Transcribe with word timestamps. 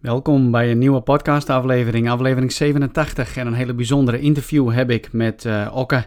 Welkom 0.00 0.50
bij 0.50 0.70
een 0.70 0.78
nieuwe 0.78 1.00
podcastaflevering, 1.00 2.10
aflevering 2.10 2.52
87. 2.52 3.36
En 3.36 3.46
een 3.46 3.52
hele 3.52 3.74
bijzondere 3.74 4.20
interview 4.20 4.72
heb 4.72 4.90
ik 4.90 5.12
met 5.12 5.44
uh, 5.44 5.70
Okke. 5.74 6.06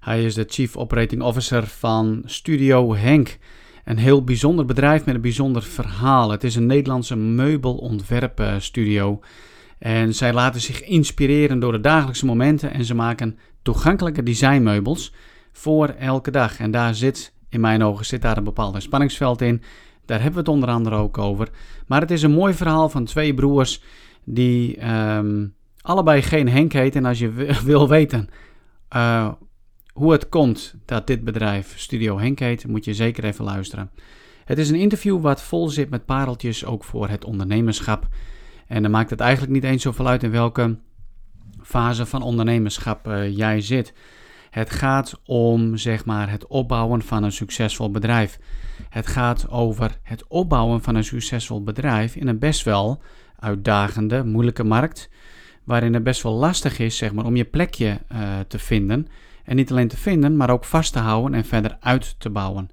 Hij 0.00 0.24
is 0.24 0.34
de 0.34 0.44
Chief 0.48 0.76
Operating 0.76 1.22
Officer 1.22 1.66
van 1.66 2.22
Studio 2.24 2.94
Henk. 2.94 3.38
Een 3.84 3.98
heel 3.98 4.24
bijzonder 4.24 4.64
bedrijf 4.64 5.04
met 5.04 5.14
een 5.14 5.20
bijzonder 5.20 5.62
verhaal. 5.62 6.30
Het 6.30 6.44
is 6.44 6.56
een 6.56 6.66
Nederlandse 6.66 7.16
meubelontwerpstudio. 7.16 9.20
En 9.78 10.14
zij 10.14 10.32
laten 10.32 10.60
zich 10.60 10.82
inspireren 10.82 11.58
door 11.58 11.72
de 11.72 11.80
dagelijkse 11.80 12.26
momenten 12.26 12.72
en 12.72 12.84
ze 12.84 12.94
maken 12.94 13.38
toegankelijke 13.62 14.22
designmeubels 14.22 15.12
voor 15.52 15.88
elke 15.88 16.30
dag. 16.30 16.58
En 16.58 16.70
daar 16.70 16.94
zit, 16.94 17.32
in 17.48 17.60
mijn 17.60 17.84
ogen, 17.84 18.06
zit 18.06 18.22
daar 18.22 18.36
een 18.36 18.44
bepaald 18.44 18.82
spanningsveld 18.82 19.40
in. 19.40 19.62
Daar 20.06 20.22
hebben 20.22 20.44
we 20.44 20.50
het 20.50 20.56
onder 20.56 20.68
andere 20.68 20.96
ook 20.96 21.18
over. 21.18 21.48
Maar 21.86 22.00
het 22.00 22.10
is 22.10 22.22
een 22.22 22.32
mooi 22.32 22.54
verhaal 22.54 22.88
van 22.88 23.04
twee 23.04 23.34
broers 23.34 23.82
die 24.24 24.76
ehm, 24.76 25.46
allebei 25.80 26.22
geen 26.22 26.48
Henk 26.48 26.72
heet. 26.72 26.96
En 26.96 27.04
als 27.04 27.18
je 27.18 27.30
wil 27.64 27.88
weten 27.88 28.28
uh, 28.96 29.32
hoe 29.92 30.12
het 30.12 30.28
komt 30.28 30.74
dat 30.84 31.06
dit 31.06 31.24
bedrijf 31.24 31.78
Studio 31.78 32.18
Henk 32.18 32.38
heet, 32.38 32.66
moet 32.66 32.84
je 32.84 32.94
zeker 32.94 33.24
even 33.24 33.44
luisteren. 33.44 33.90
Het 34.44 34.58
is 34.58 34.68
een 34.68 34.74
interview 34.74 35.20
wat 35.20 35.42
vol 35.42 35.68
zit 35.68 35.90
met 35.90 36.04
pareltjes 36.04 36.64
ook 36.64 36.84
voor 36.84 37.08
het 37.08 37.24
ondernemerschap. 37.24 38.08
En 38.66 38.82
dan 38.82 38.90
maakt 38.90 39.10
het 39.10 39.20
eigenlijk 39.20 39.52
niet 39.52 39.64
eens 39.64 39.82
zoveel 39.82 40.06
uit 40.06 40.22
in 40.22 40.30
welke 40.30 40.78
fase 41.62 42.06
van 42.06 42.22
ondernemerschap 42.22 43.08
uh, 43.08 43.36
jij 43.36 43.60
zit. 43.60 43.92
Het 44.54 44.70
gaat 44.70 45.20
om 45.24 45.76
zeg 45.76 46.04
maar 46.04 46.30
het 46.30 46.46
opbouwen 46.46 47.02
van 47.02 47.22
een 47.22 47.32
succesvol 47.32 47.90
bedrijf. 47.90 48.38
Het 48.88 49.06
gaat 49.06 49.50
over 49.50 49.98
het 50.02 50.26
opbouwen 50.28 50.82
van 50.82 50.94
een 50.94 51.04
succesvol 51.04 51.62
bedrijf 51.62 52.16
in 52.16 52.28
een 52.28 52.38
best 52.38 52.64
wel 52.64 53.02
uitdagende, 53.38 54.24
moeilijke 54.24 54.64
markt, 54.64 55.10
waarin 55.64 55.94
het 55.94 56.02
best 56.02 56.22
wel 56.22 56.32
lastig 56.32 56.78
is 56.78 56.96
zeg 56.96 57.12
maar, 57.12 57.24
om 57.24 57.36
je 57.36 57.44
plekje 57.44 58.00
uh, 58.12 58.18
te 58.48 58.58
vinden. 58.58 59.06
En 59.44 59.56
niet 59.56 59.70
alleen 59.70 59.88
te 59.88 59.96
vinden, 59.96 60.36
maar 60.36 60.50
ook 60.50 60.64
vast 60.64 60.92
te 60.92 60.98
houden 60.98 61.34
en 61.34 61.44
verder 61.44 61.76
uit 61.80 62.14
te 62.18 62.30
bouwen. 62.30 62.70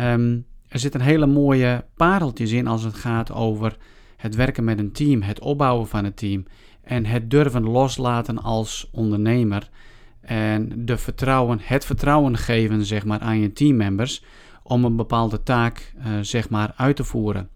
Um, 0.00 0.46
er 0.68 0.78
zitten 0.78 1.00
hele 1.00 1.26
mooie 1.26 1.84
pareltjes 1.96 2.52
in 2.52 2.66
als 2.66 2.82
het 2.82 2.94
gaat 2.94 3.32
over 3.32 3.76
het 4.16 4.34
werken 4.34 4.64
met 4.64 4.78
een 4.78 4.92
team, 4.92 5.22
het 5.22 5.40
opbouwen 5.40 5.88
van 5.88 6.04
een 6.04 6.14
team 6.14 6.44
en 6.82 7.04
het 7.04 7.30
durven 7.30 7.64
loslaten 7.64 8.42
als 8.42 8.88
ondernemer. 8.92 9.68
En 10.26 10.86
de 10.86 10.98
vertrouwen, 10.98 11.58
het 11.62 11.84
vertrouwen 11.84 12.36
geven 12.36 12.84
zeg 12.84 13.04
maar, 13.04 13.20
aan 13.20 13.40
je 13.40 13.52
teammembers 13.52 14.24
om 14.62 14.84
een 14.84 14.96
bepaalde 14.96 15.42
taak 15.42 15.92
uh, 15.98 16.04
zeg 16.20 16.48
maar, 16.48 16.72
uit 16.76 16.96
te 16.96 17.04
voeren. 17.04 17.48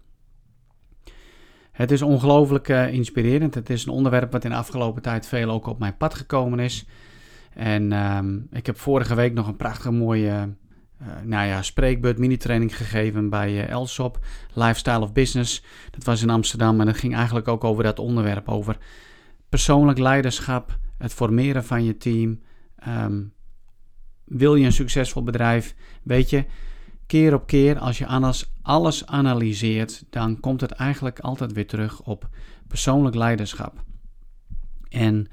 Het 1.71 1.91
is 1.91 2.01
ongelooflijk 2.01 2.69
uh, 2.69 2.93
inspirerend. 2.93 3.55
Het 3.55 3.69
is 3.69 3.85
een 3.85 3.91
onderwerp 3.91 4.31
wat 4.31 4.43
in 4.43 4.49
de 4.49 4.55
afgelopen 4.55 5.01
tijd 5.01 5.27
veel 5.27 5.49
ook 5.49 5.67
op 5.67 5.79
mijn 5.79 5.97
pad 5.97 6.13
gekomen 6.13 6.59
is. 6.59 6.85
En 7.53 7.91
uh, 7.91 8.19
ik 8.51 8.65
heb 8.65 8.79
vorige 8.79 9.15
week 9.15 9.33
nog 9.33 9.47
een 9.47 9.55
prachtige 9.55 9.91
mooie 9.91 10.49
uh, 11.01 11.07
nou 11.23 11.47
ja, 11.47 11.61
spreekbeurt, 11.61 12.17
mini-training 12.17 12.77
gegeven 12.77 13.29
bij 13.29 13.67
Elsop, 13.67 14.19
Lifestyle 14.53 15.01
of 15.01 15.13
Business. 15.13 15.63
Dat 15.89 16.03
was 16.03 16.21
in 16.21 16.29
Amsterdam 16.29 16.79
en 16.79 16.85
dat 16.85 16.97
ging 16.97 17.15
eigenlijk 17.15 17.47
ook 17.47 17.63
over 17.63 17.83
dat 17.83 17.99
onderwerp, 17.99 18.49
over 18.49 18.77
persoonlijk 19.49 19.99
leiderschap, 19.99 20.77
het 20.97 21.13
formeren 21.13 21.63
van 21.63 21.83
je 21.83 21.97
team. 21.97 22.39
Um, 22.87 23.33
wil 24.25 24.55
je 24.55 24.65
een 24.65 24.71
succesvol 24.71 25.23
bedrijf? 25.23 25.75
Weet 26.03 26.29
je, 26.29 26.45
keer 27.05 27.33
op 27.33 27.47
keer, 27.47 27.79
als 27.79 27.97
je 27.97 28.07
alles, 28.07 28.53
alles 28.61 29.05
analyseert, 29.05 30.03
dan 30.09 30.39
komt 30.39 30.61
het 30.61 30.71
eigenlijk 30.71 31.19
altijd 31.19 31.53
weer 31.53 31.67
terug 31.67 32.01
op 32.01 32.29
persoonlijk 32.67 33.15
leiderschap. 33.15 33.83
En 34.89 35.27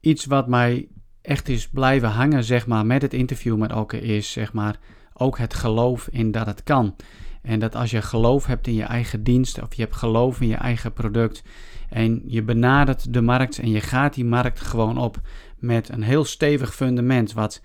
iets 0.00 0.24
wat 0.24 0.48
mij 0.48 0.88
echt 1.22 1.48
is 1.48 1.68
blijven 1.68 2.08
hangen, 2.08 2.44
zeg 2.44 2.66
maar, 2.66 2.86
met 2.86 3.02
het 3.02 3.14
interview 3.14 3.56
met 3.56 3.72
Okke, 3.72 4.00
is 4.00 4.32
zeg 4.32 4.52
maar 4.52 4.78
ook 5.12 5.38
het 5.38 5.54
geloof 5.54 6.08
in 6.08 6.30
dat 6.30 6.46
het 6.46 6.62
kan. 6.62 6.96
En 7.42 7.58
dat 7.58 7.74
als 7.74 7.90
je 7.90 8.02
geloof 8.02 8.46
hebt 8.46 8.66
in 8.66 8.74
je 8.74 8.84
eigen 8.84 9.22
dienst 9.22 9.62
of 9.62 9.74
je 9.74 9.82
hebt 9.82 9.96
geloof 9.96 10.40
in 10.40 10.48
je 10.48 10.54
eigen 10.54 10.92
product 10.92 11.42
en 11.88 12.22
je 12.26 12.42
benadert 12.42 13.12
de 13.12 13.20
markt 13.20 13.58
en 13.58 13.70
je 13.70 13.80
gaat 13.80 14.14
die 14.14 14.24
markt 14.24 14.60
gewoon 14.60 14.98
op 14.98 15.20
met 15.62 15.88
een 15.88 16.02
heel 16.02 16.24
stevig 16.24 16.74
fundament 16.74 17.32
wat 17.32 17.62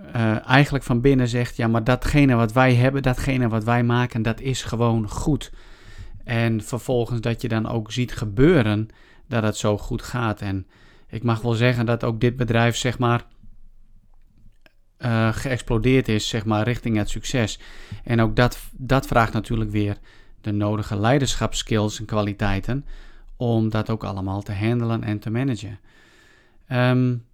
uh, 0.00 0.48
eigenlijk 0.48 0.84
van 0.84 1.00
binnen 1.00 1.28
zegt: 1.28 1.56
ja, 1.56 1.68
maar 1.68 1.84
datgene 1.84 2.34
wat 2.34 2.52
wij 2.52 2.74
hebben, 2.74 3.02
datgene 3.02 3.48
wat 3.48 3.64
wij 3.64 3.82
maken, 3.82 4.22
dat 4.22 4.40
is 4.40 4.62
gewoon 4.62 5.08
goed. 5.08 5.52
En 6.24 6.62
vervolgens 6.62 7.20
dat 7.20 7.42
je 7.42 7.48
dan 7.48 7.68
ook 7.68 7.92
ziet 7.92 8.12
gebeuren 8.12 8.88
dat 9.28 9.42
het 9.42 9.56
zo 9.56 9.78
goed 9.78 10.02
gaat. 10.02 10.40
En 10.40 10.66
ik 11.08 11.22
mag 11.22 11.40
wel 11.40 11.52
zeggen 11.52 11.86
dat 11.86 12.04
ook 12.04 12.20
dit 12.20 12.36
bedrijf, 12.36 12.76
zeg 12.76 12.98
maar, 12.98 13.24
uh, 14.98 15.32
geëxplodeerd 15.32 16.08
is, 16.08 16.28
zeg 16.28 16.44
maar, 16.44 16.64
richting 16.64 16.96
het 16.96 17.08
succes. 17.08 17.58
En 18.04 18.20
ook 18.20 18.36
dat, 18.36 18.58
dat 18.72 19.06
vraagt 19.06 19.32
natuurlijk 19.32 19.70
weer 19.70 19.98
de 20.40 20.52
nodige 20.52 20.96
leiderschapskills 20.96 21.98
en 21.98 22.04
kwaliteiten 22.04 22.86
om 23.36 23.70
dat 23.70 23.90
ook 23.90 24.04
allemaal 24.04 24.42
te 24.42 24.52
handelen 24.52 25.02
en 25.02 25.18
te 25.18 25.30
managen. 25.30 25.78
Um, 26.74 27.24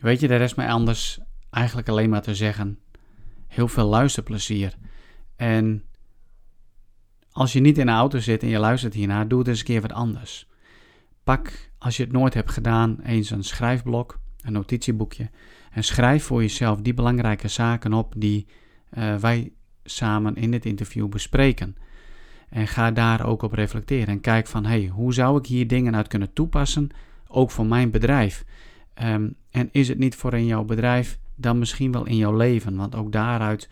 weet 0.00 0.20
je, 0.20 0.28
er 0.28 0.40
is 0.40 0.54
mij 0.54 0.68
anders 0.68 1.20
eigenlijk 1.50 1.88
alleen 1.88 2.10
maar 2.10 2.22
te 2.22 2.34
zeggen: 2.34 2.78
heel 3.46 3.68
veel 3.68 3.86
luisterplezier. 3.86 4.74
En 5.36 5.84
als 7.30 7.52
je 7.52 7.60
niet 7.60 7.78
in 7.78 7.86
de 7.86 7.92
auto 7.92 8.18
zit 8.18 8.42
en 8.42 8.48
je 8.48 8.58
luistert 8.58 8.94
hiernaar, 8.94 9.28
doe 9.28 9.38
het 9.38 9.48
eens 9.48 9.58
een 9.58 9.64
keer 9.64 9.80
wat 9.80 9.92
anders. 9.92 10.48
Pak, 11.24 11.70
als 11.78 11.96
je 11.96 12.02
het 12.02 12.12
nooit 12.12 12.34
hebt 12.34 12.50
gedaan, 12.50 13.00
eens 13.00 13.30
een 13.30 13.44
schrijfblok, 13.44 14.18
een 14.40 14.52
notitieboekje. 14.52 15.30
En 15.70 15.84
schrijf 15.84 16.24
voor 16.24 16.40
jezelf 16.40 16.80
die 16.80 16.94
belangrijke 16.94 17.48
zaken 17.48 17.92
op 17.92 18.14
die 18.16 18.46
uh, 18.98 19.16
wij 19.16 19.52
samen 19.84 20.36
in 20.36 20.50
dit 20.50 20.64
interview 20.64 21.08
bespreken. 21.08 21.76
En 22.48 22.66
ga 22.66 22.90
daar 22.90 23.26
ook 23.26 23.42
op 23.42 23.52
reflecteren. 23.52 24.08
En 24.08 24.20
kijk 24.20 24.46
van, 24.46 24.64
hey, 24.64 24.86
hoe 24.86 25.14
zou 25.14 25.38
ik 25.38 25.46
hier 25.46 25.66
dingen 25.66 25.96
uit 25.96 26.08
kunnen 26.08 26.32
toepassen, 26.32 26.90
ook 27.28 27.50
voor 27.50 27.66
mijn 27.66 27.90
bedrijf? 27.90 28.44
Um, 29.02 29.36
en 29.50 29.68
is 29.72 29.88
het 29.88 29.98
niet 29.98 30.14
voor 30.14 30.34
in 30.34 30.46
jouw 30.46 30.64
bedrijf 30.64 31.18
dan 31.34 31.58
misschien 31.58 31.92
wel 31.92 32.06
in 32.06 32.16
jouw 32.16 32.36
leven. 32.36 32.76
Want 32.76 32.94
ook 32.94 33.12
daaruit, 33.12 33.68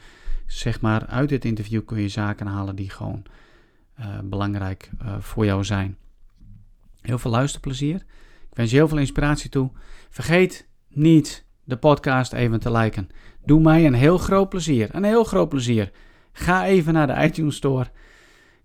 zeg 0.46 0.80
maar, 0.80 1.06
uit 1.06 1.28
dit 1.28 1.44
interview 1.44 1.84
kun 1.84 2.00
je 2.00 2.08
zaken 2.08 2.46
halen 2.46 2.76
die 2.76 2.90
gewoon 2.90 3.22
uh, 4.00 4.06
belangrijk 4.24 4.90
uh, 5.02 5.16
voor 5.18 5.44
jou 5.44 5.64
zijn. 5.64 5.96
Heel 7.00 7.18
veel 7.18 7.30
luisterplezier. 7.30 7.96
Ik 8.50 8.56
wens 8.56 8.70
je 8.70 8.76
heel 8.76 8.88
veel 8.88 8.98
inspiratie 8.98 9.50
toe. 9.50 9.70
Vergeet 10.10 10.68
niet 10.88 11.44
de 11.64 11.76
podcast 11.76 12.32
even 12.32 12.60
te 12.60 12.70
liken. 12.70 13.08
Doe 13.44 13.60
mij 13.60 13.86
een 13.86 13.94
heel 13.94 14.18
groot 14.18 14.48
plezier. 14.48 14.88
Een 14.94 15.04
heel 15.04 15.24
groot 15.24 15.48
plezier. 15.48 15.90
Ga 16.32 16.66
even 16.66 16.92
naar 16.92 17.06
de 17.06 17.24
iTunes 17.24 17.56
Store. 17.56 17.90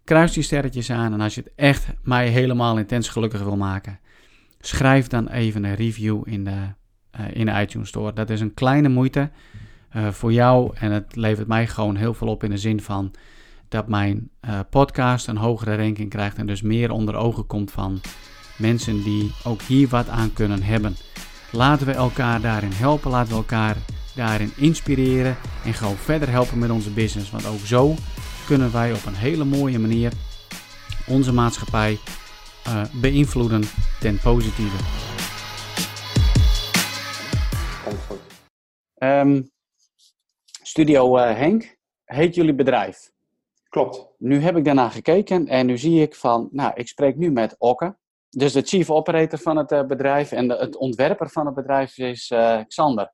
Kruis 0.04 0.34
die 0.34 0.44
sterretjes 0.44 0.92
aan. 0.92 1.14
En 1.14 1.22
als 1.22 1.36
je 1.36 1.42
het 1.42 1.52
echt 1.56 1.88
mij 2.04 2.28
helemaal 2.28 2.78
intens 2.78 3.10
gelukkig 3.10 3.44
wil 3.44 3.58
maken, 3.58 4.00
schrijf 4.62 5.08
dan 5.08 5.28
even 5.28 5.64
een 5.64 5.76
review 5.76 6.22
in 6.26 6.44
de 6.44 6.68
uh, 7.20 7.26
in 7.34 7.46
de 7.46 7.62
iTunes 7.62 7.88
Store. 7.88 8.14
Dat 8.14 8.30
is 8.30 8.42
een 8.42 8.54
kleine 8.54 8.90
moeite 8.90 9.30
uh, 9.96 10.08
voor 10.08 10.34
jou 10.34 10.72
en 10.76 10.92
het 10.92 11.16
levert 11.16 11.48
mij 11.48 11.68
gewoon 11.68 11.96
heel 11.96 12.14
veel 12.14 12.28
op 12.28 12.44
in 12.44 12.50
de 12.50 12.58
zin 12.58 12.82
van 12.82 13.12
dat 13.68 13.88
mijn 13.88 14.30
uh, 14.46 14.60
podcast 14.70 15.28
een 15.28 15.38
hogere 15.38 15.76
ranking 15.76 16.10
krijgt 16.10 16.38
en 16.38 16.46
dus 16.46 16.62
meer 16.62 16.92
onder 16.92 17.16
ogen 17.16 17.48
komt 17.48 17.72
van 17.72 18.02
mensen 18.58 19.04
die 19.04 19.32
ook 19.44 19.62
hier 19.62 19.88
wat 19.88 20.10
aan 20.10 20.34
kunnen 20.34 20.64
hebben. 20.64 20.96
Laten 21.52 21.86
we 21.86 21.94
elkaar 21.94 22.42
daarin 22.42 22.72
helpen, 22.72 23.12
laten 23.12 23.32
we 23.32 23.38
elkaar 23.38 23.76
daarin 24.16 24.52
inspireren 24.56 25.36
en 25.66 25.74
gewoon 25.74 25.96
verder 25.96 26.30
helpen 26.30 26.60
met 26.60 26.70
onze 26.70 26.92
business. 26.92 27.32
Want 27.32 27.46
ook 27.46 27.66
zo 27.66 27.96
kunnen 28.46 28.72
wij 28.72 28.94
op 28.94 29.06
een 29.06 29.14
hele 29.14 29.44
mooie 29.44 29.80
manier 29.80 30.12
onze 31.08 31.34
maatschappij 31.34 31.98
uh, 32.68 32.86
beïnvloeden 33.02 33.64
ten 34.00 34.20
positieve. 34.20 34.78
Um, 38.98 39.52
Studio 40.64 41.18
uh, 41.18 41.36
Henk 41.36 41.78
heet 42.06 42.36
jullie 42.36 42.56
bedrijf. 42.56 43.12
Klopt. 43.70 44.08
Nu 44.18 44.40
heb 44.40 44.58
ik 44.58 44.66
daarna 44.66 44.90
gekeken 44.90 45.48
en 45.48 45.66
nu 45.66 45.78
zie 45.78 46.02
ik 46.02 46.16
van, 46.16 46.50
nou, 46.52 46.72
ik 46.76 46.88
spreek 46.88 47.16
nu 47.16 47.32
met 47.32 47.56
Okke. 47.58 47.98
Dus 48.30 48.54
de 48.54 48.62
chief 48.62 48.90
operator 48.90 49.40
van 49.40 49.58
het 49.58 49.72
uh, 49.72 49.84
bedrijf 49.84 50.32
en 50.32 50.48
de, 50.48 50.56
het 50.56 50.76
ontwerper 50.76 51.30
van 51.30 51.46
het 51.46 51.56
bedrijf 51.56 51.98
is 51.98 52.30
uh, 52.30 52.60
Xander. 52.68 53.14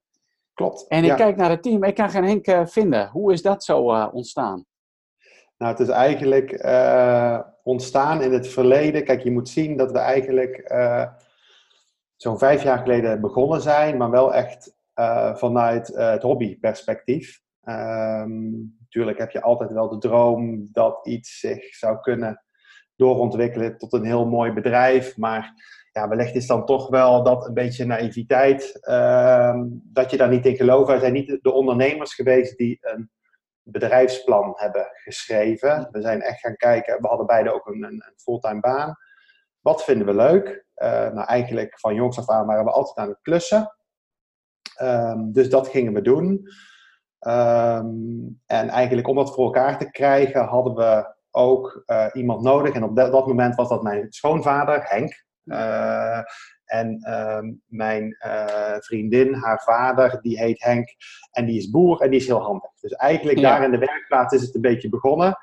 Klopt. 0.54 0.88
En 0.88 1.04
ik 1.04 1.16
kijk 1.16 1.36
naar 1.36 1.50
het 1.50 1.64
team, 1.64 1.84
ik 1.84 1.96
kan 1.96 2.10
geen 2.10 2.24
Henk 2.24 2.70
vinden. 2.70 3.10
Hoe 3.10 3.34
is 3.34 3.42
dat 3.42 3.64
zo 3.64 4.08
ontstaan? 4.12 4.66
Nou, 5.58 5.72
het 5.72 5.80
is 5.80 5.90
eigenlijk 5.90 6.64
ontstaan 7.64 8.22
in 8.22 8.34
het 8.34 8.48
verleden. 8.48 9.04
Kijk, 9.04 9.24
je 9.24 9.32
moet 9.32 9.50
zien 9.50 9.78
dat 9.78 9.92
we 9.92 9.98
eigenlijk 9.98 10.72
zo'n 12.16 12.38
vijf 12.38 12.64
jaar 12.64 12.78
geleden 12.78 13.22
begonnen 13.22 13.62
zijn, 13.62 13.98
maar 13.98 14.10
wel 14.10 14.34
echt 14.34 14.76
uh, 14.96 15.36
vanuit 15.36 15.88
het 15.88 16.22
hobbyperspectief. 16.22 17.42
Um, 17.64 18.78
natuurlijk 18.80 19.18
heb 19.18 19.32
je 19.32 19.42
altijd 19.42 19.72
wel 19.72 19.90
de 19.90 19.98
droom 19.98 20.68
dat 20.72 21.00
iets 21.08 21.40
zich 21.40 21.76
zou 21.76 22.00
kunnen 22.00 22.44
doorontwikkelen 22.96 23.78
tot 23.78 23.94
een 23.94 24.06
heel 24.06 24.26
mooi 24.26 24.52
bedrijf. 24.52 25.18
Maar 25.18 25.54
ja, 25.92 26.08
wellicht 26.08 26.36
is 26.36 26.48
dan 26.48 26.66
toch 26.66 26.90
wel 26.90 27.24
dat 27.24 27.48
een 27.48 27.54
beetje 27.54 27.86
naïviteit, 27.86 28.78
ehm, 28.82 29.66
dat 29.70 30.12
je 30.12 30.18
daar 30.18 30.30
niet 30.30 30.46
in 30.46 30.56
gelooft. 30.56 30.88
Wij 30.88 31.00
zijn 31.00 31.14
niet 31.14 31.40
de 31.42 31.52
ondernemers 31.52 32.14
geweest 32.14 32.58
die 32.58 32.78
een 32.82 33.10
bedrijfsplan 33.72 34.54
hebben 34.56 34.88
geschreven. 34.94 35.88
We 35.92 36.02
zijn 36.02 36.22
echt 36.22 36.40
gaan 36.40 36.56
kijken, 36.56 37.02
we 37.02 37.08
hadden 37.08 37.26
beide 37.26 37.54
ook 37.54 37.68
een, 37.68 37.84
een 37.84 38.04
fulltime 38.16 38.60
baan. 38.60 38.96
Wat 39.62 39.84
vinden 39.84 40.08
we 40.08 40.14
leuk? 40.14 40.66
Uh, 40.76 40.90
nou, 40.90 41.26
eigenlijk 41.26 41.80
van 41.80 41.96
jongs 41.96 42.18
af 42.18 42.30
aan 42.30 42.46
waren 42.46 42.66
we 42.66 42.72
altijd 42.72 42.98
aan 42.98 43.10
het 43.10 43.22
klussen. 43.22 43.76
Um, 44.82 45.32
dus 45.32 45.50
dat 45.50 45.68
gingen 45.68 45.94
we 45.94 46.02
doen. 46.02 46.48
Um, 47.20 48.42
en 48.46 48.70
eigenlijk 48.70 49.08
om 49.08 49.16
dat 49.16 49.34
voor 49.34 49.46
elkaar 49.46 49.78
te 49.78 49.92
krijgen, 49.92 50.46
hadden 50.46 50.76
we 50.76 51.16
ook 51.32 51.84
uh, 51.86 52.06
iemand 52.14 52.42
nodig. 52.42 52.74
En 52.74 52.84
op 52.84 52.96
dat, 52.96 53.12
dat, 53.12 53.28
moment 53.28 53.56
was 53.56 53.70
dat 53.70 53.84
mijn 53.84 54.06
schoonvader, 54.10 54.84
Henk. 54.90 55.26
Uh, 55.44 56.22
en 56.68 57.14
um, 57.14 57.62
mijn 57.66 58.18
uh, 58.26 58.76
vriendin, 58.80 59.34
haar 59.34 59.62
vader, 59.64 60.22
die 60.22 60.40
heet 60.40 60.64
Henk. 60.64 60.96
En 61.32 61.46
die 61.46 61.58
is 61.58 61.70
boer 61.70 62.02
en 62.02 62.10
die 62.10 62.20
is 62.20 62.28
heel 62.28 62.42
handig. 62.42 62.72
Dus 62.82 62.92
eigenlijk 62.92 63.40
ja. 63.40 63.50
daar 63.50 63.64
in 63.64 63.72
de 63.72 63.78
werkplaats 63.78 64.34
is 64.34 64.42
het 64.42 64.56
een 64.56 64.62
beetje 64.62 64.90
begonnen. 64.90 65.38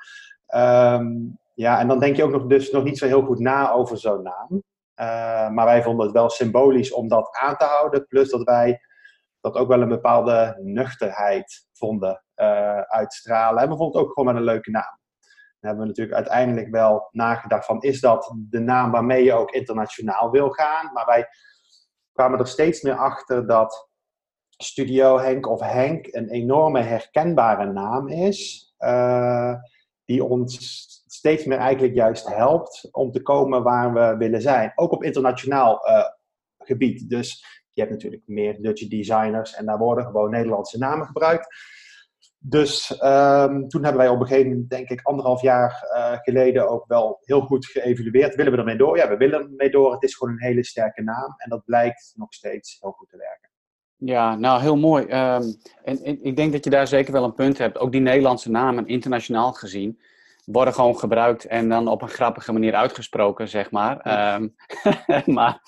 Um, 0.55 1.39
ja, 1.53 1.79
en 1.79 1.87
dan 1.87 1.99
denk 1.99 2.15
je 2.15 2.23
ook 2.23 2.31
nog, 2.31 2.45
dus 2.45 2.71
nog 2.71 2.83
niet 2.83 2.97
zo 2.97 3.05
heel 3.05 3.21
goed 3.21 3.39
na 3.39 3.71
over 3.71 3.97
zo'n 3.97 4.21
naam. 4.23 4.63
Uh, 4.95 5.49
maar 5.49 5.65
wij 5.65 5.83
vonden 5.83 6.05
het 6.05 6.15
wel 6.15 6.29
symbolisch 6.29 6.93
om 6.93 7.07
dat 7.07 7.37
aan 7.41 7.57
te 7.57 7.65
houden. 7.65 8.07
Plus 8.07 8.29
dat 8.29 8.43
wij 8.43 8.79
dat 9.41 9.55
ook 9.55 9.67
wel 9.67 9.81
een 9.81 9.89
bepaalde 9.89 10.59
nuchterheid 10.61 11.67
vonden 11.73 12.23
uh, 12.35 12.79
uitstralen. 12.79 13.63
En 13.63 13.69
we 13.69 13.75
vonden 13.75 13.99
het 13.99 14.07
ook 14.07 14.13
gewoon 14.13 14.33
met 14.33 14.41
een 14.41 14.49
leuke 14.49 14.71
naam. 14.71 14.94
Hebben 15.65 15.81
we 15.81 15.87
natuurlijk 15.87 16.15
uiteindelijk 16.15 16.69
wel 16.69 17.07
nagedacht 17.11 17.65
van... 17.65 17.81
is 17.81 17.99
dat 17.99 18.35
de 18.49 18.59
naam 18.59 18.91
waarmee 18.91 19.23
je 19.23 19.33
ook 19.33 19.51
internationaal 19.51 20.31
wil 20.31 20.49
gaan? 20.49 20.93
Maar 20.93 21.05
wij 21.05 21.27
kwamen 22.13 22.39
er 22.39 22.47
steeds 22.47 22.81
meer 22.81 22.97
achter 22.97 23.47
dat 23.47 23.89
Studio 24.57 25.19
Henk 25.19 25.49
of 25.49 25.59
Henk... 25.59 26.07
een 26.11 26.29
enorme 26.29 26.81
herkenbare 26.81 27.65
naam 27.71 28.07
is... 28.07 28.73
Uh, 28.79 29.53
die 30.05 30.23
ons 30.23 30.57
steeds 31.05 31.45
meer 31.45 31.57
eigenlijk 31.57 31.95
juist 31.95 32.27
helpt 32.27 32.87
om 32.91 33.11
te 33.11 33.21
komen 33.21 33.63
waar 33.63 33.93
we 33.93 34.17
willen 34.17 34.41
zijn. 34.41 34.71
Ook 34.75 34.91
op 34.91 35.03
internationaal 35.03 35.89
uh, 35.89 36.03
gebied. 36.57 37.09
Dus 37.09 37.45
je 37.73 37.81
hebt 37.81 37.93
natuurlijk 37.93 38.23
meer 38.25 38.61
Dutch 38.61 38.87
designers 38.87 39.55
en 39.55 39.65
daar 39.65 39.77
worden 39.77 40.05
gewoon 40.05 40.29
Nederlandse 40.29 40.77
namen 40.77 41.05
gebruikt. 41.05 41.47
Dus 42.47 43.01
um, 43.03 43.67
toen 43.67 43.83
hebben 43.83 44.01
wij 44.01 44.09
op 44.09 44.19
een 44.19 44.27
gegeven 44.27 44.49
moment, 44.49 44.69
denk 44.69 44.89
ik, 44.89 45.01
anderhalf 45.01 45.41
jaar 45.41 45.87
uh, 45.95 46.17
geleden 46.21 46.69
ook 46.69 46.85
wel 46.87 47.19
heel 47.21 47.41
goed 47.41 47.65
geëvalueerd. 47.65 48.35
Willen 48.35 48.51
we 48.51 48.57
ermee 48.57 48.77
door? 48.77 48.97
Ja, 48.97 49.09
we 49.09 49.17
willen 49.17 49.39
ermee 49.39 49.69
door. 49.69 49.93
Het 49.93 50.03
is 50.03 50.15
gewoon 50.15 50.33
een 50.33 50.47
hele 50.47 50.65
sterke 50.65 51.01
naam 51.01 51.33
en 51.37 51.49
dat 51.49 51.65
blijkt 51.65 52.13
nog 52.15 52.33
steeds 52.33 52.77
heel 52.79 52.91
goed 52.91 53.09
te 53.09 53.17
werken. 53.17 53.49
Ja, 53.97 54.35
nou 54.35 54.61
heel 54.61 54.77
mooi. 54.77 55.03
Um, 55.03 55.55
en, 55.83 56.03
en, 56.03 56.23
ik 56.23 56.35
denk 56.35 56.51
dat 56.51 56.63
je 56.63 56.69
daar 56.69 56.87
zeker 56.87 57.13
wel 57.13 57.23
een 57.23 57.33
punt 57.33 57.57
hebt. 57.57 57.77
Ook 57.77 57.91
die 57.91 58.01
Nederlandse 58.01 58.51
namen, 58.51 58.87
internationaal 58.87 59.53
gezien, 59.53 60.01
worden 60.45 60.73
gewoon 60.73 60.99
gebruikt 60.99 61.45
en 61.45 61.69
dan 61.69 61.87
op 61.87 62.01
een 62.01 62.09
grappige 62.09 62.51
manier 62.51 62.73
uitgesproken, 62.73 63.47
zeg 63.47 63.71
maar. 63.71 63.99
Ja. 64.03 64.35
Um, 64.35 64.55
maar 65.35 65.61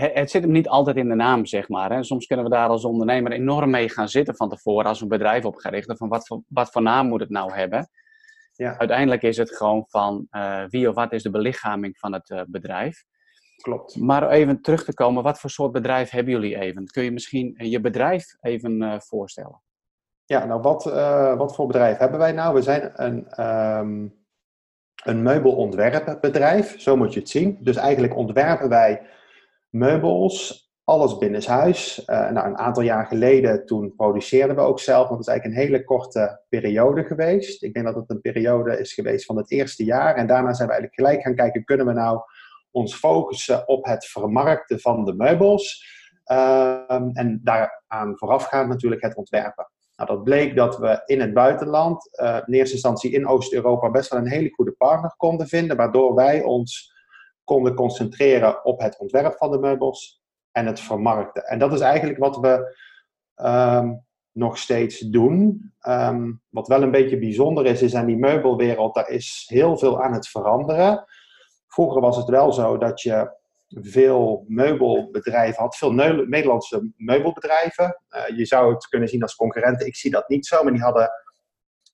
het 0.00 0.30
zit 0.30 0.42
hem 0.42 0.52
niet 0.52 0.68
altijd 0.68 0.96
in 0.96 1.08
de 1.08 1.14
naam, 1.14 1.46
zeg 1.46 1.68
maar. 1.68 1.92
Hè. 1.92 2.02
Soms 2.02 2.26
kunnen 2.26 2.44
we 2.44 2.50
daar 2.50 2.68
als 2.68 2.84
ondernemer 2.84 3.32
enorm 3.32 3.70
mee 3.70 3.88
gaan 3.88 4.08
zitten 4.08 4.36
van 4.36 4.48
tevoren 4.48 4.86
als 4.86 5.00
een 5.00 5.08
bedrijf 5.08 5.44
opgericht. 5.44 5.96
Van 5.96 6.08
wat 6.08 6.26
voor, 6.26 6.42
wat 6.48 6.70
voor 6.70 6.82
naam 6.82 7.08
moet 7.08 7.20
het 7.20 7.30
nou 7.30 7.52
hebben? 7.52 7.88
Ja. 8.52 8.78
Uiteindelijk 8.78 9.22
is 9.22 9.36
het 9.36 9.56
gewoon 9.56 9.84
van 9.88 10.26
uh, 10.30 10.64
wie 10.68 10.88
of 10.88 10.94
wat 10.94 11.12
is 11.12 11.22
de 11.22 11.30
belichaming 11.30 11.98
van 11.98 12.12
het 12.12 12.30
uh, 12.30 12.40
bedrijf. 12.46 13.04
Klopt. 13.62 13.96
Maar 13.96 14.30
even 14.30 14.62
terug 14.62 14.84
te 14.84 14.94
komen, 14.94 15.22
wat 15.22 15.40
voor 15.40 15.50
soort 15.50 15.72
bedrijf 15.72 16.10
hebben 16.10 16.32
jullie 16.32 16.58
even? 16.58 16.86
Kun 16.86 17.02
je 17.02 17.12
misschien 17.12 17.54
je 17.56 17.80
bedrijf 17.80 18.24
even 18.40 18.82
uh, 18.82 18.94
voorstellen? 18.98 19.62
Ja, 20.24 20.44
nou 20.44 20.60
wat, 20.60 20.84
wat 21.38 21.54
voor 21.54 21.66
bedrijf 21.66 21.98
hebben 21.98 22.18
wij 22.18 22.32
nou? 22.32 22.54
We 22.54 22.62
zijn 22.62 22.92
een, 22.94 23.46
um, 23.78 24.24
een 25.04 25.22
meubelontwerpbedrijf, 25.22 26.80
zo 26.80 26.96
moet 26.96 27.14
je 27.14 27.20
het 27.20 27.28
zien. 27.28 27.58
Dus 27.60 27.76
eigenlijk 27.76 28.16
ontwerpen 28.16 28.68
wij 28.68 29.06
meubels, 29.74 30.68
alles 30.84 31.18
binnenshuis. 31.18 32.02
Uh, 32.06 32.30
nou, 32.30 32.46
een 32.46 32.58
aantal 32.58 32.82
jaar 32.82 33.06
geleden, 33.06 33.66
toen 33.66 33.94
produceerden 33.96 34.56
we 34.56 34.62
ook 34.62 34.80
zelf, 34.80 35.08
want 35.08 35.18
het 35.18 35.20
is 35.20 35.32
eigenlijk 35.32 35.60
een 35.60 35.66
hele 35.66 35.84
korte 35.84 36.44
periode 36.48 37.04
geweest. 37.04 37.62
Ik 37.62 37.74
denk 37.74 37.86
dat 37.86 37.94
het 37.94 38.10
een 38.10 38.20
periode 38.20 38.78
is 38.78 38.92
geweest 38.92 39.24
van 39.24 39.36
het 39.36 39.50
eerste 39.50 39.84
jaar. 39.84 40.14
En 40.14 40.26
daarna 40.26 40.52
zijn 40.52 40.68
we 40.68 40.74
eigenlijk 40.74 41.02
gelijk 41.02 41.22
gaan 41.22 41.34
kijken, 41.34 41.64
kunnen 41.64 41.86
we 41.86 41.92
nou 41.92 42.20
ons 42.70 42.94
focussen 42.94 43.68
op 43.68 43.84
het 43.84 44.06
vermarkten 44.06 44.80
van 44.80 45.04
de 45.04 45.14
meubels? 45.14 45.92
Uh, 46.26 46.90
en 46.90 47.40
daaraan 47.42 48.18
voorafgaand 48.18 48.68
natuurlijk 48.68 49.02
het 49.02 49.16
ontwerpen. 49.16 49.68
Nou, 49.96 50.10
dat 50.10 50.24
bleek 50.24 50.56
dat 50.56 50.78
we 50.78 51.02
in 51.04 51.20
het 51.20 51.34
buitenland, 51.34 52.18
uh, 52.22 52.38
in 52.46 52.54
eerste 52.54 52.74
instantie 52.74 53.12
in 53.12 53.26
Oost-Europa, 53.26 53.90
best 53.90 54.10
wel 54.10 54.20
een 54.20 54.28
hele 54.28 54.54
goede 54.54 54.72
partner 54.72 55.14
konden 55.16 55.46
vinden, 55.46 55.76
waardoor 55.76 56.14
wij 56.14 56.42
ons 56.42 56.93
konden 57.44 57.74
concentreren 57.74 58.64
op 58.64 58.80
het 58.80 58.98
ontwerp 58.98 59.36
van 59.36 59.50
de 59.50 59.58
meubels 59.58 60.22
en 60.52 60.66
het 60.66 60.80
vermarkten. 60.80 61.44
En 61.44 61.58
dat 61.58 61.72
is 61.72 61.80
eigenlijk 61.80 62.18
wat 62.18 62.36
we 62.36 62.76
um, 63.36 64.04
nog 64.32 64.58
steeds 64.58 64.98
doen. 64.98 65.72
Um, 65.88 66.42
wat 66.48 66.68
wel 66.68 66.82
een 66.82 66.90
beetje 66.90 67.18
bijzonder 67.18 67.66
is, 67.66 67.82
is 67.82 67.94
aan 67.94 68.06
die 68.06 68.16
meubelwereld, 68.16 68.94
daar 68.94 69.08
is 69.08 69.44
heel 69.48 69.78
veel 69.78 70.02
aan 70.02 70.12
het 70.12 70.28
veranderen. 70.28 71.04
Vroeger 71.66 72.00
was 72.00 72.16
het 72.16 72.28
wel 72.28 72.52
zo 72.52 72.78
dat 72.78 73.00
je 73.00 73.42
veel 73.68 74.44
meubelbedrijven 74.48 75.62
had, 75.62 75.76
veel 75.76 75.92
Nederlandse 75.92 76.92
meubelbedrijven. 76.96 78.00
Uh, 78.10 78.38
je 78.38 78.46
zou 78.46 78.74
het 78.74 78.88
kunnen 78.88 79.08
zien 79.08 79.22
als 79.22 79.36
concurrenten. 79.36 79.86
Ik 79.86 79.96
zie 79.96 80.10
dat 80.10 80.28
niet 80.28 80.46
zo, 80.46 80.62
maar 80.62 80.72
die 80.72 80.82
hadden 80.82 81.10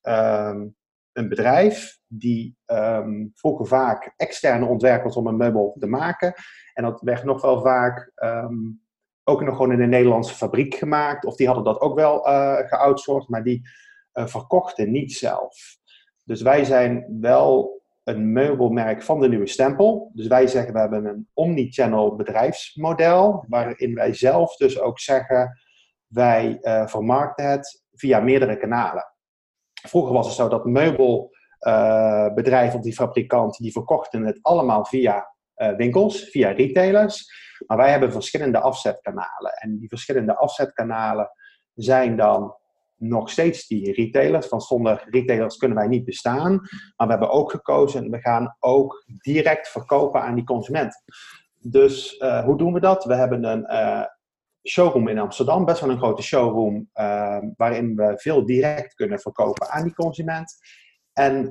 um, 0.01 0.75
een 1.13 1.29
bedrijf 1.29 1.99
die 2.07 2.57
um, 2.65 3.31
vroeger 3.35 3.67
vaak 3.67 4.13
externe 4.17 4.65
ontwerpers 4.65 5.15
om 5.15 5.27
een 5.27 5.37
meubel 5.37 5.75
te 5.79 5.87
maken. 5.87 6.33
En 6.73 6.83
dat 6.83 7.01
werd 7.01 7.23
nog 7.23 7.41
wel 7.41 7.61
vaak 7.61 8.11
um, 8.15 8.81
ook 9.23 9.41
nog 9.41 9.55
gewoon 9.55 9.71
in 9.71 9.81
een 9.81 9.89
Nederlandse 9.89 10.35
fabriek 10.35 10.75
gemaakt. 10.75 11.25
Of 11.25 11.35
die 11.35 11.47
hadden 11.47 11.65
dat 11.65 11.81
ook 11.81 11.95
wel 11.95 12.27
uh, 12.27 12.57
geoutsourced, 12.57 13.29
maar 13.29 13.43
die 13.43 13.69
uh, 14.13 14.25
verkochten 14.25 14.91
niet 14.91 15.13
zelf. 15.13 15.77
Dus 16.25 16.41
wij 16.41 16.63
zijn 16.63 17.17
wel 17.19 17.81
een 18.03 18.31
meubelmerk 18.31 19.03
van 19.03 19.19
de 19.19 19.29
nieuwe 19.29 19.47
stempel. 19.47 20.11
Dus 20.13 20.27
wij 20.27 20.47
zeggen 20.47 20.73
we 20.73 20.79
hebben 20.79 21.05
een 21.05 21.27
omnichannel 21.33 22.15
bedrijfsmodel, 22.15 23.45
waarin 23.47 23.95
wij 23.95 24.13
zelf 24.13 24.55
dus 24.55 24.79
ook 24.79 24.99
zeggen 24.99 25.59
wij 26.07 26.57
uh, 26.61 26.87
vermarkten 26.87 27.49
het 27.49 27.83
via 27.91 28.19
meerdere 28.19 28.57
kanalen. 28.57 29.10
Vroeger 29.81 30.13
was 30.13 30.25
het 30.25 30.35
zo 30.35 30.47
dat 30.47 30.65
meubelbedrijven 30.65 32.77
of 32.77 32.83
die 32.83 32.93
fabrikanten 32.93 33.63
die 33.63 33.71
verkochten 33.71 34.25
het 34.25 34.39
allemaal 34.41 34.85
via 34.85 35.33
uh, 35.55 35.75
winkels, 35.75 36.23
via 36.23 36.51
retailers. 36.51 37.39
Maar 37.67 37.77
wij 37.77 37.91
hebben 37.91 38.11
verschillende 38.11 38.59
afzetkanalen. 38.59 39.51
En 39.51 39.77
die 39.77 39.89
verschillende 39.89 40.35
afzetkanalen 40.35 41.29
zijn 41.73 42.17
dan 42.17 42.55
nog 42.95 43.29
steeds 43.29 43.67
die 43.67 43.93
retailers. 43.93 44.47
Van 44.47 44.61
zonder 44.61 45.07
retailers 45.09 45.57
kunnen 45.57 45.77
wij 45.77 45.87
niet 45.87 46.05
bestaan. 46.05 46.51
Maar 46.95 47.07
we 47.07 47.13
hebben 47.13 47.29
ook 47.29 47.51
gekozen, 47.51 48.09
we 48.09 48.19
gaan 48.19 48.55
ook 48.59 49.05
direct 49.21 49.69
verkopen 49.69 50.21
aan 50.21 50.35
die 50.35 50.43
consument. 50.43 51.03
Dus 51.57 52.19
uh, 52.19 52.43
hoe 52.43 52.57
doen 52.57 52.73
we 52.73 52.79
dat? 52.79 53.03
We 53.03 53.15
hebben 53.15 53.43
een 53.43 53.67
uh, 53.71 54.03
showroom 54.67 55.07
in 55.07 55.19
Amsterdam, 55.19 55.65
best 55.65 55.81
wel 55.81 55.89
een 55.89 55.97
grote 55.97 56.21
showroom, 56.21 56.89
uh, 56.93 57.37
waarin 57.55 57.95
we 57.95 58.13
veel 58.15 58.45
direct 58.45 58.93
kunnen 58.93 59.19
verkopen 59.19 59.69
aan 59.69 59.83
die 59.83 59.93
consument. 59.93 60.55
En 61.13 61.49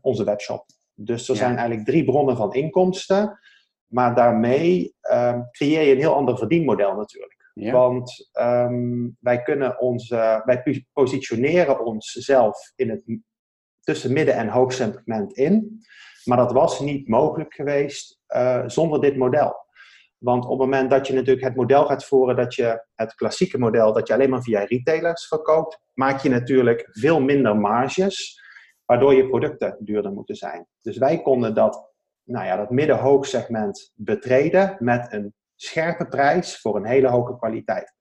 onze 0.00 0.24
webshop. 0.24 0.64
Dus 0.94 1.28
er 1.28 1.34
ja. 1.34 1.40
zijn 1.40 1.56
eigenlijk 1.56 1.86
drie 1.86 2.04
bronnen 2.04 2.36
van 2.36 2.54
inkomsten. 2.54 3.38
Maar 3.86 4.14
daarmee 4.14 4.94
creëer 5.50 5.82
je 5.82 5.92
een 5.92 5.98
heel 5.98 6.14
ander 6.14 6.38
verdienmodel 6.38 6.94
natuurlijk. 6.94 7.50
Ja. 7.54 7.72
Want 7.72 8.30
um, 8.40 9.16
wij 9.20 9.42
kunnen 9.42 9.80
ons, 9.80 10.08
wij 10.08 10.84
positioneren 10.92 11.84
onszelf 11.84 12.72
in 12.76 12.90
het 12.90 13.04
tussen 13.80 14.12
midden- 14.12 14.34
en 14.34 14.48
hoogsegment 14.48 15.32
in. 15.32 15.82
Maar 16.24 16.36
dat 16.36 16.52
was 16.52 16.80
niet 16.80 17.08
mogelijk 17.08 17.54
geweest 17.54 18.20
uh, 18.28 18.62
zonder 18.66 19.00
dit 19.00 19.16
model. 19.16 19.66
Want 20.18 20.44
op 20.44 20.50
het 20.50 20.58
moment 20.58 20.90
dat 20.90 21.06
je 21.06 21.14
natuurlijk 21.14 21.46
het 21.46 21.56
model 21.56 21.86
gaat 21.86 22.04
voeren, 22.04 22.36
dat 22.36 22.54
je 22.54 22.84
het 22.94 23.14
klassieke 23.14 23.58
model, 23.58 23.92
dat 23.92 24.08
je 24.08 24.14
alleen 24.14 24.30
maar 24.30 24.42
via 24.42 24.64
retailers 24.64 25.26
verkoopt, 25.26 25.80
maak 25.94 26.20
je 26.20 26.28
natuurlijk 26.28 26.88
veel 26.90 27.20
minder 27.20 27.56
marges, 27.56 28.42
waardoor 28.84 29.14
je 29.14 29.28
producten 29.28 29.76
duurder 29.80 30.12
moeten 30.12 30.34
zijn. 30.34 30.66
Dus 30.80 30.98
wij 30.98 31.22
konden 31.22 31.54
dat, 31.54 31.92
nou 32.24 32.46
ja, 32.46 32.56
dat 32.56 32.70
midden-hoogsegment 32.70 33.92
betreden 33.94 34.76
met 34.78 35.12
een 35.12 35.34
scherpe 35.54 36.06
prijs 36.06 36.60
voor 36.60 36.76
een 36.76 36.86
hele 36.86 37.08
hoge 37.08 37.36
kwaliteit. 37.36 37.94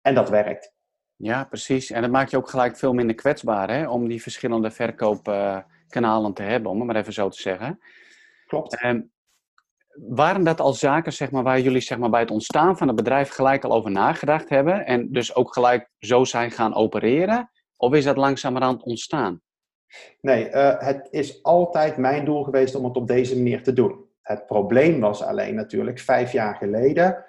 En 0.00 0.14
dat 0.14 0.28
werkt. 0.28 0.74
Ja, 1.16 1.44
precies. 1.44 1.90
En 1.90 2.02
dat 2.02 2.10
maakt 2.10 2.30
je 2.30 2.36
ook 2.36 2.48
gelijk 2.48 2.76
veel 2.76 2.92
minder 2.92 3.16
kwetsbaar 3.16 3.70
hè? 3.70 3.88
om 3.88 4.08
die 4.08 4.22
verschillende 4.22 4.70
verkoopkanalen 4.70 5.74
kanalen 5.88 6.34
te 6.34 6.42
hebben, 6.42 6.70
om 6.70 6.78
het 6.78 6.86
maar 6.86 6.96
even 6.96 7.12
zo 7.12 7.28
te 7.28 7.40
zeggen. 7.40 7.80
Klopt. 8.46 8.80
Ehm, 8.80 9.00
waren 10.08 10.44
dat 10.44 10.60
al 10.60 10.72
zaken 10.72 11.12
zeg 11.12 11.30
maar, 11.30 11.42
waar 11.42 11.60
jullie 11.60 11.80
zeg 11.80 11.98
maar, 11.98 12.10
bij 12.10 12.20
het 12.20 12.30
ontstaan 12.30 12.76
van 12.76 12.86
het 12.86 12.96
bedrijf 12.96 13.30
gelijk 13.30 13.64
al 13.64 13.72
over 13.72 13.90
nagedacht 13.90 14.48
hebben 14.48 14.86
en 14.86 15.12
dus 15.12 15.34
ook 15.34 15.52
gelijk 15.52 15.90
zo 15.98 16.24
zijn 16.24 16.50
gaan 16.50 16.74
opereren? 16.74 17.50
Of 17.76 17.94
is 17.94 18.04
dat 18.04 18.16
langzamerhand 18.16 18.82
ontstaan? 18.82 19.40
Nee, 20.20 20.50
uh, 20.50 20.74
het 20.78 21.08
is 21.10 21.42
altijd 21.42 21.96
mijn 21.96 22.24
doel 22.24 22.44
geweest 22.44 22.74
om 22.74 22.84
het 22.84 22.96
op 22.96 23.08
deze 23.08 23.36
manier 23.36 23.62
te 23.62 23.72
doen. 23.72 24.04
Het 24.22 24.46
probleem 24.46 25.00
was 25.00 25.22
alleen 25.22 25.54
natuurlijk 25.54 25.98
vijf 25.98 26.32
jaar 26.32 26.54
geleden. 26.54 27.24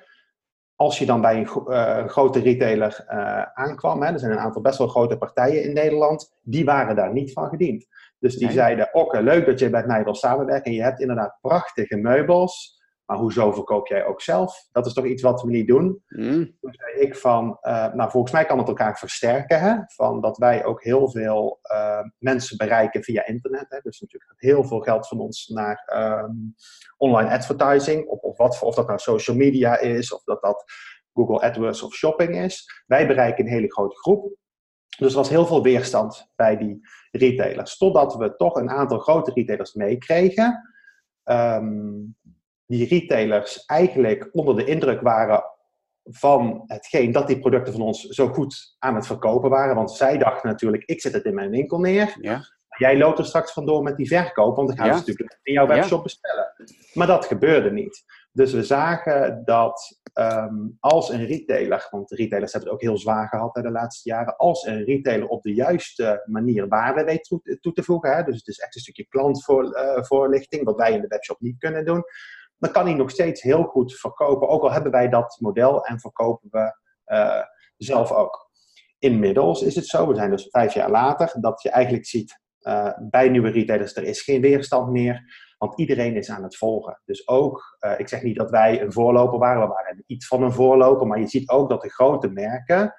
Als 0.76 1.00
je 1.00 1.06
dan 1.06 1.22
bij 1.22 1.36
een 1.38 1.50
uh, 1.68 2.08
grote 2.08 2.40
retailer 2.40 3.06
uh, 3.10 3.42
aankwam, 3.42 4.02
hè, 4.02 4.12
er 4.14 4.20
zijn 4.20 4.32
een 4.32 4.40
aantal 4.40 4.62
best 4.62 4.78
wel 4.78 4.88
grote 4.88 5.18
partijen 5.18 5.64
in 5.64 5.74
Nederland, 5.74 6.38
die 6.42 6.66
waren 6.66 6.96
daar 6.96 7.14
niet 7.14 7.34
van 7.34 7.50
gediend. 7.50 7.86
Dus 8.20 8.36
die 8.36 8.52
zeiden, 8.52 8.94
oké, 8.94 9.20
leuk 9.20 9.46
dat 9.46 9.60
je 9.60 9.70
met 9.70 9.88
mij 9.88 10.04
wil 10.04 10.16
samenwerken 10.16 10.66
en 10.66 10.78
je 10.78 10.84
hebt 10.84 11.00
inderdaad 11.00 11.38
prachtige 11.42 11.98
meubels, 11.98 12.78
maar 13.08 13.18
hoezo 13.18 13.52
verkoop 13.52 13.88
jij 13.88 14.06
ook 14.06 14.22
zelf? 14.22 14.68
Dat 14.72 14.86
is 14.86 14.94
toch 14.94 15.06
iets 15.06 15.22
wat 15.22 15.42
we 15.42 15.50
niet 15.50 15.68
doen? 15.68 16.04
Mm. 16.08 16.56
Toen 16.60 16.74
zei 16.74 17.06
ik 17.06 17.16
van, 17.16 17.58
uh, 17.62 17.94
nou 17.94 18.12
volgens 18.12 18.34
mij 18.34 18.46
kan 18.46 18.58
het 18.58 18.68
elkaar 18.68 18.98
versterken. 18.98 19.60
Hè? 19.60 19.76
Van 19.86 20.22
dat 20.22 20.38
wij 20.38 20.66
ook 20.66 20.84
heel 20.84 21.12
veel 21.12 21.60
uh, 21.72 22.00
mensen 22.18 22.58
bereiken 22.58 23.04
via 23.04 23.26
internet. 23.26 23.66
Hè? 23.70 23.80
Dus 23.82 24.00
natuurlijk 24.00 24.32
gaat 24.32 24.42
heel 24.42 24.64
veel 24.64 24.80
geld 24.80 25.08
van 25.08 25.20
ons 25.20 25.48
naar 25.48 25.92
um, 25.96 26.56
online 26.98 27.30
advertising. 27.30 28.08
Of, 28.08 28.20
of, 28.20 28.38
wat, 28.38 28.62
of 28.62 28.76
dat 28.76 28.88
nou 28.88 29.00
social 29.00 29.38
media 29.38 29.80
is, 29.80 30.14
of 30.14 30.24
dat 30.24 30.42
dat 30.42 30.64
Google 31.14 31.42
AdWords 31.42 31.84
of 31.84 31.94
shopping 31.94 32.36
is. 32.36 32.84
Wij 32.86 33.08
bereiken 33.08 33.46
een 33.46 33.52
hele 33.52 33.72
grote 33.72 33.96
groep. 33.96 34.36
Dus 34.98 35.12
er 35.12 35.18
was 35.18 35.30
heel 35.30 35.46
veel 35.46 35.64
weerstand 35.64 36.32
bij 36.36 36.58
die 36.58 36.88
retailers. 37.12 37.78
Totdat 37.78 38.16
we 38.16 38.36
toch 38.36 38.56
een 38.56 38.70
aantal 38.70 39.00
grote 39.00 39.32
retailers 39.34 39.74
meekregen. 39.74 40.74
Um, 41.24 42.16
die 42.66 42.88
retailers 42.88 43.66
eigenlijk 43.66 44.30
onder 44.32 44.56
de 44.56 44.66
indruk 44.66 45.02
waren 45.02 45.44
van 46.04 46.64
hetgeen 46.68 47.12
dat 47.12 47.28
die 47.28 47.40
producten 47.40 47.74
van 47.74 47.82
ons 47.82 48.04
zo 48.04 48.28
goed 48.28 48.76
aan 48.80 48.96
het 48.96 49.06
verkopen 49.06 49.50
waren. 49.50 49.76
Want 49.76 49.92
zij 49.92 50.18
dachten 50.18 50.50
natuurlijk, 50.50 50.84
ik 50.86 51.02
zet 51.02 51.14
het 51.14 51.26
in 51.26 51.36
mijn 51.36 51.50
winkel 51.50 51.80
neer. 51.80 52.18
Ja. 52.22 52.42
Jij 52.78 52.98
loopt 52.98 53.20
er 53.20 53.26
straks 53.26 53.54
vandoor 53.54 53.84
met 53.84 53.98
die 53.98 54.08
verkoop, 54.08 54.56
want 54.56 54.68
dan 54.68 54.78
gaan 54.78 54.88
ze 54.88 55.00
natuurlijk 55.00 55.40
in 55.44 55.54
jouw 55.54 55.68
webshop 55.68 56.04
bestellen. 56.04 56.54
Maar 56.94 57.08
dat 57.08 57.26
gebeurde 57.26 57.72
niet. 57.72 58.04
Dus 58.32 58.54
we 58.54 58.64
zagen 58.64 59.42
dat 59.46 59.97
um, 60.20 60.78
als 60.80 61.10
een 61.10 61.26
retailer, 61.26 61.88
want 61.92 62.12
retailers 62.12 62.52
hebben 62.52 62.72
het 62.72 62.80
ook 62.80 62.88
heel 62.88 62.98
zwaar 62.98 63.28
gehad 63.28 63.56
de 63.56 63.72
laatste 63.72 64.10
jaren, 64.10 64.36
als 64.36 64.66
een 64.66 64.84
retailer 64.84 65.28
op 65.28 65.44
de 65.44 65.54
juiste 65.54 66.24
manier 66.26 66.68
waarde 66.68 67.04
weet 67.04 67.24
toe, 67.24 67.58
toe 67.62 67.74
te 67.74 67.84
voegen, 67.84 68.16
hè, 68.16 68.24
dus 68.24 68.36
het 68.36 68.48
is 68.48 68.60
echt 68.60 68.76
een 68.76 68.82
stukje 68.82 69.08
klantvoorlichting, 69.08 70.64
wat 70.64 70.76
wij 70.76 70.92
in 70.92 71.02
de 71.02 71.08
webshop 71.08 71.40
niet 71.40 71.58
kunnen 71.58 71.86
doen, 71.86 72.04
dan 72.58 72.72
kan 72.72 72.86
hij 72.86 72.94
nog 72.94 73.12
steeds 73.12 73.42
heel 73.42 73.64
goed 73.64 74.00
verkopen. 74.00 74.48
Ook 74.48 74.62
al 74.62 74.72
hebben 74.72 74.92
wij 74.92 75.10
dat 75.10 75.38
model 75.40 75.86
en 75.86 76.00
verkopen 76.00 76.50
we 76.52 76.78
uh, 77.06 77.44
zelf 77.78 78.12
ook. 78.12 78.50
Inmiddels 79.00 79.62
is 79.62 79.76
het 79.76 79.86
zo, 79.86 80.08
we 80.08 80.16
zijn 80.16 80.32
dus 80.32 80.48
vijf 80.50 80.74
jaar 80.74 80.92
later, 80.92 81.36
dat 81.40 81.62
je 81.62 81.70
eigenlijk 81.70 82.06
ziet 82.06 82.42
uh, 82.62 82.92
bij 83.10 83.30
nieuwe 83.30 83.50
retailers, 83.50 83.96
er 83.96 84.04
is 84.04 84.22
geen 84.22 84.42
weerstand 84.42 84.92
meer. 84.92 85.46
Want 85.58 85.80
iedereen 85.80 86.16
is 86.16 86.30
aan 86.30 86.44
het 86.44 86.58
volgen. 86.58 87.02
Dus 87.06 87.28
ook, 87.28 87.78
uh, 87.80 88.00
ik 88.00 88.08
zeg 88.08 88.22
niet 88.22 88.38
dat 88.38 88.50
wij 88.50 88.82
een 88.82 88.94
voorloper 88.94 89.40
waren, 89.40 89.62
we 89.62 89.68
waren 89.68 90.04
iets 90.06 90.28
van 90.28 90.44
een 90.44 90.52
voorloper, 90.52 91.08
maar 91.08 91.20
je 91.20 91.28
ziet 91.28 91.50
ook 91.50 91.70
dat 91.70 91.82
de 91.82 91.90
grote 91.90 92.30
merken 92.30 92.94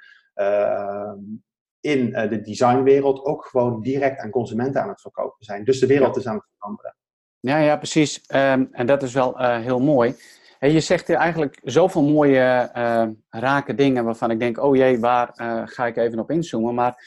in 1.81 2.11
de 2.11 2.41
designwereld 2.41 3.25
ook 3.25 3.45
gewoon 3.45 3.81
direct 3.81 4.21
aan 4.21 4.31
consumenten 4.31 4.83
aan 4.83 4.89
het 4.89 5.01
verkopen 5.01 5.45
zijn. 5.45 5.65
Dus 5.65 5.81
de 5.81 5.87
wereld 5.87 6.17
is 6.17 6.27
aan 6.27 6.35
het 6.35 6.47
veranderen. 6.59 6.97
Ja, 7.41 7.59
ja 7.59 7.77
precies. 7.77 8.25
Um, 8.35 8.69
en 8.73 8.87
dat 8.87 9.03
is 9.03 9.13
wel 9.13 9.41
uh, 9.41 9.59
heel 9.59 9.81
mooi. 9.81 10.15
Hey, 10.59 10.73
je 10.73 10.81
zegt 10.81 11.07
hier 11.07 11.17
eigenlijk 11.17 11.61
zoveel 11.63 12.03
mooie 12.03 12.71
rake 13.29 13.75
dingen 13.75 14.05
waarvan 14.05 14.31
ik 14.31 14.39
denk, 14.39 14.63
oh 14.63 14.77
jee, 14.77 15.01
waar 15.01 15.31
ga 15.65 15.87
ik 15.87 15.97
even 15.97 16.19
op 16.19 16.31
inzoomen? 16.31 16.75
Maar 16.75 17.05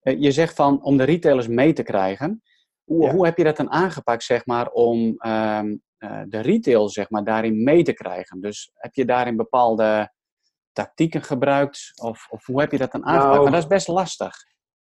je 0.00 0.30
zegt 0.30 0.54
van 0.54 0.82
om 0.82 0.96
de 0.96 1.04
retailers 1.04 1.48
mee 1.48 1.72
te 1.72 1.82
krijgen. 1.82 2.42
Hoe, 2.90 3.04
ja. 3.04 3.12
hoe 3.12 3.24
heb 3.24 3.36
je 3.36 3.44
dat 3.44 3.56
dan 3.56 3.70
aangepakt, 3.70 4.22
zeg 4.22 4.46
maar, 4.46 4.68
om 4.68 4.98
um, 4.98 5.82
de 6.28 6.40
retail, 6.40 6.88
zeg 6.88 7.10
maar, 7.10 7.24
daarin 7.24 7.62
mee 7.62 7.82
te 7.82 7.92
krijgen? 7.92 8.40
Dus 8.40 8.70
heb 8.74 8.94
je 8.94 9.04
daarin 9.04 9.36
bepaalde 9.36 10.12
tactieken 10.72 11.22
gebruikt? 11.22 11.92
Of, 12.02 12.26
of 12.30 12.46
hoe 12.46 12.60
heb 12.60 12.72
je 12.72 12.78
dat 12.78 12.92
dan 12.92 13.04
aangepakt? 13.04 13.30
Nou, 13.30 13.42
maar 13.42 13.52
dat 13.52 13.62
is 13.62 13.66
best 13.68 13.88
lastig. 13.88 14.34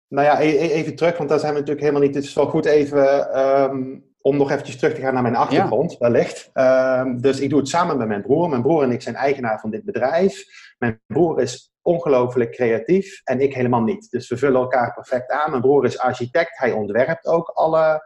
Nou 0.08 0.26
ja, 0.26 0.40
e-, 0.40 0.56
e-, 0.56 0.72
even 0.72 0.96
terug, 0.96 1.16
want 1.16 1.28
daar 1.28 1.38
zijn 1.38 1.52
we 1.52 1.58
natuurlijk 1.58 1.86
helemaal 1.86 2.06
niet. 2.06 2.14
Het 2.14 2.24
is 2.24 2.34
wel 2.34 2.46
goed 2.46 2.64
even 2.64 3.38
um, 3.38 4.04
om 4.20 4.36
nog 4.36 4.50
eventjes 4.50 4.76
terug 4.76 4.94
te 4.94 5.00
gaan 5.00 5.14
naar 5.14 5.22
mijn 5.22 5.36
achtergrond, 5.36 5.92
ja. 5.92 5.98
wellicht. 5.98 6.50
Um, 6.54 7.20
dus 7.20 7.40
ik 7.40 7.50
doe 7.50 7.58
het 7.58 7.68
samen 7.68 7.98
met 7.98 8.08
mijn 8.08 8.22
broer. 8.22 8.48
Mijn 8.48 8.62
broer 8.62 8.82
en 8.82 8.90
ik 8.90 9.02
zijn 9.02 9.14
eigenaar 9.14 9.60
van 9.60 9.70
dit 9.70 9.84
bedrijf. 9.84 10.44
Mijn 10.78 11.00
broer 11.06 11.40
is 11.40 11.72
ongelooflijk 11.82 12.50
creatief 12.50 13.20
en 13.24 13.40
ik 13.40 13.54
helemaal 13.54 13.82
niet. 13.82 14.10
Dus 14.10 14.28
we 14.28 14.36
vullen 14.36 14.60
elkaar 14.60 14.94
perfect 14.94 15.30
aan. 15.30 15.50
Mijn 15.50 15.62
broer 15.62 15.84
is 15.84 15.98
architect, 15.98 16.58
hij 16.58 16.72
ontwerpt 16.72 17.26
ook 17.26 17.48
alle 17.48 18.02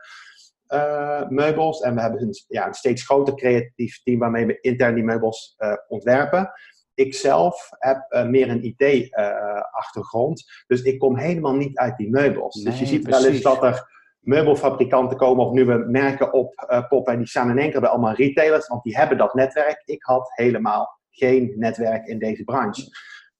uh, 0.68 1.28
meubels. 1.28 1.80
En 1.80 1.94
we 1.94 2.00
hebben 2.00 2.22
een, 2.22 2.34
ja, 2.48 2.66
een 2.66 2.74
steeds 2.74 3.04
groter 3.04 3.34
creatief 3.34 4.02
team 4.02 4.18
waarmee 4.18 4.46
we 4.46 4.60
intern 4.60 4.94
die 4.94 5.04
meubels 5.04 5.54
uh, 5.58 5.72
ontwerpen. 5.88 6.52
Ik 6.94 7.14
zelf 7.14 7.68
heb 7.78 8.06
uh, 8.08 8.24
meer 8.24 8.50
een 8.50 8.64
IT-achtergrond, 8.64 10.44
dus 10.66 10.82
ik 10.82 10.98
kom 10.98 11.16
helemaal 11.16 11.54
niet 11.54 11.78
uit 11.78 11.96
die 11.96 12.10
meubels. 12.10 12.54
Nee, 12.54 12.64
dus 12.64 12.78
je 12.78 12.86
ziet 12.86 13.02
precies. 13.02 13.22
wel 13.22 13.32
eens 13.32 13.42
dat 13.42 13.62
er 13.62 13.98
meubelfabrikanten 14.20 15.16
komen 15.16 15.46
of 15.46 15.52
nieuwe 15.52 15.78
merken 15.78 16.32
op 16.32 16.54
poppen. 16.88 17.12
En 17.12 17.18
die 17.18 17.28
staan 17.28 17.50
in 17.50 17.58
één 17.58 17.70
keer 17.70 17.80
bij 17.80 17.90
allemaal 17.90 18.14
retailers, 18.14 18.68
want 18.68 18.82
die 18.82 18.96
hebben 18.96 19.18
dat 19.18 19.34
netwerk. 19.34 19.82
Ik 19.84 20.02
had 20.02 20.30
helemaal 20.34 20.99
geen 21.20 21.52
netwerk 21.56 22.06
in 22.06 22.18
deze 22.18 22.44
branche. 22.44 22.88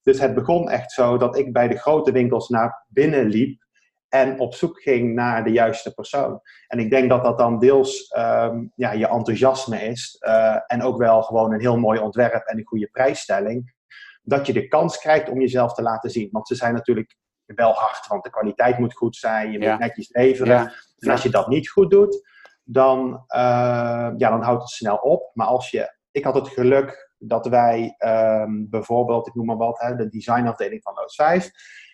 Dus 0.03 0.21
het 0.21 0.35
begon 0.35 0.71
echt 0.71 0.93
zo 0.93 1.17
dat 1.17 1.39
ik 1.39 1.53
bij 1.53 1.69
de 1.69 1.79
grote 1.79 2.13
winkels 2.13 2.49
naar 2.49 2.85
binnen 2.89 3.27
liep 3.27 3.63
en 4.09 4.41
op 4.41 4.55
zoek 4.55 4.81
ging 4.81 5.15
naar 5.15 5.45
de 5.45 5.51
juiste 5.51 5.95
persoon. 5.95 6.41
En 6.67 6.79
ik 6.79 6.91
denk 6.91 7.09
dat 7.09 7.25
dat 7.25 7.39
dan 7.39 7.59
deels 7.59 8.15
um, 8.19 8.73
ja, 8.75 8.93
je 8.93 9.09
enthousiasme 9.09 9.83
is 9.83 10.17
uh, 10.27 10.57
en 10.67 10.83
ook 10.83 10.99
wel 10.99 11.23
gewoon 11.23 11.53
een 11.53 11.61
heel 11.61 11.79
mooi 11.79 12.01
ontwerp 12.01 12.45
en 12.47 12.59
een 12.59 12.67
goede 12.67 12.89
prijsstelling. 12.93 13.75
Dat 14.23 14.47
je 14.47 14.53
de 14.53 14.69
kans 14.69 14.99
krijgt 14.99 15.29
om 15.29 15.41
jezelf 15.41 15.75
te 15.75 15.83
laten 15.83 16.11
zien. 16.11 16.29
Want 16.33 16.49
ze 16.49 16.55
zijn 16.55 16.75
natuurlijk 16.75 17.17
wel 17.47 17.73
hard, 17.73 18.07
want 18.07 18.25
de 18.25 18.31
kwaliteit 18.31 18.79
moet 18.79 18.95
goed 18.95 19.17
zijn, 19.17 19.53
je 19.53 19.59
moet 19.59 19.79
netjes 19.79 20.09
leveren. 20.13 20.55
Ja. 20.55 20.73
En 20.99 21.11
als 21.11 21.23
je 21.23 21.31
dat 21.31 21.49
niet 21.49 21.71
goed 21.71 21.91
doet, 21.91 22.29
dan, 22.65 23.13
uh, 23.13 24.11
ja, 24.17 24.31
dan 24.31 24.43
houdt 24.43 24.63
het 24.63 24.71
snel 24.71 24.97
op. 24.97 25.31
Maar 25.35 25.47
als 25.47 25.71
je, 25.71 25.95
ik 26.11 26.25
had 26.25 26.35
het 26.35 26.49
geluk 26.49 27.10
dat 27.23 27.47
wij 27.47 27.95
um, 27.99 28.71
bijvoorbeeld, 28.71 29.27
ik 29.27 29.35
noem 29.35 29.47
maar 29.47 29.57
wat, 29.57 29.81
hè, 29.81 29.97
de 29.97 30.09
designafdeling 30.09 30.83
van 30.83 30.95
Loos 30.95 31.15
5, 31.15 31.51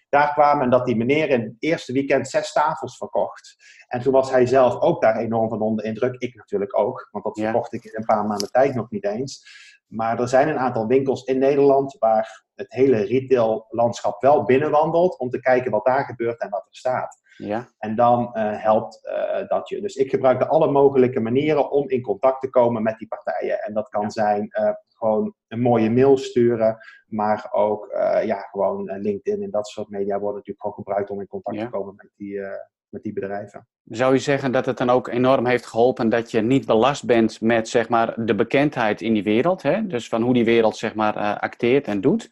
daar 0.09 0.33
kwamen 0.33 0.65
en 0.65 0.71
dat 0.71 0.87
die 0.87 0.97
meneer 0.97 1.29
in 1.29 1.41
het 1.41 1.57
eerste 1.59 1.93
weekend 1.93 2.29
zes 2.29 2.53
tafels 2.53 2.97
verkocht. 2.97 3.57
En 3.89 4.01
toen 4.01 4.13
was 4.13 4.31
hij 4.31 4.47
zelf 4.47 4.81
ook 4.81 5.01
daar 5.01 5.17
enorm 5.17 5.49
van 5.49 5.61
onder 5.61 5.85
indruk. 5.85 6.21
Ik 6.21 6.35
natuurlijk 6.35 6.79
ook, 6.79 7.09
want 7.11 7.25
dat 7.25 7.39
verkocht 7.39 7.73
ik 7.73 7.85
in 7.85 7.95
een 7.95 8.05
paar 8.05 8.25
maanden 8.25 8.51
tijd 8.51 8.75
nog 8.75 8.91
niet 8.91 9.05
eens. 9.05 9.47
Maar 9.87 10.21
er 10.21 10.29
zijn 10.29 10.49
een 10.49 10.59
aantal 10.59 10.87
winkels 10.87 11.25
in 11.25 11.39
Nederland 11.39 11.97
waar 11.99 12.45
het 12.55 12.73
hele 12.73 12.97
retaillandschap 12.97 14.21
wel 14.23 14.45
binnenwandelt 14.45 15.19
om 15.19 15.31
te 15.31 15.41
kijken 15.41 15.71
wat 15.71 15.85
daar 15.85 16.05
gebeurt 16.05 16.41
en 16.41 16.51
wat 16.51 16.67
er 16.69 16.77
staat. 16.77 17.21
Ja. 17.37 17.69
En 17.79 17.95
dan 17.95 18.21
uh, 18.21 18.63
helpt 18.63 19.01
uh, 19.05 19.49
dat 19.49 19.69
je. 19.69 19.81
Dus 19.81 19.95
ik 19.95 20.11
gebruik 20.11 20.39
de 20.39 20.47
alle 20.47 20.71
mogelijke 20.71 21.21
manieren 21.21 21.71
om 21.71 21.89
in 21.89 22.03
contact 22.03 22.41
te 22.41 22.51
komen 22.51 22.83
met 22.83 22.99
die 22.99 23.09
partijen. 23.09 23.59
En 23.59 23.75
dat 23.75 23.89
kan 23.89 24.03
ja. 24.03 24.11
zijn 24.11 24.49
uh, 24.61 24.71
gewoon 24.89 25.35
een 25.49 25.61
mooie 25.61 25.91
mail 25.91 26.17
sturen, 26.17 26.77
maar 27.07 27.49
ook 27.51 27.89
ja, 28.25 28.41
gewoon 28.41 28.99
LinkedIn 29.01 29.43
en 29.43 29.51
dat 29.51 29.67
soort 29.69 29.89
media 29.89 30.19
worden 30.19 30.37
natuurlijk 30.37 30.61
gewoon 30.61 30.77
gebruikt 30.77 31.11
om 31.11 31.21
in 31.21 31.27
contact 31.27 31.57
ja. 31.57 31.65
te 31.65 31.71
komen 31.71 31.95
met 31.97 32.11
die, 32.17 32.41
met 32.89 33.03
die 33.03 33.13
bedrijven. 33.13 33.69
Zou 33.85 34.13
je 34.13 34.19
zeggen 34.19 34.53
dat 34.53 34.67
het 34.67 34.79
dan 34.79 34.91
ook 34.91 35.09
enorm 35.09 35.47
heeft 35.47 35.67
geholpen 35.67 36.09
dat 36.09 36.31
je 36.31 36.41
niet 36.41 36.67
belast 36.67 37.05
bent 37.07 37.41
met 37.41 37.69
zeg 37.69 37.89
maar, 37.89 38.25
de 38.25 38.35
bekendheid 38.35 39.01
in 39.01 39.13
die 39.13 39.23
wereld? 39.23 39.63
Hè? 39.63 39.87
Dus 39.87 40.09
van 40.09 40.23
hoe 40.23 40.35
die 40.35 40.45
wereld 40.45 40.77
zeg 40.77 40.95
maar, 40.95 41.39
acteert 41.39 41.87
en 41.87 42.01
doet? 42.01 42.31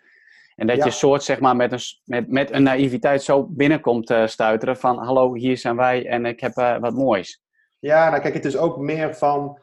En 0.57 0.67
dat 0.67 0.77
ja. 0.77 0.85
je 0.85 0.91
soort 0.91 1.23
zeg 1.23 1.41
maar 1.41 1.57
met 1.57 1.73
een, 1.73 1.81
met, 2.05 2.31
met 2.31 2.53
een 2.53 2.63
naïviteit 2.63 3.23
zo 3.23 3.47
binnenkomt 3.47 4.11
uh, 4.11 4.27
stuiteren 4.27 4.77
van 4.77 4.99
hallo, 4.99 5.35
hier 5.35 5.59
zijn 5.59 5.77
wij 5.77 6.07
en 6.07 6.27
ik 6.27 6.41
heb 6.41 6.57
uh, 6.57 6.79
wat 6.79 6.95
moois. 6.95 7.43
Ja, 7.79 8.09
nou 8.11 8.23
kijk, 8.23 8.35
het 8.35 8.45
is 8.45 8.57
ook 8.57 8.79
meer 8.79 9.15
van, 9.15 9.59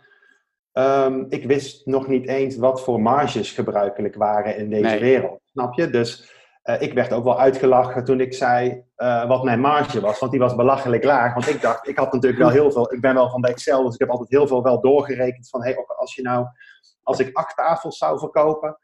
um, 0.73 1.25
ik 1.29 1.45
wist 1.45 1.85
nog 1.85 2.07
niet 2.07 2.27
eens 2.27 2.57
wat 2.57 2.81
voor 2.81 3.01
marges 3.01 3.51
gebruikelijk 3.51 4.15
waren 4.15 4.57
in 4.57 4.69
deze 4.69 4.83
nee. 4.83 4.99
wereld, 4.99 5.39
snap 5.45 5.73
je? 5.73 5.89
Dus 5.89 6.39
uh, 6.63 6.81
ik 6.81 6.93
werd 6.93 7.13
ook 7.13 7.23
wel 7.23 7.39
uitgelachen 7.39 8.03
toen 8.03 8.19
ik 8.19 8.33
zei 8.33 8.83
wat 9.27 9.43
mijn 9.43 9.59
marge 9.59 10.01
was, 10.01 10.19
want 10.19 10.31
die 10.31 10.41
was 10.41 10.55
belachelijk 10.55 11.03
laag. 11.03 11.33
Want 11.33 11.47
ik 11.49 11.61
dacht, 11.61 11.87
ik 11.87 11.97
had 11.97 12.13
natuurlijk 12.13 12.41
wel 12.41 12.51
heel 12.51 12.71
veel, 12.71 12.93
ik 12.93 13.01
ben 13.01 13.13
wel 13.13 13.29
van 13.29 13.41
de 13.41 13.47
Excel, 13.47 13.83
dus 13.83 13.93
ik 13.93 13.99
heb 13.99 14.09
altijd 14.09 14.29
heel 14.29 14.47
veel 14.47 14.63
wel 14.63 14.81
doorgerekend 14.81 15.49
van, 15.49 15.63
hey, 15.63 15.85
als 15.87 16.15
je 16.15 16.21
nou, 16.21 16.45
als 17.03 17.19
ik 17.19 17.35
acht 17.35 17.55
tafels 17.55 17.97
zou 17.97 18.19
verkopen 18.19 18.77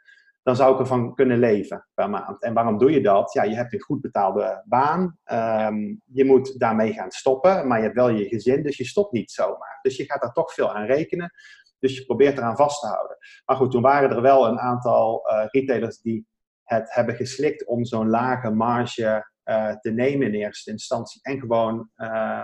dan 0.47 0.55
zou 0.55 0.73
ik 0.73 0.79
ervan 0.79 1.13
kunnen 1.13 1.39
leven 1.39 1.87
per 1.93 2.09
maand. 2.09 2.41
En 2.41 2.53
waarom 2.53 2.77
doe 2.77 2.91
je 2.91 3.01
dat? 3.01 3.33
Ja, 3.33 3.43
je 3.43 3.55
hebt 3.55 3.73
een 3.73 3.81
goed 3.81 4.01
betaalde 4.01 4.63
baan. 4.65 5.17
Ehm, 5.23 5.95
je 6.05 6.25
moet 6.25 6.59
daarmee 6.59 6.93
gaan 6.93 7.11
stoppen, 7.11 7.67
maar 7.67 7.77
je 7.77 7.83
hebt 7.83 7.95
wel 7.95 8.09
je 8.09 8.27
gezin, 8.27 8.63
dus 8.63 8.77
je 8.77 8.85
stopt 8.85 9.11
niet 9.11 9.31
zomaar. 9.31 9.79
Dus 9.81 9.97
je 9.97 10.05
gaat 10.05 10.21
daar 10.21 10.31
toch 10.31 10.53
veel 10.53 10.75
aan 10.75 10.85
rekenen. 10.85 11.31
Dus 11.79 11.97
je 11.97 12.05
probeert 12.05 12.37
eraan 12.37 12.55
vast 12.55 12.81
te 12.81 12.87
houden. 12.87 13.17
Maar 13.45 13.55
goed, 13.55 13.71
toen 13.71 13.81
waren 13.81 14.09
er 14.09 14.21
wel 14.21 14.47
een 14.47 14.59
aantal 14.59 15.29
uh, 15.31 15.45
retailers 15.45 16.01
die 16.01 16.27
het 16.63 16.93
hebben 16.93 17.15
geslikt 17.15 17.65
om 17.65 17.85
zo'n 17.85 18.09
lage 18.09 18.49
marge 18.49 19.31
uh, 19.45 19.75
te 19.75 19.91
nemen 19.91 20.27
in 20.27 20.33
eerste 20.33 20.71
instantie. 20.71 21.21
En 21.21 21.39
gewoon 21.39 21.89
uh, 21.97 22.43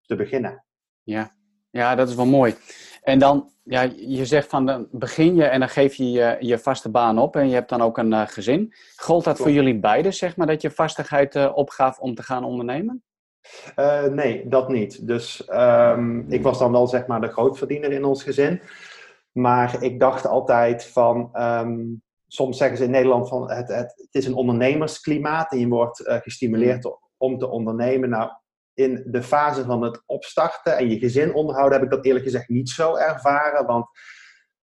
te 0.00 0.16
beginnen. 0.16 0.64
Ja. 1.02 1.36
Ja, 1.70 1.94
dat 1.94 2.08
is 2.08 2.14
wel 2.14 2.26
mooi. 2.26 2.54
En 3.02 3.18
dan, 3.18 3.50
ja, 3.62 3.80
je 3.96 4.26
zegt 4.26 4.48
van 4.48 4.66
dan 4.66 4.88
begin 4.90 5.34
je 5.34 5.44
en 5.44 5.60
dan 5.60 5.68
geef 5.68 5.94
je 5.94 6.10
je, 6.10 6.36
je 6.40 6.58
vaste 6.58 6.90
baan 6.90 7.18
op 7.18 7.36
en 7.36 7.48
je 7.48 7.54
hebt 7.54 7.68
dan 7.68 7.80
ook 7.80 7.98
een 7.98 8.12
uh, 8.12 8.22
gezin. 8.26 8.74
Gold 8.96 9.24
dat 9.24 9.38
voor 9.38 9.50
jullie 9.50 9.78
beiden, 9.78 10.14
zeg 10.14 10.36
maar, 10.36 10.46
dat 10.46 10.62
je 10.62 10.70
vastigheid 10.70 11.34
uh, 11.34 11.52
opgaf 11.54 11.98
om 11.98 12.14
te 12.14 12.22
gaan 12.22 12.44
ondernemen? 12.44 13.02
Uh, 13.76 14.04
nee, 14.04 14.48
dat 14.48 14.68
niet. 14.68 15.06
Dus 15.06 15.48
um, 15.52 16.26
ik 16.28 16.42
was 16.42 16.58
dan 16.58 16.72
wel 16.72 16.86
zeg 16.86 17.06
maar 17.06 17.20
de 17.20 17.28
grootverdiener 17.28 17.92
in 17.92 18.04
ons 18.04 18.22
gezin. 18.22 18.60
Maar 19.32 19.82
ik 19.82 20.00
dacht 20.00 20.26
altijd 20.26 20.84
van, 20.84 21.30
um, 21.34 22.02
soms 22.26 22.56
zeggen 22.56 22.78
ze 22.78 22.84
in 22.84 22.90
Nederland 22.90 23.28
van 23.28 23.50
het, 23.50 23.68
het, 23.68 23.94
het 23.96 24.14
is 24.14 24.26
een 24.26 24.34
ondernemersklimaat 24.34 25.52
en 25.52 25.58
je 25.58 25.68
wordt 25.68 26.02
gestimuleerd 26.04 26.98
om 27.16 27.38
te 27.38 27.48
ondernemen. 27.48 28.08
Nou, 28.08 28.30
in 28.76 29.02
de 29.06 29.22
fase 29.22 29.64
van 29.64 29.82
het 29.82 30.02
opstarten 30.06 30.76
en 30.76 30.88
je 30.88 30.98
gezin 30.98 31.34
onderhouden 31.34 31.78
heb 31.78 31.86
ik 31.88 31.94
dat 31.94 32.04
eerlijk 32.04 32.24
gezegd 32.24 32.48
niet 32.48 32.68
zo 32.68 32.96
ervaren. 32.96 33.66
Want 33.66 33.86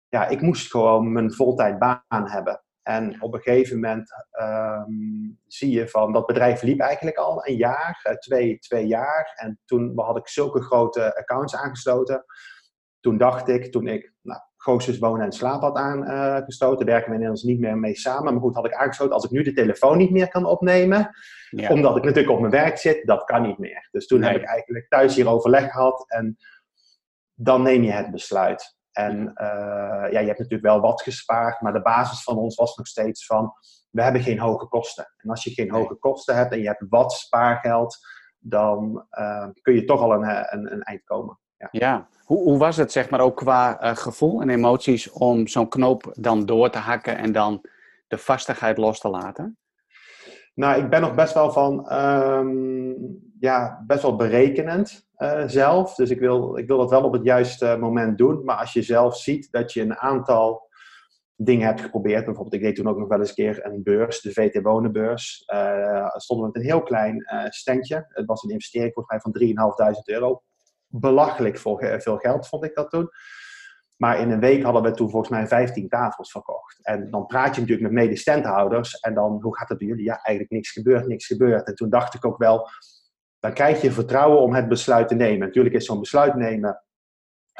ja, 0.08 0.26
ik 0.26 0.40
moest 0.40 0.70
gewoon 0.70 1.12
mijn 1.12 1.32
voltijd 1.32 1.78
baan 1.78 2.02
hebben. 2.08 2.64
En 2.82 3.22
op 3.22 3.34
een 3.34 3.40
gegeven 3.40 3.74
moment 3.74 4.10
um, 4.40 5.38
zie 5.46 5.70
je 5.70 5.88
van 5.88 6.12
dat 6.12 6.26
bedrijf 6.26 6.62
liep 6.62 6.80
eigenlijk 6.80 7.16
al 7.16 7.46
een 7.46 7.56
jaar, 7.56 8.16
twee, 8.18 8.58
twee 8.58 8.86
jaar. 8.86 9.32
En 9.34 9.60
toen 9.64 9.92
had 10.00 10.16
ik 10.16 10.28
zulke 10.28 10.62
grote 10.62 11.16
accounts 11.16 11.56
aangesloten. 11.56 12.24
Toen 13.00 13.18
dacht 13.18 13.48
ik, 13.48 13.72
toen 13.72 13.86
ik 13.86 14.12
nou, 14.22 14.40
Goossens 14.66 14.98
wonen 14.98 15.24
en 15.24 15.32
slaap 15.32 15.60
had 15.60 15.76
aangestoten, 15.76 16.86
werken 16.86 17.08
we 17.08 17.14
inmiddels 17.14 17.42
niet 17.42 17.60
meer 17.60 17.78
mee 17.78 17.96
samen. 17.96 18.32
Maar 18.32 18.42
goed, 18.42 18.54
had 18.54 18.66
ik 18.66 18.74
aangesloten, 18.74 19.14
als 19.14 19.24
ik 19.24 19.30
nu 19.30 19.42
de 19.42 19.52
telefoon 19.52 19.98
niet 19.98 20.10
meer 20.10 20.28
kan 20.28 20.44
opnemen, 20.44 21.10
ja. 21.50 21.68
omdat 21.68 21.96
ik 21.96 22.02
natuurlijk 22.02 22.34
op 22.34 22.40
mijn 22.40 22.52
werk 22.52 22.78
zit, 22.78 23.06
dat 23.06 23.24
kan 23.24 23.42
niet 23.42 23.58
meer. 23.58 23.88
Dus 23.90 24.06
toen 24.06 24.20
nee. 24.20 24.30
heb 24.30 24.40
ik 24.40 24.46
eigenlijk 24.46 24.88
thuis 24.88 25.16
hier 25.16 25.28
overleg 25.28 25.70
gehad 25.70 26.04
en 26.10 26.36
dan 27.34 27.62
neem 27.62 27.82
je 27.82 27.90
het 27.90 28.10
besluit. 28.10 28.76
En 28.92 29.18
uh, 29.34 30.12
ja, 30.12 30.18
je 30.18 30.26
hebt 30.26 30.38
natuurlijk 30.38 30.62
wel 30.62 30.80
wat 30.80 31.02
gespaard, 31.02 31.60
maar 31.60 31.72
de 31.72 31.82
basis 31.82 32.22
van 32.22 32.36
ons 32.36 32.54
was 32.54 32.76
nog 32.76 32.86
steeds 32.86 33.26
van, 33.26 33.52
we 33.90 34.02
hebben 34.02 34.22
geen 34.22 34.38
hoge 34.38 34.68
kosten. 34.68 35.12
En 35.16 35.30
als 35.30 35.44
je 35.44 35.50
geen 35.50 35.70
hoge 35.70 35.94
kosten 35.94 36.36
hebt 36.36 36.52
en 36.52 36.60
je 36.60 36.66
hebt 36.66 36.84
wat 36.88 37.12
spaargeld, 37.12 37.98
dan 38.38 39.06
uh, 39.18 39.48
kun 39.62 39.74
je 39.74 39.84
toch 39.84 40.00
al 40.00 40.12
een, 40.12 40.54
een, 40.54 40.72
een 40.72 40.82
eind 40.82 41.04
komen. 41.04 41.38
Ja. 41.56 41.68
ja. 41.70 42.08
Hoe, 42.26 42.42
hoe, 42.42 42.58
was 42.58 42.76
het 42.76 42.92
zeg 42.92 43.10
maar 43.10 43.20
ook 43.20 43.36
qua 43.36 43.82
uh, 43.82 43.96
gevoel 43.96 44.40
en 44.40 44.48
emoties 44.48 45.10
om 45.10 45.46
zo'n 45.46 45.68
knoop 45.68 46.12
dan 46.12 46.46
door 46.46 46.70
te 46.70 46.78
hakken 46.78 47.16
en 47.16 47.32
dan 47.32 47.60
de 48.08 48.18
vastigheid 48.18 48.78
los 48.78 49.00
te 49.00 49.08
laten? 49.08 49.58
Nou, 50.54 50.82
ik 50.82 50.90
ben 50.90 51.00
nog 51.00 51.14
best 51.14 51.34
wel 51.34 51.52
van, 51.52 51.92
um, 51.92 52.96
ja, 53.40 53.84
best 53.86 54.02
wel 54.02 54.16
berekenend 54.16 55.08
uh, 55.18 55.42
zelf. 55.46 55.94
Dus 55.94 56.10
ik 56.10 56.18
wil, 56.18 56.56
ik 56.56 56.66
wil 56.66 56.78
dat 56.78 56.90
wel 56.90 57.02
op 57.02 57.12
het 57.12 57.24
juiste 57.24 57.76
moment 57.80 58.18
doen. 58.18 58.44
Maar 58.44 58.56
als 58.56 58.72
je 58.72 58.82
zelf 58.82 59.16
ziet 59.16 59.48
dat 59.50 59.72
je 59.72 59.80
een 59.80 59.96
aantal 59.96 60.68
dingen 61.36 61.66
hebt 61.66 61.80
geprobeerd. 61.80 62.24
Bijvoorbeeld, 62.24 62.54
ik 62.54 62.62
deed 62.62 62.76
toen 62.76 62.88
ook 62.88 62.98
nog 62.98 63.08
wel 63.08 63.18
eens 63.18 63.28
een 63.28 63.34
keer 63.34 63.64
een 63.64 63.82
beurs, 63.82 64.20
de 64.20 64.32
VT 64.32 64.62
Wonenbeurs. 64.62 65.42
Uh, 65.54 66.08
stonden 66.16 66.46
we 66.46 66.52
met 66.52 66.62
een 66.62 66.70
heel 66.70 66.82
klein 66.82 67.16
uh, 67.16 67.44
standje. 67.48 68.06
Het 68.08 68.26
was 68.26 68.42
een 68.42 68.50
investering 68.50 69.04
mij 69.06 69.20
van 69.20 69.94
3.500 69.94 70.02
euro 70.04 70.42
belachelijk 71.00 71.58
veel 71.58 72.16
geld, 72.16 72.48
vond 72.48 72.64
ik 72.64 72.74
dat 72.74 72.90
toen. 72.90 73.10
Maar 73.96 74.20
in 74.20 74.30
een 74.30 74.40
week 74.40 74.62
hadden 74.62 74.82
we 74.82 74.90
toen 74.90 75.10
volgens 75.10 75.30
mij 75.30 75.46
15 75.46 75.88
tafels 75.88 76.30
verkocht. 76.30 76.78
En 76.82 77.10
dan 77.10 77.26
praat 77.26 77.54
je 77.54 77.60
natuurlijk 77.60 77.92
met 77.92 78.04
medestandhouders. 78.04 79.00
En 79.00 79.14
dan, 79.14 79.42
hoe 79.42 79.56
gaat 79.56 79.68
het 79.68 79.78
bij 79.78 79.86
jullie? 79.86 80.04
Ja, 80.04 80.14
eigenlijk 80.14 80.50
niks 80.50 80.70
gebeurt, 80.70 81.06
niks 81.06 81.26
gebeurt. 81.26 81.66
En 81.66 81.74
toen 81.74 81.90
dacht 81.90 82.14
ik 82.14 82.24
ook 82.24 82.38
wel, 82.38 82.68
dan 83.38 83.52
krijg 83.52 83.82
je 83.82 83.92
vertrouwen 83.92 84.40
om 84.40 84.54
het 84.54 84.68
besluit 84.68 85.08
te 85.08 85.14
nemen. 85.14 85.46
Natuurlijk 85.46 85.74
is 85.74 85.84
zo'n 85.84 86.00
besluit 86.00 86.34
nemen 86.34 86.82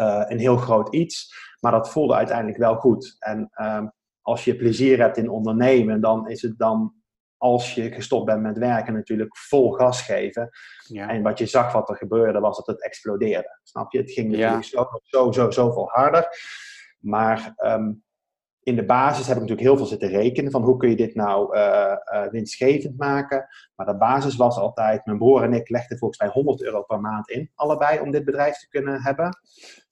uh, 0.01 0.25
een 0.27 0.39
heel 0.39 0.57
groot 0.57 0.95
iets. 0.95 1.35
Maar 1.61 1.73
dat 1.73 1.91
voelde 1.91 2.15
uiteindelijk 2.15 2.59
wel 2.59 2.77
goed. 2.77 3.17
En 3.19 3.51
um, 3.55 3.93
als 4.23 4.45
je 4.45 4.57
plezier 4.57 4.99
hebt 4.99 5.17
in 5.17 5.31
ondernemen, 5.31 6.01
dan 6.01 6.29
is 6.29 6.43
het 6.43 6.59
dan 6.59 6.95
als 7.39 7.75
je 7.75 7.93
gestopt 7.93 8.27
bent 8.27 8.43
met 8.43 8.59
werken, 8.59 8.95
natuurlijk 8.95 9.37
vol 9.37 9.71
gas 9.71 10.03
geven. 10.03 10.51
Ja. 10.87 11.09
En 11.09 11.23
wat 11.23 11.39
je 11.39 11.47
zag 11.47 11.73
wat 11.73 11.89
er 11.89 11.97
gebeurde, 11.97 12.41
was 12.41 12.57
dat 12.57 12.67
het 12.67 12.85
explodeerde. 12.85 13.59
Snap 13.63 13.93
je? 13.93 13.99
Het 13.99 14.11
ging 14.11 14.31
natuurlijk 14.31 14.65
ja. 14.65 14.81
zo, 14.81 14.89
zo, 15.03 15.33
zo, 15.33 15.51
zoveel 15.51 15.89
harder. 15.89 16.29
Maar 16.99 17.55
um, 17.57 18.05
in 18.67 18.77
de 18.77 18.85
basis 18.85 19.27
heb 19.27 19.37
ik 19.37 19.43
natuurlijk 19.43 19.69
heel 19.69 19.77
veel 19.77 19.87
zitten 19.87 20.09
rekenen 20.09 20.51
van 20.51 20.63
hoe 20.63 20.77
kun 20.77 20.89
je 20.89 20.97
dit 20.97 21.15
nou 21.15 21.57
uh, 21.57 21.97
uh, 22.13 22.27
winstgevend 22.31 22.99
maken. 22.99 23.47
Maar 23.75 23.87
de 23.87 23.97
basis 23.97 24.37
was 24.37 24.57
altijd, 24.57 25.07
mijn 25.07 25.19
broer 25.19 25.43
en 25.43 25.53
ik 25.53 25.69
legden 25.69 25.99
volgens 25.99 26.21
mij 26.21 26.29
100 26.29 26.63
euro 26.63 26.83
per 26.83 27.01
maand 27.01 27.31
in, 27.31 27.51
allebei, 27.55 28.01
om 28.01 28.11
dit 28.11 28.25
bedrijf 28.25 28.59
te 28.59 28.69
kunnen 28.69 29.03
hebben. 29.03 29.39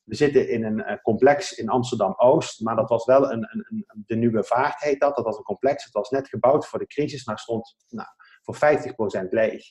We 0.04 0.14
zitten 0.14 0.48
in 0.48 0.64
een 0.64 0.78
uh, 0.78 1.02
complex 1.02 1.52
in 1.52 1.68
Amsterdam-Oost, 1.68 2.60
maar 2.60 2.76
dat 2.76 2.88
was 2.88 3.04
wel 3.04 3.32
een, 3.32 3.48
een, 3.50 3.66
een, 3.68 4.04
de 4.06 4.16
Nieuwe 4.16 4.44
Vaart 4.44 4.82
heet 4.82 5.00
dat. 5.00 5.16
Dat 5.16 5.24
was 5.24 5.36
een 5.36 5.42
complex, 5.42 5.84
het 5.84 5.92
was 5.92 6.10
net 6.10 6.28
gebouwd 6.28 6.66
voor 6.66 6.78
de 6.78 6.86
crisis, 6.86 7.24
maar 7.24 7.38
stond 7.38 7.76
nou, 7.88 8.08
voor 8.42 8.56
50% 9.24 9.28
leeg. 9.28 9.62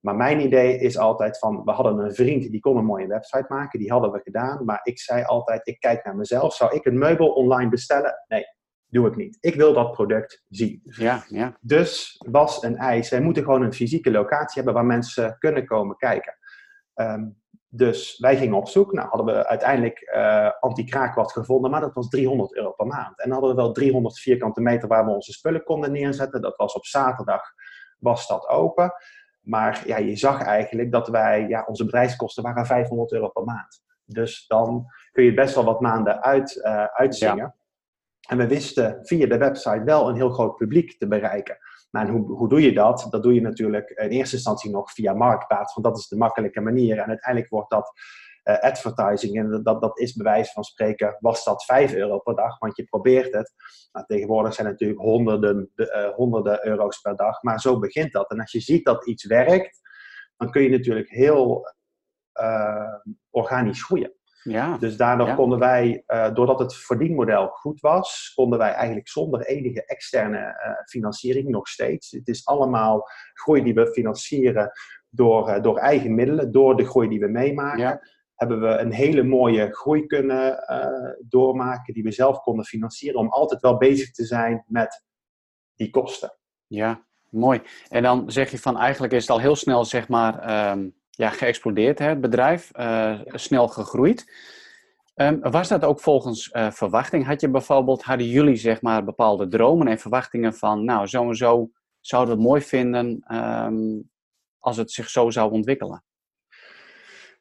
Maar 0.00 0.16
mijn 0.16 0.40
idee 0.40 0.78
is 0.78 0.98
altijd 0.98 1.38
van, 1.38 1.64
we 1.64 1.70
hadden 1.70 1.98
een 1.98 2.14
vriend 2.14 2.50
die 2.50 2.60
kon 2.60 2.76
een 2.76 2.84
mooie 2.84 3.06
website 3.06 3.46
maken, 3.48 3.78
die 3.78 3.90
hadden 3.90 4.12
we 4.12 4.20
gedaan. 4.22 4.64
Maar 4.64 4.80
ik 4.82 4.98
zei 4.98 5.24
altijd, 5.24 5.66
ik 5.66 5.80
kijk 5.80 6.04
naar 6.04 6.16
mezelf. 6.16 6.54
Zou 6.54 6.74
ik 6.74 6.84
een 6.84 6.98
meubel 6.98 7.28
online 7.28 7.70
bestellen? 7.70 8.24
Nee, 8.28 8.44
doe 8.86 9.06
ik 9.06 9.16
niet. 9.16 9.36
Ik 9.40 9.54
wil 9.54 9.72
dat 9.72 9.92
product 9.92 10.44
zien. 10.48 10.80
Ja, 10.82 11.24
ja. 11.28 11.58
Dus 11.60 12.22
was 12.30 12.62
een 12.62 12.76
eis. 12.76 13.10
Wij 13.10 13.20
moeten 13.20 13.42
gewoon 13.42 13.62
een 13.62 13.72
fysieke 13.72 14.10
locatie 14.10 14.54
hebben 14.54 14.74
waar 14.74 14.84
mensen 14.84 15.36
kunnen 15.38 15.66
komen 15.66 15.96
kijken. 15.96 16.38
Um, 16.94 17.42
dus 17.68 18.18
wij 18.18 18.36
gingen 18.36 18.56
op 18.56 18.68
zoek. 18.68 18.92
Nou, 18.92 19.08
hadden 19.08 19.34
we 19.34 19.46
uiteindelijk 19.46 20.12
uh, 20.14 20.50
anti-kraak 20.60 21.30
gevonden, 21.30 21.70
maar 21.70 21.80
dat 21.80 21.94
was 21.94 22.08
300 22.08 22.54
euro 22.56 22.72
per 22.72 22.86
maand. 22.86 23.20
En 23.20 23.30
hadden 23.30 23.50
we 23.50 23.56
wel 23.56 23.72
300 23.72 24.18
vierkante 24.18 24.60
meter 24.60 24.88
waar 24.88 25.04
we 25.04 25.10
onze 25.10 25.32
spullen 25.32 25.64
konden 25.64 25.92
neerzetten. 25.92 26.42
Dat 26.42 26.56
was 26.56 26.74
op 26.74 26.84
zaterdag, 26.84 27.42
was 27.98 28.26
dat 28.26 28.48
open. 28.48 28.92
Maar 29.40 29.82
ja, 29.86 29.96
je 29.96 30.16
zag 30.16 30.42
eigenlijk 30.42 30.92
dat 30.92 31.08
wij, 31.08 31.46
ja, 31.48 31.64
onze 31.66 31.84
bedrijfskosten 31.84 32.42
waren 32.42 32.66
500 32.66 33.12
euro 33.12 33.28
per 33.28 33.44
maand. 33.44 33.84
Dus 34.04 34.46
dan 34.46 34.86
kun 35.12 35.24
je 35.24 35.34
best 35.34 35.54
wel 35.54 35.64
wat 35.64 35.80
maanden 35.80 36.22
uit, 36.22 36.56
uh, 36.56 36.84
uitzingen. 36.84 37.36
Ja. 37.36 37.56
En 38.28 38.38
we 38.38 38.46
wisten 38.46 38.98
via 39.02 39.26
de 39.26 39.38
website 39.38 39.84
wel 39.84 40.08
een 40.08 40.14
heel 40.14 40.30
groot 40.30 40.56
publiek 40.56 40.98
te 40.98 41.08
bereiken. 41.08 41.58
En 41.90 42.08
hoe, 42.08 42.32
hoe 42.32 42.48
doe 42.48 42.62
je 42.62 42.72
dat? 42.72 43.06
Dat 43.10 43.22
doe 43.22 43.34
je 43.34 43.40
natuurlijk 43.40 43.90
in 43.90 44.08
eerste 44.08 44.34
instantie 44.34 44.70
nog 44.70 44.92
via 44.92 45.12
Marktplaats, 45.12 45.74
want 45.74 45.86
dat 45.86 45.98
is 45.98 46.08
de 46.08 46.16
makkelijke 46.16 46.60
manier. 46.60 46.98
En 46.98 47.08
uiteindelijk 47.08 47.50
wordt 47.50 47.70
dat 47.70 47.92
uh, 48.44 48.58
advertising. 48.58 49.38
En 49.38 49.62
dat, 49.62 49.80
dat 49.80 49.98
is 49.98 50.12
bij 50.12 50.32
wijze 50.32 50.52
van 50.52 50.64
spreken, 50.64 51.16
was 51.20 51.44
dat 51.44 51.64
5 51.64 51.94
euro 51.94 52.18
per 52.18 52.34
dag, 52.34 52.58
want 52.58 52.76
je 52.76 52.84
probeert 52.84 53.32
het. 53.32 53.54
Nou, 53.92 54.06
tegenwoordig 54.06 54.54
zijn 54.54 54.66
het 54.66 54.80
natuurlijk 54.80 55.08
honderden, 55.08 55.70
uh, 55.74 56.08
honderden 56.08 56.66
euro's 56.66 57.00
per 57.00 57.16
dag, 57.16 57.42
maar 57.42 57.60
zo 57.60 57.78
begint 57.78 58.12
dat. 58.12 58.30
En 58.30 58.40
als 58.40 58.52
je 58.52 58.60
ziet 58.60 58.84
dat 58.84 59.06
iets 59.06 59.26
werkt, 59.26 59.80
dan 60.36 60.50
kun 60.50 60.62
je 60.62 60.68
natuurlijk 60.68 61.08
heel 61.08 61.74
uh, 62.40 62.94
organisch 63.30 63.84
groeien. 63.84 64.12
Ja, 64.48 64.78
dus 64.78 64.96
daardoor 64.96 65.26
ja. 65.26 65.34
konden 65.34 65.58
wij, 65.58 66.02
uh, 66.06 66.34
doordat 66.34 66.58
het 66.58 66.74
verdienmodel 66.74 67.46
goed 67.46 67.80
was, 67.80 68.32
konden 68.34 68.58
wij 68.58 68.72
eigenlijk 68.72 69.08
zonder 69.08 69.46
enige 69.46 69.84
externe 69.84 70.38
uh, 70.38 70.84
financiering 70.84 71.48
nog 71.48 71.68
steeds. 71.68 72.10
Het 72.10 72.28
is 72.28 72.46
allemaal 72.46 73.08
groei 73.34 73.62
die 73.62 73.74
we 73.74 73.86
financieren 73.86 74.70
door, 75.08 75.48
uh, 75.48 75.62
door 75.62 75.78
eigen 75.78 76.14
middelen, 76.14 76.52
door 76.52 76.76
de 76.76 76.84
groei 76.84 77.08
die 77.08 77.20
we 77.20 77.28
meemaken. 77.28 77.78
Ja. 77.78 78.00
Hebben 78.34 78.60
we 78.60 78.68
een 78.68 78.92
hele 78.92 79.22
mooie 79.22 79.68
groei 79.70 80.06
kunnen 80.06 80.64
doormaken 81.28 81.94
die 81.94 82.02
we 82.02 82.12
zelf 82.12 82.40
konden 82.40 82.64
financieren, 82.64 83.20
om 83.20 83.28
altijd 83.28 83.60
wel 83.60 83.76
bezig 83.76 84.10
te 84.10 84.24
zijn 84.24 84.64
met 84.66 85.04
die 85.74 85.90
kosten. 85.90 86.38
Ja, 86.66 87.06
mooi. 87.30 87.62
En 87.88 88.02
dan 88.02 88.30
zeg 88.30 88.50
je 88.50 88.58
van 88.58 88.78
eigenlijk 88.78 89.12
is 89.12 89.20
het 89.20 89.30
al 89.30 89.40
heel 89.40 89.56
snel, 89.56 89.84
zeg 89.84 90.08
maar. 90.08 90.70
Um 90.72 90.94
ja, 91.16 91.30
geëxplodeerd, 91.30 91.98
hè, 91.98 92.08
het 92.08 92.20
bedrijf, 92.20 92.70
uh, 92.78 93.20
snel 93.24 93.68
gegroeid. 93.68 94.32
Um, 95.14 95.40
was 95.40 95.68
dat 95.68 95.84
ook 95.84 96.00
volgens 96.00 96.50
uh, 96.52 96.70
verwachting? 96.70 97.26
Had 97.26 97.40
je 97.40 97.48
bijvoorbeeld, 97.48 98.02
hadden 98.02 98.28
jullie 98.28 98.56
zeg 98.56 98.82
maar 98.82 99.04
bepaalde 99.04 99.48
dromen 99.48 99.88
en 99.88 99.98
verwachtingen 99.98 100.54
van, 100.54 100.84
nou, 100.84 101.06
zo 101.06 101.28
en 101.28 101.36
zo 101.36 101.70
zouden 102.00 102.34
we 102.34 102.40
het 102.40 102.50
mooi 102.50 102.62
vinden 102.62 103.24
um, 103.34 104.10
als 104.58 104.76
het 104.76 104.90
zich 104.90 105.08
zo 105.08 105.30
zou 105.30 105.52
ontwikkelen? 105.52 106.04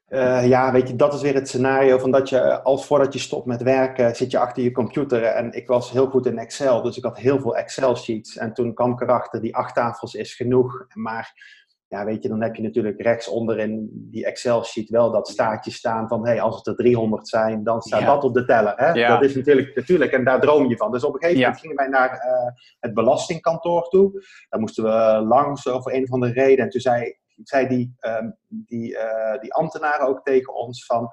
Uh, 0.07 0.47
ja, 0.47 0.71
weet 0.71 0.87
je, 0.87 0.95
dat 0.95 1.13
is 1.13 1.21
weer 1.21 1.33
het 1.33 1.47
scenario 1.47 1.97
van 1.97 2.11
dat 2.11 2.29
je, 2.29 2.61
als 2.63 2.85
voordat 2.85 3.13
je 3.13 3.19
stopt 3.19 3.45
met 3.45 3.63
werken, 3.63 4.15
zit 4.15 4.31
je 4.31 4.39
achter 4.39 4.63
je 4.63 4.71
computer. 4.71 5.23
En 5.23 5.51
ik 5.53 5.67
was 5.67 5.91
heel 5.91 6.07
goed 6.07 6.25
in 6.25 6.37
Excel, 6.37 6.81
dus 6.81 6.97
ik 6.97 7.03
had 7.03 7.17
heel 7.17 7.39
veel 7.39 7.57
Excel-sheets. 7.57 8.37
En 8.37 8.53
toen 8.53 8.73
kwam 8.73 8.91
ik 8.91 9.01
erachter, 9.01 9.41
die 9.41 9.55
acht 9.55 9.75
tafels 9.75 10.13
is 10.13 10.35
genoeg. 10.35 10.85
Maar 10.93 11.33
ja, 11.87 12.05
weet 12.05 12.23
je, 12.23 12.29
dan 12.29 12.41
heb 12.41 12.55
je 12.55 12.61
natuurlijk 12.61 13.01
rechtsonder 13.01 13.59
in 13.59 13.89
die 13.93 14.25
Excel-sheet 14.25 14.89
wel 14.89 15.11
dat 15.11 15.27
staartje 15.27 15.71
staan 15.71 16.07
van, 16.07 16.25
hey, 16.25 16.41
als 16.41 16.55
het 16.55 16.67
er 16.67 16.75
300 16.75 17.27
zijn, 17.27 17.63
dan 17.63 17.81
staat 17.81 18.05
dat 18.05 18.23
op 18.23 18.33
de 18.33 18.45
teller. 18.45 18.73
Hè? 18.75 18.91
Ja. 18.91 19.09
Dat 19.09 19.23
is 19.23 19.35
natuurlijk, 19.35 19.75
natuurlijk, 19.75 20.11
en 20.11 20.23
daar 20.23 20.41
droom 20.41 20.69
je 20.69 20.77
van. 20.77 20.91
Dus 20.91 21.03
op 21.03 21.13
een 21.13 21.19
gegeven 21.19 21.41
moment 21.41 21.59
gingen 21.59 21.75
wij 21.75 21.87
naar 21.87 22.11
uh, 22.11 22.51
het 22.79 22.93
belastingkantoor 22.93 23.89
toe. 23.89 24.11
Daar 24.49 24.59
moesten 24.59 24.83
we 24.83 25.25
langs 25.27 25.67
over 25.67 25.93
een 25.93 26.07
van 26.07 26.19
de 26.19 26.31
reden. 26.31 26.65
En 26.65 26.69
toen 26.69 26.81
zei 26.81 27.15
zei 27.43 27.67
die, 27.67 27.95
uh, 28.01 28.27
die, 28.47 28.91
uh, 28.91 29.39
die 29.39 29.53
ambtenaren 29.53 30.07
ook 30.07 30.23
tegen 30.23 30.53
ons 30.53 30.85
van, 30.85 31.09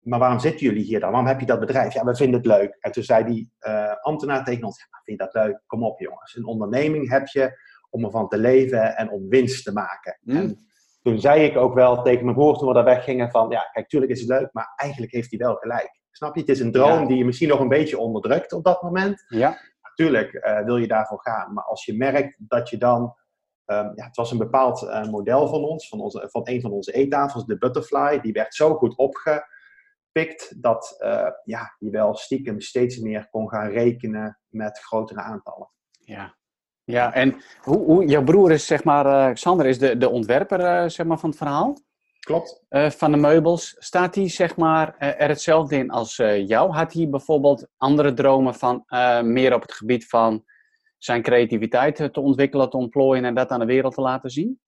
maar 0.00 0.18
waarom 0.18 0.38
zitten 0.38 0.66
jullie 0.66 0.84
hier 0.84 1.00
dan? 1.00 1.10
Waarom 1.10 1.28
heb 1.28 1.40
je 1.40 1.46
dat 1.46 1.60
bedrijf? 1.60 1.94
Ja, 1.94 2.04
we 2.04 2.16
vinden 2.16 2.36
het 2.36 2.46
leuk. 2.46 2.76
En 2.80 2.92
toen 2.92 3.02
zei 3.02 3.24
die 3.24 3.52
uh, 3.60 3.92
ambtenaar 4.00 4.44
tegen 4.44 4.64
ons, 4.64 4.78
ja, 4.78 5.00
vind 5.04 5.18
je 5.18 5.24
dat 5.24 5.44
leuk? 5.44 5.62
Kom 5.66 5.84
op 5.84 6.00
jongens, 6.00 6.36
een 6.36 6.46
onderneming 6.46 7.10
heb 7.10 7.26
je 7.26 7.58
om 7.90 8.04
ervan 8.04 8.28
te 8.28 8.38
leven 8.38 8.96
en 8.96 9.10
om 9.10 9.28
winst 9.28 9.64
te 9.64 9.72
maken. 9.72 10.18
Mm. 10.20 10.36
En 10.36 10.66
toen 11.02 11.20
zei 11.20 11.44
ik 11.44 11.56
ook 11.56 11.74
wel 11.74 12.02
tegen 12.02 12.24
mijn 12.24 12.36
broer 12.36 12.58
toen 12.58 12.68
we 12.68 12.74
daar 12.74 12.84
weggingen 12.84 13.30
van, 13.30 13.50
ja, 13.50 13.68
kijk, 13.72 13.88
tuurlijk 13.88 14.12
is 14.12 14.20
het 14.20 14.28
leuk, 14.28 14.48
maar 14.52 14.72
eigenlijk 14.76 15.12
heeft 15.12 15.30
hij 15.30 15.38
wel 15.38 15.54
gelijk. 15.54 16.00
Snap 16.10 16.34
je? 16.34 16.40
Het 16.40 16.50
is 16.50 16.60
een 16.60 16.72
droom 16.72 17.06
die 17.06 17.16
je 17.16 17.24
misschien 17.24 17.48
nog 17.48 17.60
een 17.60 17.68
beetje 17.68 17.98
onderdrukt 17.98 18.52
op 18.52 18.64
dat 18.64 18.82
moment. 18.82 19.24
Ja. 19.28 19.58
Natuurlijk 19.82 20.32
uh, 20.32 20.60
wil 20.60 20.76
je 20.76 20.86
daarvoor 20.86 21.20
gaan, 21.20 21.52
maar 21.52 21.64
als 21.64 21.84
je 21.84 21.96
merkt 21.96 22.36
dat 22.38 22.68
je 22.68 22.76
dan 22.76 23.16
Um, 23.72 23.92
ja, 23.94 24.04
het 24.04 24.16
was 24.16 24.30
een 24.30 24.38
bepaald 24.38 24.82
uh, 24.82 25.04
model 25.04 25.48
van 25.48 25.64
ons, 25.64 25.88
van, 25.88 26.00
onze, 26.00 26.28
van 26.30 26.42
een 26.44 26.60
van 26.60 26.72
onze 26.72 26.92
eettafels, 26.92 27.46
de 27.46 27.58
Butterfly. 27.58 28.20
Die 28.20 28.32
werd 28.32 28.54
zo 28.54 28.74
goed 28.74 28.96
opgepikt 28.96 30.62
dat 30.62 30.96
uh, 30.98 31.28
ja, 31.44 31.74
je 31.78 31.90
wel 31.90 32.14
stiekem 32.14 32.60
steeds 32.60 32.98
meer 32.98 33.28
kon 33.30 33.48
gaan 33.48 33.68
rekenen 33.68 34.40
met 34.48 34.78
grotere 34.78 35.20
aantallen. 35.20 35.70
Ja, 35.90 36.36
ja 36.86 37.14
en 37.14 37.36
hoe, 37.60 37.84
hoe, 37.84 38.04
jouw 38.04 38.24
broer 38.24 38.50
is, 38.50 38.66
zeg 38.66 38.84
maar, 38.84 39.06
uh, 39.06 39.34
Xander 39.34 39.66
is 39.66 39.78
de, 39.78 39.96
de 39.96 40.08
ontwerper 40.08 40.90
zeg 40.90 41.06
maar, 41.06 41.18
van 41.18 41.28
het 41.28 41.38
verhaal? 41.38 41.78
Klopt. 42.20 42.64
van 42.70 43.10
de 43.10 43.16
meubels. 43.16 43.76
Staat 43.78 44.14
hij 44.14 44.28
zeg 44.28 44.56
maar, 44.56 44.96
er 44.98 45.28
hetzelfde 45.28 45.76
in 45.76 45.90
als 45.90 46.16
jou? 46.46 46.72
Had 46.72 46.92
hij 46.92 47.08
bijvoorbeeld 47.08 47.66
andere 47.76 48.14
dromen 48.14 48.54
van 48.54 48.84
meer 49.22 49.54
op 49.54 49.62
het 49.62 49.72
gebied 49.72 50.06
van 50.08 50.44
zijn 50.98 51.22
creativiteit 51.22 51.96
te 52.12 52.20
ontwikkelen, 52.20 52.70
te 52.70 52.76
ontplooien 52.76 53.24
en 53.24 53.34
dat 53.34 53.50
aan 53.50 53.60
de 53.60 53.66
wereld 53.66 53.94
te 53.94 54.00
laten 54.00 54.30
zien? 54.30 54.60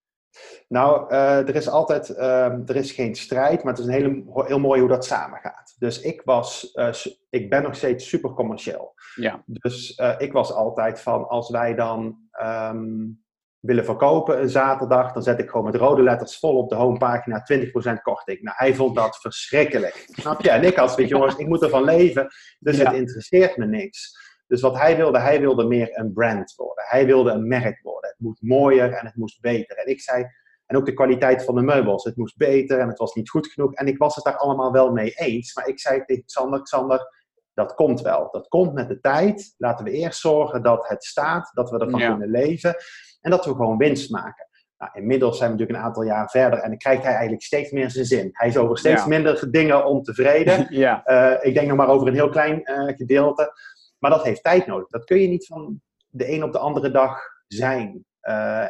Nou, 0.69 1.13
uh, 1.13 1.49
er 1.49 1.55
is 1.55 1.69
altijd, 1.69 2.09
uh, 2.09 2.69
er 2.69 2.77
is 2.77 2.93
geen 2.93 3.15
strijd, 3.15 3.63
maar 3.63 3.73
het 3.73 3.83
is 3.83 3.89
een 3.89 3.93
hele, 4.03 4.25
heel 4.47 4.59
mooi 4.59 4.81
hoe 4.81 4.89
dat 4.89 5.05
samengaat. 5.05 5.75
Dus 5.79 6.01
ik 6.01 6.23
was, 6.25 6.71
uh, 6.75 6.95
ik 7.31 7.51
ben 7.51 7.63
nog 7.63 7.75
steeds 7.75 8.09
super 8.09 8.31
commercieel. 8.31 8.95
Ja. 9.15 9.43
Dus 9.47 9.95
eh, 9.95 10.15
ik 10.19 10.33
was 10.33 10.53
altijd 10.53 11.01
van, 11.01 11.29
als 11.29 11.51
wij 11.51 11.75
dan 11.75 12.17
um, 12.43 13.23
willen 13.61 13.85
verkopen 13.85 14.41
een 14.41 14.49
zaterdag, 14.49 15.13
dan 15.13 15.23
zet 15.23 15.39
ik 15.39 15.51
gewoon 15.51 15.65
met 15.65 15.75
rode 15.75 16.03
letters 16.03 16.39
vol 16.39 16.57
op 16.57 16.69
de 16.69 16.75
homepagina 16.75 17.47
20% 17.53 18.03
korting. 18.03 18.43
Nou, 18.43 18.57
hij 18.59 18.75
vond 18.75 18.97
dat 18.97 19.17
verschrikkelijk. 19.17 20.07
Snap 20.11 20.43
je? 20.43 20.51
En 20.51 20.65
ik 20.65 20.77
had 20.77 20.95
weet 20.95 21.09
jongens, 21.09 21.37
ik 21.37 21.47
moet 21.47 21.63
ervan 21.63 21.85
leven, 21.85 22.29
dus 22.59 22.77
ja. 22.77 22.85
het 22.85 22.95
interesseert 22.95 23.57
me 23.57 23.67
niks. 23.67 24.27
Dus 24.47 24.61
wat 24.61 24.79
hij 24.79 24.97
wilde, 24.97 25.19
hij 25.19 25.41
wilde 25.41 25.65
meer 25.65 25.99
een 25.99 26.13
brand 26.13 26.55
worden. 26.57 26.85
Hij 26.89 27.07
wilde 27.07 27.31
een 27.31 27.49
merk 27.49 27.83
worden. 27.83 27.98
Het 28.19 28.27
moet 28.27 28.43
mooier 28.43 28.93
en 28.93 29.07
het 29.07 29.17
moest 29.17 29.41
beter. 29.41 29.77
En 29.77 29.87
ik 29.87 30.01
zei, 30.01 30.27
en 30.67 30.77
ook 30.77 30.87
de 30.87 30.93
kwaliteit 30.93 31.45
van 31.45 31.55
de 31.55 31.63
meubels. 31.63 32.05
Het 32.05 32.17
moest 32.17 32.37
beter 32.37 32.79
en 32.79 32.89
het 32.89 32.99
was 32.99 33.15
niet 33.15 33.31
goed 33.31 33.47
genoeg. 33.47 33.75
En 33.75 33.87
ik 33.87 33.99
was 33.99 34.15
het 34.15 34.25
daar 34.25 34.37
allemaal 34.37 34.73
wel 34.73 34.93
mee 34.93 35.11
eens. 35.11 35.55
Maar 35.55 35.69
ik 35.69 35.81
zei 35.81 36.05
tegen 36.05 36.25
Xander, 36.25 36.63
Xander, 36.63 37.13
dat 37.55 37.75
komt 37.75 38.01
wel. 38.01 38.29
Dat 38.31 38.49
komt 38.49 38.73
met 38.73 38.89
de 38.89 39.01
tijd. 39.01 39.55
Laten 39.57 39.85
we 39.85 39.91
eerst 39.91 40.21
zorgen 40.21 40.63
dat 40.63 40.89
het 40.89 41.05
staat, 41.05 41.51
dat 41.55 41.71
we 41.71 41.79
ervan 41.79 42.01
ja. 42.01 42.09
kunnen 42.11 42.31
leven. 42.31 42.77
En 43.21 43.31
dat 43.31 43.45
we 43.45 43.51
gewoon 43.51 43.77
winst 43.77 44.11
maken. 44.11 44.49
Nou, 44.79 44.93
inmiddels 44.95 45.39
zijn 45.39 45.51
we 45.51 45.57
natuurlijk 45.57 45.79
een 45.79 45.87
aantal 45.89 46.03
jaar 46.03 46.31
verder 46.31 46.59
en 46.59 46.69
dan 46.69 46.79
krijgt 46.79 47.03
hij 47.03 47.13
eigenlijk 47.13 47.43
steeds 47.43 47.71
meer 47.71 47.91
zijn 47.91 48.05
zin. 48.05 48.29
Hij 48.33 48.49
is 48.49 48.57
over 48.57 48.79
steeds 48.79 49.03
ja. 49.03 49.09
minder 49.09 49.51
dingen 49.51 49.87
ontevreden. 49.87 50.67
ja. 50.85 51.03
uh, 51.07 51.47
ik 51.47 51.55
denk 51.55 51.69
nog 51.69 51.77
maar 51.77 51.89
over 51.89 52.09
een 52.09 52.15
heel 52.15 52.29
klein 52.29 52.61
uh, 52.65 52.97
gedeelte. 52.97 53.53
Maar 53.99 54.11
dat 54.11 54.25
heeft 54.25 54.43
tijd 54.43 54.67
nodig. 54.67 54.89
Dat 54.89 55.05
kun 55.05 55.21
je 55.21 55.29
niet 55.29 55.47
van 55.47 55.81
de 56.09 56.33
een 56.33 56.43
op 56.43 56.53
de 56.53 56.59
andere 56.59 56.91
dag 56.91 57.21
zijn 57.47 58.07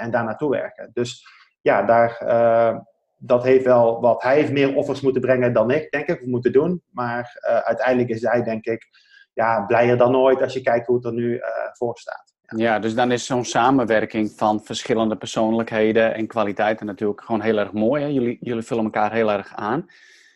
en 0.01 0.11
daar 0.11 0.25
naartoe 0.25 0.51
werken. 0.51 0.91
Dus 0.93 1.27
ja, 1.61 1.83
daar, 1.83 2.23
uh, 2.25 2.79
dat 3.19 3.43
heeft 3.43 3.65
wel 3.65 4.01
wat. 4.01 4.23
Hij 4.23 4.35
heeft 4.35 4.53
meer 4.53 4.75
offers 4.75 5.01
moeten 5.01 5.21
brengen 5.21 5.53
dan 5.53 5.71
ik, 5.71 5.91
denk 5.91 6.07
ik, 6.07 6.27
moeten 6.27 6.53
doen. 6.53 6.83
Maar 6.91 7.39
uh, 7.49 7.57
uiteindelijk 7.57 8.09
is 8.09 8.23
hij, 8.23 8.43
denk 8.43 8.65
ik, 8.65 8.87
ja, 9.33 9.65
blijer 9.67 9.97
dan 9.97 10.17
ooit 10.17 10.43
als 10.43 10.53
je 10.53 10.61
kijkt 10.61 10.87
hoe 10.87 10.97
het 10.97 11.05
er 11.05 11.13
nu 11.13 11.41
voor 11.73 11.99
staat. 11.99 12.37
Ja. 12.43 12.59
ja, 12.59 12.79
dus 12.79 12.95
dan 12.95 13.13
is 13.13 13.27
zo'n 13.27 13.45
samenwerking 13.45 14.31
van 14.37 14.65
verschillende 14.65 15.17
persoonlijkheden 15.17 16.15
en 16.15 16.27
kwaliteiten 16.27 16.87
natuurlijk 16.87 17.21
gewoon 17.21 17.41
heel 17.41 17.59
erg 17.59 17.73
mooi. 17.73 18.03
Hè? 18.03 18.09
Jullie, 18.09 18.37
jullie 18.41 18.63
vullen 18.63 18.85
elkaar 18.85 19.13
heel 19.13 19.31
erg 19.31 19.55
aan. 19.55 19.87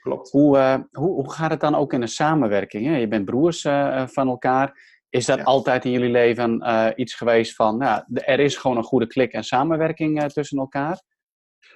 Klopt. 0.02 0.30
Hoe, 0.30 0.56
uh, 0.56 0.74
hoe, 0.92 1.14
hoe 1.14 1.32
gaat 1.32 1.50
het 1.50 1.60
dan 1.60 1.74
ook 1.74 1.92
in 1.92 2.00
de 2.00 2.06
samenwerking? 2.06 2.86
Hè? 2.86 2.96
Je 2.96 3.08
bent 3.08 3.24
broers 3.24 3.64
uh, 3.64 4.06
van 4.06 4.28
elkaar. 4.28 4.91
Is 5.12 5.26
dat 5.26 5.38
ja. 5.38 5.44
altijd 5.44 5.84
in 5.84 5.90
jullie 5.90 6.10
leven 6.10 6.62
uh, 6.62 6.88
iets 6.94 7.14
geweest 7.14 7.54
van, 7.54 7.76
nou, 7.76 8.02
er 8.12 8.40
is 8.40 8.56
gewoon 8.56 8.76
een 8.76 8.82
goede 8.82 9.06
klik 9.06 9.32
en 9.32 9.44
samenwerking 9.44 10.22
tussen 10.32 10.58
elkaar? 10.58 11.02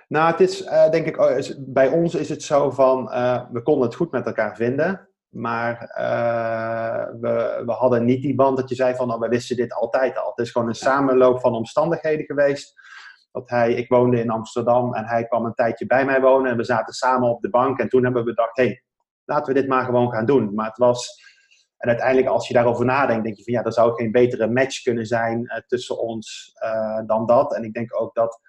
Nou, 0.08 0.30
het 0.30 0.40
is 0.40 0.64
denk 0.90 1.06
ik, 1.06 1.16
bij 1.58 1.88
ons 1.88 2.14
is 2.14 2.28
het 2.28 2.42
zo 2.42 2.70
van, 2.70 3.04
we 3.52 3.60
konden 3.62 3.86
het 3.86 3.94
goed 3.94 4.10
met 4.10 4.26
elkaar 4.26 4.56
vinden. 4.56 5.08
Maar 5.28 5.78
we, 7.20 7.62
we 7.66 7.72
hadden 7.72 8.04
niet 8.04 8.22
die 8.22 8.34
band 8.34 8.56
dat 8.56 8.68
je 8.68 8.74
zei 8.74 8.94
van, 8.94 9.06
nou, 9.08 9.20
we 9.20 9.28
wisten 9.28 9.56
dit 9.56 9.72
altijd 9.72 10.18
al. 10.18 10.28
Het 10.28 10.46
is 10.46 10.50
gewoon 10.50 10.68
een 10.68 10.74
samenloop 10.74 11.40
van 11.40 11.54
omstandigheden 11.54 12.24
geweest 12.24 12.74
dat 13.32 13.50
hij, 13.50 13.72
ik 13.72 13.88
woonde 13.88 14.20
in 14.20 14.30
Amsterdam 14.30 14.94
en 14.94 15.04
hij 15.04 15.26
kwam 15.26 15.44
een 15.44 15.54
tijdje 15.54 15.86
bij 15.86 16.04
mij 16.04 16.20
wonen 16.20 16.50
en 16.50 16.56
we 16.56 16.64
zaten 16.64 16.94
samen 16.94 17.28
op 17.28 17.42
de 17.42 17.50
bank 17.50 17.78
en 17.78 17.88
toen 17.88 18.04
hebben 18.04 18.24
we 18.24 18.28
bedacht, 18.28 18.56
hé, 18.56 18.64
hey, 18.64 18.82
laten 19.24 19.54
we 19.54 19.60
dit 19.60 19.68
maar 19.68 19.84
gewoon 19.84 20.10
gaan 20.10 20.26
doen. 20.26 20.54
Maar 20.54 20.66
het 20.66 20.78
was, 20.78 21.22
en 21.76 21.88
uiteindelijk 21.88 22.28
als 22.28 22.48
je 22.48 22.54
daarover 22.54 22.84
nadenkt, 22.84 23.24
denk 23.24 23.36
je 23.36 23.44
van 23.44 23.52
ja, 23.52 23.64
er 23.64 23.72
zou 23.72 23.94
geen 23.94 24.12
betere 24.12 24.48
match 24.48 24.82
kunnen 24.82 25.06
zijn 25.06 25.40
uh, 25.40 25.56
tussen 25.66 25.98
ons 25.98 26.56
uh, 26.64 27.00
dan 27.06 27.26
dat. 27.26 27.54
En 27.54 27.62
ik 27.62 27.72
denk 27.72 28.00
ook 28.00 28.14
dat, 28.14 28.40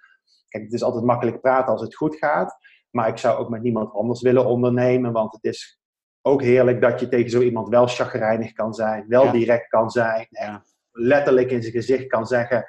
kijk, 0.48 0.64
het 0.64 0.72
is 0.72 0.82
altijd 0.82 1.04
makkelijk 1.04 1.40
praten 1.40 1.72
als 1.72 1.82
het 1.82 1.96
goed 1.96 2.16
gaat, 2.16 2.56
maar 2.90 3.08
ik 3.08 3.18
zou 3.18 3.38
ook 3.38 3.48
met 3.48 3.62
niemand 3.62 3.92
anders 3.92 4.22
willen 4.22 4.46
ondernemen, 4.46 5.12
want 5.12 5.32
het 5.32 5.44
is 5.44 5.80
ook 6.22 6.42
heerlijk 6.42 6.80
dat 6.80 7.00
je 7.00 7.08
tegen 7.08 7.30
zo 7.30 7.40
iemand 7.40 7.68
wel 7.68 7.86
chagrijnig 7.86 8.52
kan 8.52 8.74
zijn, 8.74 9.04
wel 9.08 9.24
ja. 9.24 9.32
direct 9.32 9.68
kan 9.68 9.90
zijn, 9.90 10.26
ja. 10.28 10.64
letterlijk 10.90 11.50
in 11.50 11.62
zijn 11.62 11.74
gezicht 11.74 12.06
kan 12.06 12.26
zeggen 12.26 12.64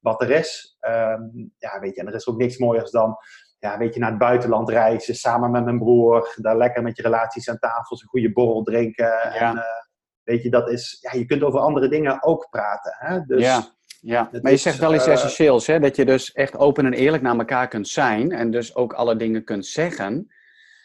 wat 0.00 0.22
er 0.22 0.30
is. 0.30 0.76
Um, 0.80 1.52
ja, 1.58 1.80
weet 1.80 1.94
je, 1.94 2.00
en 2.00 2.06
er 2.06 2.14
is 2.14 2.28
ook 2.28 2.38
niks 2.38 2.58
mooiers 2.58 2.90
dan, 2.90 3.16
ja, 3.58 3.78
weet 3.78 3.94
je, 3.94 4.00
naar 4.00 4.10
het 4.10 4.18
buitenland 4.18 4.68
reizen, 4.68 5.14
samen 5.14 5.50
met 5.50 5.64
mijn 5.64 5.78
broer, 5.78 6.34
daar 6.36 6.56
lekker 6.56 6.82
met 6.82 6.96
je 6.96 7.02
relaties 7.02 7.50
aan 7.50 7.58
tafel, 7.58 7.96
een 8.00 8.08
goede 8.08 8.32
borrel 8.32 8.62
drinken. 8.62 9.06
Ja. 9.06 9.34
En, 9.34 9.56
uh, 9.56 9.62
weet 10.30 10.42
je, 10.42 10.50
dat 10.50 10.70
is, 10.70 10.98
ja, 11.00 11.18
je 11.18 11.26
kunt 11.26 11.42
over 11.42 11.60
andere 11.60 11.88
dingen 11.88 12.22
ook 12.22 12.48
praten. 12.50 12.94
Hè? 12.98 13.20
Dus, 13.26 13.42
ja. 13.42 13.78
Ja, 14.02 14.30
maar 14.42 14.50
je 14.50 14.56
zegt 14.56 14.78
wel 14.78 14.94
iets 14.94 15.06
uh, 15.06 15.12
essentieels, 15.12 15.66
hè? 15.66 15.80
dat 15.80 15.96
je 15.96 16.04
dus 16.04 16.32
echt 16.32 16.56
open 16.56 16.86
en 16.86 16.92
eerlijk 16.92 17.22
naar 17.22 17.38
elkaar 17.38 17.68
kunt 17.68 17.88
zijn 17.88 18.32
en 18.32 18.50
dus 18.50 18.74
ook 18.74 18.92
alle 18.92 19.16
dingen 19.16 19.44
kunt 19.44 19.66
zeggen. 19.66 20.26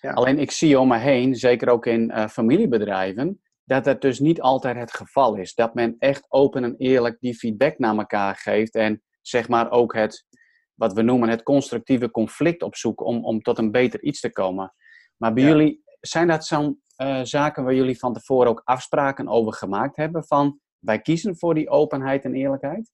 Ja. 0.02 0.12
Alleen 0.12 0.40
ik 0.40 0.52
zie 0.52 0.80
om 0.80 0.88
me 0.88 0.98
heen, 0.98 1.36
zeker 1.36 1.70
ook 1.70 1.86
in 1.86 2.12
uh, 2.12 2.28
familiebedrijven, 2.28 3.42
dat 3.64 3.84
dat 3.84 4.02
dus 4.02 4.20
niet 4.20 4.42
altijd 4.42 4.76
het 4.76 4.94
geval 4.94 5.36
is. 5.36 5.54
Dat 5.54 5.74
men 5.74 5.96
echt 6.00 6.26
open 6.30 6.64
en 6.64 6.76
eerlijk 6.78 7.18
die 7.20 7.36
feedback 7.36 7.80
naar 7.80 7.98
elkaar 7.98 8.36
geeft 8.36 8.76
en 8.76 9.02
zeg 9.22 9.48
maar 9.48 9.72
ook 9.72 9.94
het, 9.94 10.26
wat 10.74 10.94
we 10.94 11.02
noemen 11.02 11.30
het 11.30 11.44
constructieve 11.44 12.12
conflict 12.12 12.62
opzoeken 12.62 13.06
om, 13.06 13.26
om 13.26 13.42
tot 13.42 13.58
een 13.58 13.72
beter 13.72 14.04
iets 14.04 14.20
te 14.20 14.32
komen. 14.32 14.74
Maar 15.18 15.34
bij 15.34 15.44
ja. 15.44 15.50
jullie, 15.50 15.84
zijn 16.08 16.28
dat 16.28 16.46
zo'n 16.46 16.82
uh, 16.98 17.20
zaken 17.24 17.64
waar 17.64 17.74
jullie 17.74 18.00
van 18.00 18.14
tevoren 18.14 18.50
ook 18.50 18.62
afspraken 18.64 19.28
over 19.28 19.54
gemaakt 19.54 19.96
hebben 19.96 20.26
van 20.26 20.60
wij 20.80 21.00
kiezen 21.00 21.38
voor 21.38 21.54
die 21.54 21.70
openheid 21.70 22.26
en 22.26 22.34
eerlijkheid? 22.34 22.92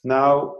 Nou, 0.00 0.56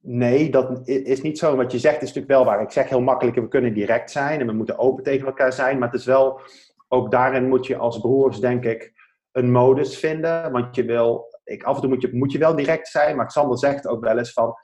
nee, 0.00 0.50
dat 0.50 0.88
is 0.88 1.22
niet 1.22 1.38
zo. 1.38 1.56
Wat 1.56 1.72
je 1.72 1.78
zegt 1.78 2.02
is 2.02 2.08
natuurlijk 2.08 2.32
wel 2.32 2.44
waar. 2.44 2.62
Ik 2.62 2.70
zeg 2.70 2.88
heel 2.88 3.00
makkelijk, 3.00 3.36
we 3.36 3.48
kunnen 3.48 3.74
direct 3.74 4.10
zijn 4.10 4.40
en 4.40 4.46
we 4.46 4.52
moeten 4.52 4.78
open 4.78 5.04
tegen 5.04 5.26
elkaar 5.26 5.52
zijn, 5.52 5.78
maar 5.78 5.90
het 5.90 6.00
is 6.00 6.06
wel, 6.06 6.40
ook 6.88 7.10
daarin 7.10 7.48
moet 7.48 7.66
je 7.66 7.76
als 7.76 7.98
broers 7.98 8.40
denk 8.40 8.64
ik 8.64 8.92
een 9.32 9.52
modus 9.52 9.98
vinden, 9.98 10.52
want 10.52 10.74
je 10.74 10.84
wil 10.84 11.34
ik, 11.44 11.62
af 11.62 11.74
en 11.74 11.80
toe 11.80 11.90
moet 11.90 12.02
je, 12.02 12.14
moet 12.14 12.32
je 12.32 12.38
wel 12.38 12.56
direct 12.56 12.88
zijn, 12.88 13.16
maar 13.16 13.26
Xander 13.26 13.58
zegt 13.58 13.86
ook 13.86 14.04
wel 14.04 14.18
eens 14.18 14.32
van, 14.32 14.54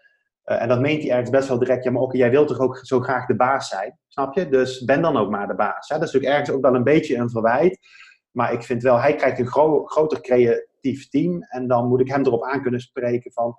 uh, 0.44 0.62
en 0.62 0.68
dat 0.68 0.80
meent 0.80 1.02
hij 1.02 1.10
ergens 1.10 1.30
best 1.30 1.48
wel 1.48 1.58
direct, 1.58 1.84
ja, 1.84 1.90
maar 1.90 2.02
ook 2.02 2.14
jij 2.14 2.30
wilt 2.30 2.48
toch 2.48 2.58
ook 2.58 2.76
zo 2.76 3.00
graag 3.00 3.26
de 3.26 3.36
baas 3.36 3.68
zijn, 3.68 3.98
snap 4.12 4.34
je? 4.34 4.48
Dus 4.48 4.84
ben 4.84 5.02
dan 5.02 5.16
ook 5.16 5.30
maar 5.30 5.46
de 5.46 5.54
baas. 5.54 5.88
Hè? 5.88 5.98
Dat 5.98 6.08
is 6.08 6.12
natuurlijk 6.12 6.32
ergens 6.32 6.56
ook 6.56 6.62
wel 6.62 6.74
een 6.74 6.84
beetje 6.84 7.16
een 7.16 7.30
verwijt, 7.30 7.78
maar 8.30 8.52
ik 8.52 8.62
vind 8.62 8.82
wel, 8.82 9.00
hij 9.00 9.14
krijgt 9.14 9.38
een 9.38 9.46
gro 9.46 9.84
groter 9.84 10.20
creatief 10.20 11.08
team 11.08 11.42
en 11.42 11.68
dan 11.68 11.88
moet 11.88 12.00
ik 12.00 12.08
hem 12.08 12.26
erop 12.26 12.44
aan 12.44 12.62
kunnen 12.62 12.80
spreken 12.80 13.32
van, 13.32 13.58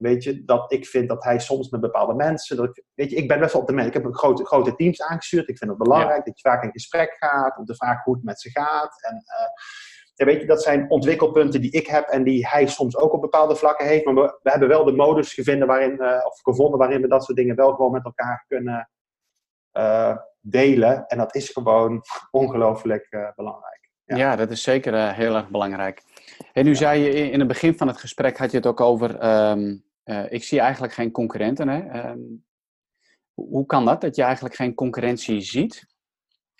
Weet 0.00 0.24
je, 0.24 0.44
dat 0.44 0.72
ik 0.72 0.86
vind 0.86 1.08
dat 1.08 1.24
hij 1.24 1.38
soms 1.38 1.70
met 1.70 1.80
bepaalde 1.80 2.14
mensen. 2.14 2.56
Dat 2.56 2.66
ik, 2.66 2.84
weet 2.94 3.10
je, 3.10 3.16
ik 3.16 3.28
ben 3.28 3.40
best 3.40 3.52
wel 3.52 3.62
op 3.62 3.68
de 3.68 3.74
mens. 3.74 3.88
Ik 3.88 3.94
heb 3.94 4.04
een 4.04 4.14
grote, 4.14 4.46
grote 4.46 4.74
teams 4.74 5.02
aangestuurd. 5.02 5.48
Ik 5.48 5.58
vind 5.58 5.70
het 5.70 5.78
belangrijk 5.78 6.24
dat 6.24 6.40
je 6.40 6.48
vaak 6.48 6.62
in 6.62 6.70
gesprek 6.70 7.16
gaat. 7.18 7.58
Om 7.58 7.64
te 7.64 7.74
vragen 7.74 8.02
hoe 8.04 8.14
het 8.14 8.24
met 8.24 8.40
ze 8.40 8.50
gaat. 8.50 9.02
En 9.02 9.14
uh, 9.14 9.46
ja, 10.14 10.24
weet 10.24 10.40
je, 10.40 10.46
dat 10.46 10.62
zijn 10.62 10.90
ontwikkelpunten 10.90 11.60
die 11.60 11.70
ik 11.70 11.86
heb 11.86 12.08
en 12.08 12.24
die 12.24 12.46
hij 12.46 12.66
soms 12.66 12.96
ook 12.96 13.12
op 13.12 13.20
bepaalde 13.20 13.56
vlakken 13.56 13.86
heeft. 13.86 14.04
Maar 14.04 14.14
we, 14.14 14.38
we 14.42 14.50
hebben 14.50 14.68
wel 14.68 14.84
de 14.84 14.92
modus 14.92 15.34
gevonden 15.34 15.66
waarin, 15.66 15.96
uh, 16.02 16.26
of 16.26 16.40
gevonden 16.42 16.78
waarin 16.78 17.00
we 17.00 17.08
dat 17.08 17.24
soort 17.24 17.38
dingen 17.38 17.56
wel 17.56 17.74
gewoon 17.74 17.92
met 17.92 18.04
elkaar 18.04 18.44
kunnen 18.48 18.90
uh, 19.72 20.16
delen. 20.40 21.06
En 21.06 21.18
dat 21.18 21.34
is 21.34 21.48
gewoon 21.48 22.02
ongelooflijk 22.30 23.32
belangrijk. 23.36 23.90
Ja. 24.04 24.16
ja. 24.16 24.36
dat 24.36 24.50
is 24.50 24.62
zeker 24.62 25.14
heel 25.14 25.34
erg 25.34 25.48
belangrijk. 25.48 26.02
En 26.52 26.64
nu 26.64 26.70
ja. 26.70 26.76
zei 26.76 27.00
je 27.00 27.30
in 27.30 27.38
het 27.38 27.48
begin 27.48 27.76
van 27.76 27.86
het 27.86 27.96
gesprek, 27.96 28.38
had 28.38 28.50
je 28.50 28.56
het 28.56 28.66
ook 28.66 28.80
over, 28.80 29.26
um, 29.50 29.84
uh, 30.04 30.32
ik 30.32 30.44
zie 30.44 30.60
eigenlijk 30.60 30.92
geen 30.92 31.10
concurrenten. 31.10 31.68
Hè? 31.68 32.08
Um, 32.10 32.44
hoe 33.34 33.66
kan 33.66 33.84
dat, 33.84 34.00
dat 34.00 34.16
je 34.16 34.22
eigenlijk 34.22 34.54
geen 34.54 34.74
concurrentie 34.74 35.40
ziet? 35.40 35.86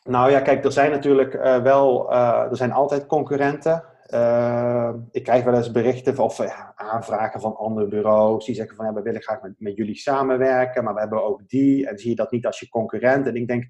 Nou 0.03 0.31
ja, 0.31 0.41
kijk, 0.41 0.65
er 0.65 0.73
zijn 0.73 0.91
natuurlijk 0.91 1.33
wel, 1.63 2.13
er 2.13 2.57
zijn 2.57 2.73
altijd 2.73 3.07
concurrenten. 3.07 3.85
Ik 5.11 5.23
krijg 5.23 5.45
wel 5.45 5.55
eens 5.55 5.71
berichten 5.71 6.19
of 6.19 6.41
aanvragen 6.75 7.41
van 7.41 7.57
andere 7.57 7.89
bureaus 7.89 8.45
die 8.45 8.55
zeggen 8.55 8.77
van 8.77 8.87
ja, 8.87 8.93
we 8.93 9.03
willen 9.03 9.23
graag 9.23 9.43
met, 9.43 9.55
met 9.59 9.77
jullie 9.77 9.97
samenwerken, 9.97 10.85
maar 10.85 10.95
we 10.95 11.01
hebben 11.01 11.25
ook 11.25 11.49
die. 11.49 11.89
En 11.89 11.99
zie 11.99 12.11
je 12.11 12.17
dat 12.17 12.31
niet 12.31 12.47
als 12.47 12.61
je 12.61 12.69
concurrent. 12.69 13.27
En 13.27 13.37
ik 13.37 13.49
denk, 13.49 13.65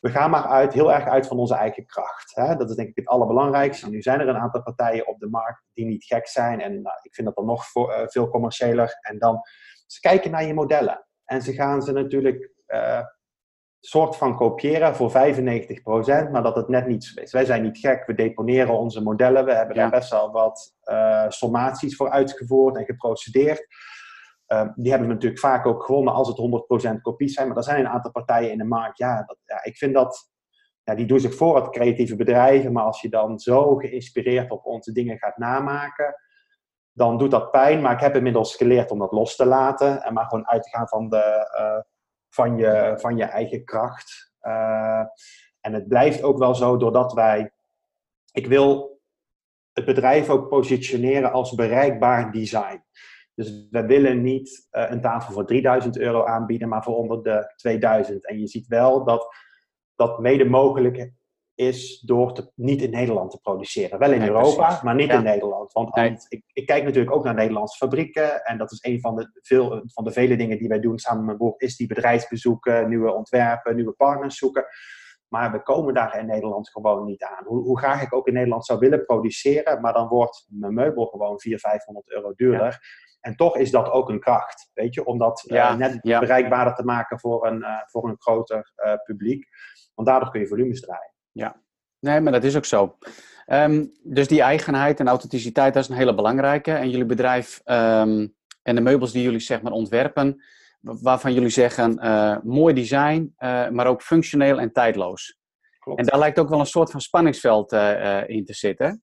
we 0.00 0.10
gaan 0.10 0.30
maar 0.30 0.46
uit, 0.46 0.72
heel 0.72 0.92
erg 0.92 1.04
uit 1.04 1.26
van 1.26 1.38
onze 1.38 1.54
eigen 1.54 1.86
kracht. 1.86 2.34
Hè? 2.34 2.56
Dat 2.56 2.70
is 2.70 2.76
denk 2.76 2.88
ik 2.88 2.96
het 2.96 3.06
allerbelangrijkste. 3.06 3.90
Nu 3.90 4.02
zijn 4.02 4.20
er 4.20 4.28
een 4.28 4.36
aantal 4.36 4.62
partijen 4.62 5.06
op 5.06 5.18
de 5.18 5.28
markt 5.28 5.62
die 5.72 5.84
niet 5.84 6.04
gek 6.04 6.26
zijn. 6.26 6.60
En 6.60 6.82
nou, 6.82 6.96
ik 7.02 7.14
vind 7.14 7.26
dat 7.26 7.36
dan 7.36 7.46
nog 7.46 7.64
uh, 7.74 8.06
veel 8.06 8.28
commerciëler. 8.28 8.98
En 9.00 9.18
dan, 9.18 9.40
ze 9.86 10.00
kijken 10.00 10.30
naar 10.30 10.44
je 10.44 10.54
modellen. 10.54 11.06
En 11.24 11.42
ze 11.42 11.52
gaan 11.52 11.82
ze 11.82 11.92
natuurlijk 11.92 12.52
uh, 12.66 13.00
soort 13.80 14.16
van 14.16 14.36
kopiëren 14.36 14.96
voor 14.96 15.10
95%, 15.10 15.14
maar 16.30 16.42
dat 16.42 16.56
het 16.56 16.68
net 16.68 16.86
niet 16.86 17.04
zo 17.04 17.20
is. 17.20 17.32
Wij 17.32 17.44
zijn 17.44 17.62
niet 17.62 17.78
gek, 17.78 18.06
we 18.06 18.14
deponeren 18.14 18.78
onze 18.78 19.02
modellen. 19.02 19.44
We 19.44 19.54
hebben 19.54 19.76
ja. 19.76 19.82
daar 19.82 19.90
best 19.90 20.10
wel 20.10 20.30
wat 20.30 20.74
uh, 20.84 21.24
sommaties 21.28 21.96
voor 21.96 22.10
uitgevoerd 22.10 22.76
en 22.76 22.84
geprocedeerd. 22.84 23.66
Um, 24.52 24.72
die 24.76 24.90
hebben 24.90 25.08
we 25.08 25.14
natuurlijk 25.14 25.40
vaak 25.40 25.66
ook 25.66 25.84
gewonnen 25.84 26.14
als 26.14 26.28
het 26.28 26.96
100% 26.96 27.00
kopies 27.00 27.34
zijn. 27.34 27.48
Maar 27.48 27.56
er 27.56 27.62
zijn 27.62 27.80
een 27.80 27.88
aantal 27.88 28.10
partijen 28.10 28.50
in 28.50 28.58
de 28.58 28.64
markt. 28.64 28.98
Ja, 28.98 29.22
dat, 29.26 29.38
ja 29.44 29.64
ik 29.64 29.76
vind 29.76 29.94
dat. 29.94 30.30
Ja, 30.82 30.94
die 30.94 31.06
doen 31.06 31.20
zich 31.20 31.34
voor 31.34 31.60
als 31.60 31.70
creatieve 31.70 32.16
bedrijven. 32.16 32.72
Maar 32.72 32.84
als 32.84 33.00
je 33.00 33.08
dan 33.08 33.38
zo 33.38 33.76
geïnspireerd 33.76 34.50
op 34.50 34.66
onze 34.66 34.92
dingen 34.92 35.18
gaat 35.18 35.36
namaken. 35.36 36.14
Dan 36.92 37.18
doet 37.18 37.30
dat 37.30 37.50
pijn. 37.50 37.80
Maar 37.80 37.92
ik 37.92 38.00
heb 38.00 38.16
inmiddels 38.16 38.56
geleerd 38.56 38.90
om 38.90 38.98
dat 38.98 39.12
los 39.12 39.36
te 39.36 39.46
laten. 39.46 40.02
En 40.02 40.12
maar 40.12 40.24
gewoon 40.24 40.48
uit 40.48 40.62
te 40.62 40.68
gaan 40.68 40.88
van, 40.88 41.08
de, 41.08 41.48
uh, 41.58 41.89
van, 42.30 42.56
je, 42.56 42.94
van 42.96 43.16
je 43.16 43.24
eigen 43.24 43.64
kracht. 43.64 44.32
Uh, 44.42 45.02
en 45.60 45.72
het 45.72 45.88
blijft 45.88 46.22
ook 46.22 46.38
wel 46.38 46.54
zo 46.54 46.76
doordat 46.76 47.12
wij. 47.12 47.52
Ik 48.32 48.46
wil 48.46 49.00
het 49.72 49.84
bedrijf 49.84 50.28
ook 50.28 50.48
positioneren 50.48 51.32
als 51.32 51.54
bereikbaar 51.54 52.32
design. 52.32 52.84
Dus 53.34 53.68
we 53.70 53.86
willen 53.86 54.22
niet 54.22 54.68
uh, 54.72 54.90
een 54.90 55.00
tafel 55.00 55.32
voor 55.32 55.46
3000 55.46 55.98
euro 55.98 56.24
aanbieden, 56.24 56.68
maar 56.68 56.82
voor 56.82 56.96
onder 56.96 57.22
de 57.22 57.52
2000. 57.56 58.26
En 58.26 58.38
je 58.38 58.46
ziet 58.46 58.66
wel 58.66 59.04
dat 59.04 59.34
dat 59.94 60.18
mede 60.18 60.44
mogelijk 60.44 61.12
is 61.60 62.00
door 62.00 62.32
te, 62.32 62.50
niet 62.54 62.82
in 62.82 62.90
Nederland 62.90 63.30
te 63.30 63.40
produceren. 63.40 63.98
Wel 63.98 64.12
in 64.12 64.18
nee, 64.18 64.28
Europa, 64.28 64.64
precies. 64.64 64.82
maar 64.82 64.94
niet 64.94 65.08
ja. 65.08 65.16
in 65.16 65.22
Nederland. 65.22 65.72
Want 65.72 65.94
nee. 65.94 66.16
ik, 66.28 66.42
ik, 66.52 66.66
kijk 66.66 66.84
natuurlijk 66.84 67.16
ook 67.16 67.24
naar 67.24 67.34
Nederlandse 67.34 67.76
fabrieken. 67.76 68.44
En 68.44 68.58
dat 68.58 68.72
is 68.72 68.78
een 68.82 69.00
van 69.00 69.16
de, 69.16 69.30
veel, 69.42 69.82
van 69.84 70.04
de 70.04 70.12
vele 70.12 70.36
dingen 70.36 70.58
die 70.58 70.68
wij 70.68 70.80
doen 70.80 70.98
samen 70.98 71.24
met 71.24 71.36
broer, 71.36 71.54
is 71.56 71.76
die 71.76 71.86
bedrijfsbezoeken, 71.86 72.88
nieuwe 72.88 73.14
ontwerpen, 73.14 73.74
nieuwe 73.74 73.92
partners 73.92 74.36
zoeken. 74.36 74.64
Maar 75.28 75.52
we 75.52 75.62
komen 75.62 75.94
daar 75.94 76.18
in 76.18 76.26
Nederland 76.26 76.70
gewoon 76.70 77.04
niet 77.04 77.24
aan. 77.24 77.44
Hoe, 77.44 77.62
hoe, 77.62 77.78
graag 77.78 78.02
ik 78.02 78.14
ook 78.14 78.26
in 78.26 78.34
Nederland 78.34 78.66
zou 78.66 78.78
willen 78.78 79.04
produceren, 79.04 79.80
maar 79.80 79.92
dan 79.92 80.08
wordt 80.08 80.46
mijn 80.48 80.74
meubel 80.74 81.06
gewoon 81.06 81.40
400, 81.40 81.72
500 81.72 82.10
euro 82.10 82.32
duurder. 82.34 82.70
Ja. 82.70 82.78
En 83.20 83.36
toch 83.36 83.56
is 83.56 83.70
dat 83.70 83.90
ook 83.90 84.08
een 84.08 84.20
kracht, 84.20 84.70
weet 84.74 84.94
je, 84.94 85.04
om 85.04 85.18
dat 85.18 85.42
ja, 85.46 85.72
uh, 85.72 85.76
net 85.76 85.98
ja. 86.02 86.18
bereikbaarder 86.20 86.74
te 86.74 86.84
maken 86.84 87.20
voor 87.20 87.46
een, 87.46 87.58
uh, 87.58 87.80
voor 87.86 88.08
een 88.08 88.16
groter 88.18 88.72
uh, 88.76 88.94
publiek. 89.04 89.48
Want 89.94 90.08
daardoor 90.08 90.30
kun 90.30 90.40
je 90.40 90.46
volumes 90.46 90.80
draaien. 90.80 91.18
Ja, 91.32 91.60
nee, 91.98 92.20
maar 92.20 92.32
dat 92.32 92.44
is 92.44 92.56
ook 92.56 92.64
zo. 92.64 92.98
Um, 93.46 93.92
dus 94.02 94.28
die 94.28 94.40
eigenheid 94.42 95.00
en 95.00 95.08
authenticiteit, 95.08 95.74
dat 95.74 95.82
is 95.82 95.88
een 95.88 95.96
hele 95.96 96.14
belangrijke. 96.14 96.72
En 96.72 96.90
jullie 96.90 97.06
bedrijf 97.06 97.60
um, 97.64 98.34
en 98.62 98.74
de 98.74 98.80
meubels 98.80 99.12
die 99.12 99.22
jullie 99.22 99.40
zeg 99.40 99.62
maar 99.62 99.72
ontwerpen, 99.72 100.42
waarvan 100.80 101.32
jullie 101.32 101.48
zeggen 101.48 101.98
mooi 102.44 102.74
design, 102.74 103.34
maar 103.70 103.86
ook 103.86 104.02
functioneel 104.02 104.60
en 104.60 104.72
tijdloos. 104.72 105.38
Klopt. 105.78 106.00
En 106.00 106.06
daar 106.06 106.18
lijkt 106.18 106.38
ook 106.38 106.48
wel 106.48 106.60
een 106.60 106.66
soort 106.66 106.90
van 106.90 107.00
spanningsveld 107.00 107.72
in 108.26 108.44
te 108.44 108.54
zitten. 108.54 109.02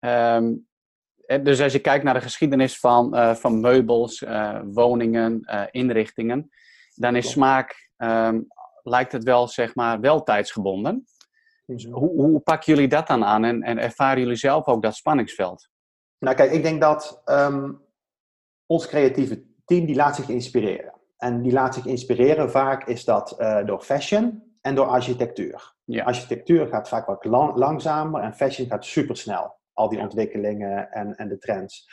Um, 0.00 0.66
dus 1.42 1.60
als 1.60 1.72
je 1.72 1.78
kijkt 1.78 2.04
naar 2.04 2.14
de 2.14 2.20
geschiedenis 2.20 2.78
van, 2.78 3.36
van 3.36 3.60
meubels, 3.60 4.24
woningen, 4.64 5.40
inrichtingen, 5.70 6.50
dan 6.94 7.16
is 7.16 7.30
smaak, 7.30 7.90
um, 7.96 8.46
lijkt 8.82 9.12
het 9.12 9.24
wel, 9.24 9.48
zeg 9.48 9.74
maar, 9.74 10.00
wel 10.00 10.22
tijdsgebonden. 10.22 11.06
Dus 11.72 11.84
hoe, 11.84 12.10
hoe 12.10 12.40
pakken 12.40 12.74
jullie 12.74 12.88
dat 12.88 13.06
dan 13.06 13.24
aan 13.24 13.44
en, 13.44 13.62
en, 13.62 13.78
ervaren 13.78 14.20
jullie 14.20 14.36
zelf 14.36 14.66
ook 14.66 14.82
dat 14.82 14.94
spanningsveld? 14.94 15.68
Nou 16.18 16.36
kijk, 16.36 16.52
ik 16.52 16.62
denk 16.62 16.80
dat 16.80 17.22
um, 17.24 17.80
ons 18.66 18.86
creatieve 18.86 19.44
team, 19.64 19.86
die 19.86 19.96
laat 19.96 20.16
zich 20.16 20.28
inspireren. 20.28 20.92
En 21.16 21.42
die 21.42 21.52
laat 21.52 21.74
zich 21.74 21.86
inspireren, 21.86 22.50
vaak 22.50 22.86
is 22.86 23.04
dat 23.04 23.36
door 23.64 23.80
fashion 23.80 24.42
en 24.60 24.74
door 24.74 24.86
architectuur. 24.86 25.74
Ja. 25.84 26.04
Architectuur 26.04 26.66
gaat 26.66 26.88
vaak 26.88 27.06
wat 27.06 27.24
lang, 27.24 27.56
langzamer 27.56 28.22
en 28.22 28.34
fashion 28.34 28.66
gaat 28.66 28.84
supersnel 28.84 29.60
al 29.72 29.88
die 29.88 30.00
ontwikkelingen 30.00 30.90
en, 30.90 31.16
en 31.16 31.28
de 31.28 31.38
trends. 31.38 31.88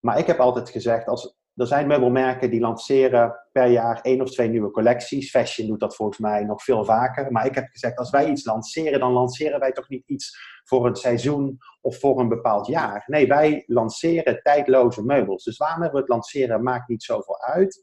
Maar 0.00 0.18
ik 0.18 0.26
heb 0.26 0.38
altijd 0.38 0.70
gezegd, 0.70 1.06
als, 1.06 1.36
er 1.56 1.66
zijn 1.66 1.86
meubelmerken 1.86 2.50
die 2.50 2.60
lanceren 2.60 3.46
per 3.52 3.66
jaar 3.66 4.00
één 4.00 4.20
of 4.20 4.30
twee 4.30 4.48
nieuwe 4.48 4.70
collecties. 4.70 5.30
Fashion 5.30 5.68
doet 5.68 5.80
dat 5.80 5.96
volgens 5.96 6.18
mij 6.18 6.44
nog 6.44 6.62
veel 6.62 6.84
vaker. 6.84 7.32
Maar 7.32 7.46
ik 7.46 7.54
heb 7.54 7.68
gezegd, 7.70 7.98
als 7.98 8.10
wij 8.10 8.30
iets 8.30 8.44
lanceren, 8.44 9.00
dan 9.00 9.12
lanceren 9.12 9.60
wij 9.60 9.72
toch 9.72 9.88
niet 9.88 10.02
iets 10.06 10.36
voor 10.64 10.86
een 10.86 10.96
seizoen 10.96 11.58
of 11.80 11.98
voor 11.98 12.20
een 12.20 12.28
bepaald 12.28 12.66
jaar. 12.66 13.04
Nee, 13.06 13.26
wij 13.26 13.62
lanceren 13.66 14.42
tijdloze 14.42 15.04
meubels. 15.04 15.44
Dus 15.44 15.56
waarom 15.56 15.90
we 15.90 15.98
het 15.98 16.08
lanceren 16.08 16.62
maakt 16.62 16.88
niet 16.88 17.02
zoveel 17.02 17.40
uit. 17.40 17.80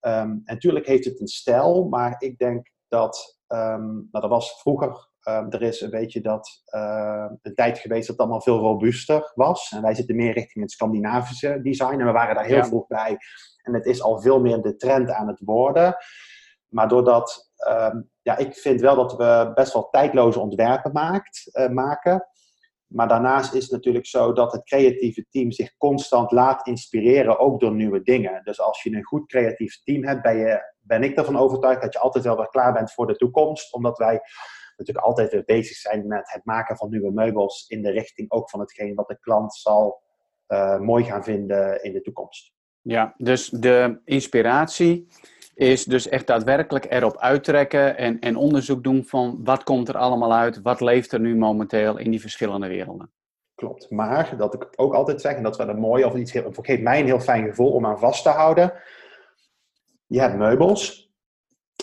Um, 0.00 0.12
en 0.12 0.42
natuurlijk 0.44 0.86
heeft 0.86 1.04
het 1.04 1.20
een 1.20 1.26
stijl, 1.26 1.88
maar 1.88 2.14
ik 2.18 2.38
denk 2.38 2.70
dat, 2.88 3.38
um, 3.48 3.86
nou, 3.86 4.08
dat 4.10 4.28
was 4.28 4.60
vroeger 4.60 5.08
Um, 5.28 5.50
er 5.50 5.62
is 5.62 5.80
een 5.80 5.90
beetje 5.90 6.20
dat 6.20 6.62
uh, 6.74 7.26
een 7.42 7.54
tijd 7.54 7.78
geweest 7.78 8.06
dat 8.06 8.16
het 8.16 8.18
allemaal 8.18 8.40
veel 8.40 8.58
robuuster 8.58 9.32
was. 9.34 9.72
En 9.72 9.82
wij 9.82 9.94
zitten 9.94 10.16
meer 10.16 10.32
richting 10.32 10.64
het 10.64 10.72
Scandinavische 10.72 11.60
design. 11.62 12.00
En 12.00 12.06
we 12.06 12.12
waren 12.12 12.34
daar 12.34 12.44
heel 12.44 12.56
ja. 12.56 12.64
vroeg 12.64 12.86
bij. 12.86 13.16
En 13.62 13.74
het 13.74 13.86
is 13.86 14.02
al 14.02 14.20
veel 14.20 14.40
meer 14.40 14.62
de 14.62 14.76
trend 14.76 15.10
aan 15.10 15.28
het 15.28 15.40
worden. 15.44 15.96
Maar 16.68 16.88
doordat, 16.88 17.50
um, 17.68 18.10
ja, 18.22 18.36
ik 18.36 18.54
vind 18.54 18.80
wel 18.80 18.96
dat 18.96 19.16
we 19.16 19.50
best 19.54 19.72
wel 19.72 19.88
tijdloze 19.90 20.40
ontwerpen 20.40 20.92
maakt, 20.92 21.50
uh, 21.52 21.68
maken. 21.68 22.28
Maar 22.86 23.08
daarnaast 23.08 23.54
is 23.54 23.62
het 23.62 23.72
natuurlijk 23.72 24.06
zo 24.06 24.32
dat 24.32 24.52
het 24.52 24.64
creatieve 24.64 25.26
team 25.30 25.52
zich 25.52 25.76
constant 25.76 26.30
laat 26.30 26.66
inspireren, 26.66 27.38
ook 27.38 27.60
door 27.60 27.74
nieuwe 27.74 28.02
dingen. 28.02 28.40
Dus 28.44 28.60
als 28.60 28.82
je 28.82 28.96
een 28.96 29.04
goed 29.04 29.26
creatief 29.26 29.82
team 29.82 30.04
hebt, 30.04 30.22
ben, 30.22 30.36
je, 30.36 30.74
ben 30.80 31.02
ik 31.02 31.16
ervan 31.16 31.36
overtuigd 31.36 31.82
dat 31.82 31.92
je 31.92 31.98
altijd 31.98 32.24
wel 32.24 32.36
weer 32.36 32.48
klaar 32.48 32.72
bent 32.72 32.92
voor 32.92 33.06
de 33.06 33.16
toekomst. 33.16 33.72
Omdat 33.72 33.98
wij 33.98 34.20
natuurlijk 34.78 35.06
altijd 35.06 35.32
weer 35.32 35.44
bezig 35.44 35.76
zijn 35.76 36.06
met 36.06 36.32
het 36.32 36.44
maken 36.44 36.76
van 36.76 36.90
nieuwe 36.90 37.12
meubels 37.12 37.68
in 37.68 37.82
de 37.82 37.90
richting 37.90 38.30
ook 38.30 38.50
van 38.50 38.60
hetgeen 38.60 38.94
wat 38.94 39.08
de 39.08 39.18
klant 39.20 39.54
zal 39.54 40.02
uh, 40.48 40.78
mooi 40.78 41.04
gaan 41.04 41.24
vinden 41.24 41.82
in 41.82 41.92
de 41.92 42.00
toekomst. 42.00 42.52
Ja, 42.80 43.14
dus 43.16 43.48
de 43.48 44.00
inspiratie 44.04 45.08
is 45.54 45.84
dus 45.84 46.08
echt 46.08 46.26
daadwerkelijk 46.26 46.86
erop 46.90 47.18
uittrekken 47.18 47.96
en, 47.96 48.18
en 48.18 48.36
onderzoek 48.36 48.82
doen 48.82 49.04
van 49.04 49.40
wat 49.44 49.62
komt 49.62 49.88
er 49.88 49.96
allemaal 49.96 50.34
uit, 50.34 50.62
wat 50.62 50.80
leeft 50.80 51.12
er 51.12 51.20
nu 51.20 51.36
momenteel 51.36 51.98
in 51.98 52.10
die 52.10 52.20
verschillende 52.20 52.68
werelden. 52.68 53.12
Klopt, 53.54 53.90
maar 53.90 54.36
dat 54.36 54.54
ik 54.54 54.68
ook 54.76 54.94
altijd 54.94 55.20
zeg, 55.20 55.34
en 55.34 55.42
dat 55.42 55.52
is 55.52 55.58
wel 55.58 55.68
een 55.68 55.80
mooie 55.80 56.06
of 56.06 56.14
iets, 56.14 56.32
heel, 56.32 56.52
geeft 56.52 56.82
mij 56.82 57.00
een 57.00 57.06
heel 57.06 57.20
fijn 57.20 57.48
gevoel 57.48 57.72
om 57.72 57.86
aan 57.86 57.98
vast 57.98 58.22
te 58.22 58.28
houden. 58.28 58.72
Je 60.06 60.20
hebt 60.20 60.36
meubels, 60.36 61.07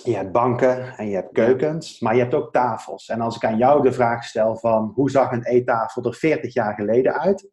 je 0.03 0.15
hebt 0.15 0.31
banken 0.31 0.97
en 0.97 1.09
je 1.09 1.15
hebt 1.15 1.31
keukens, 1.31 1.99
maar 1.99 2.15
je 2.15 2.21
hebt 2.21 2.33
ook 2.33 2.53
tafels. 2.53 3.07
En 3.07 3.21
als 3.21 3.35
ik 3.35 3.45
aan 3.45 3.57
jou 3.57 3.81
de 3.81 3.91
vraag 3.91 4.23
stel 4.23 4.55
van 4.55 4.91
hoe 4.95 5.09
zag 5.09 5.31
een 5.31 5.45
eettafel 5.45 6.03
er 6.03 6.13
40 6.13 6.53
jaar 6.53 6.73
geleden 6.73 7.19
uit? 7.19 7.49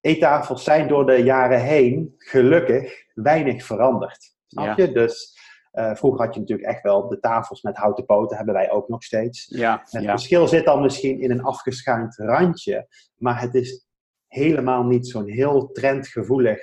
Eettafels 0.00 0.64
zijn 0.64 0.88
door 0.88 1.06
de 1.06 1.22
jaren 1.22 1.60
heen 1.60 2.14
gelukkig 2.18 3.04
weinig 3.14 3.64
veranderd. 3.64 4.34
Snap 4.46 4.76
je? 4.76 4.86
Ja. 4.86 4.92
Dus 4.92 5.40
uh, 5.72 5.94
vroeger 5.94 6.24
had 6.24 6.34
je 6.34 6.40
natuurlijk 6.40 6.68
echt 6.68 6.82
wel 6.82 7.08
de 7.08 7.20
tafels 7.20 7.62
met 7.62 7.76
houten 7.76 8.04
poten, 8.04 8.36
hebben 8.36 8.54
wij 8.54 8.70
ook 8.70 8.88
nog 8.88 9.02
steeds. 9.02 9.46
Ja, 9.48 9.80
het 9.90 10.02
ja. 10.02 10.10
verschil 10.10 10.48
zit 10.48 10.64
dan 10.64 10.82
misschien 10.82 11.20
in 11.20 11.30
een 11.30 11.42
afgeschuind 11.42 12.16
randje, 12.16 12.88
maar 13.16 13.40
het 13.40 13.54
is 13.54 13.86
helemaal 14.26 14.84
niet 14.84 15.08
zo'n 15.08 15.28
heel 15.28 15.72
trendgevoelig 15.72 16.60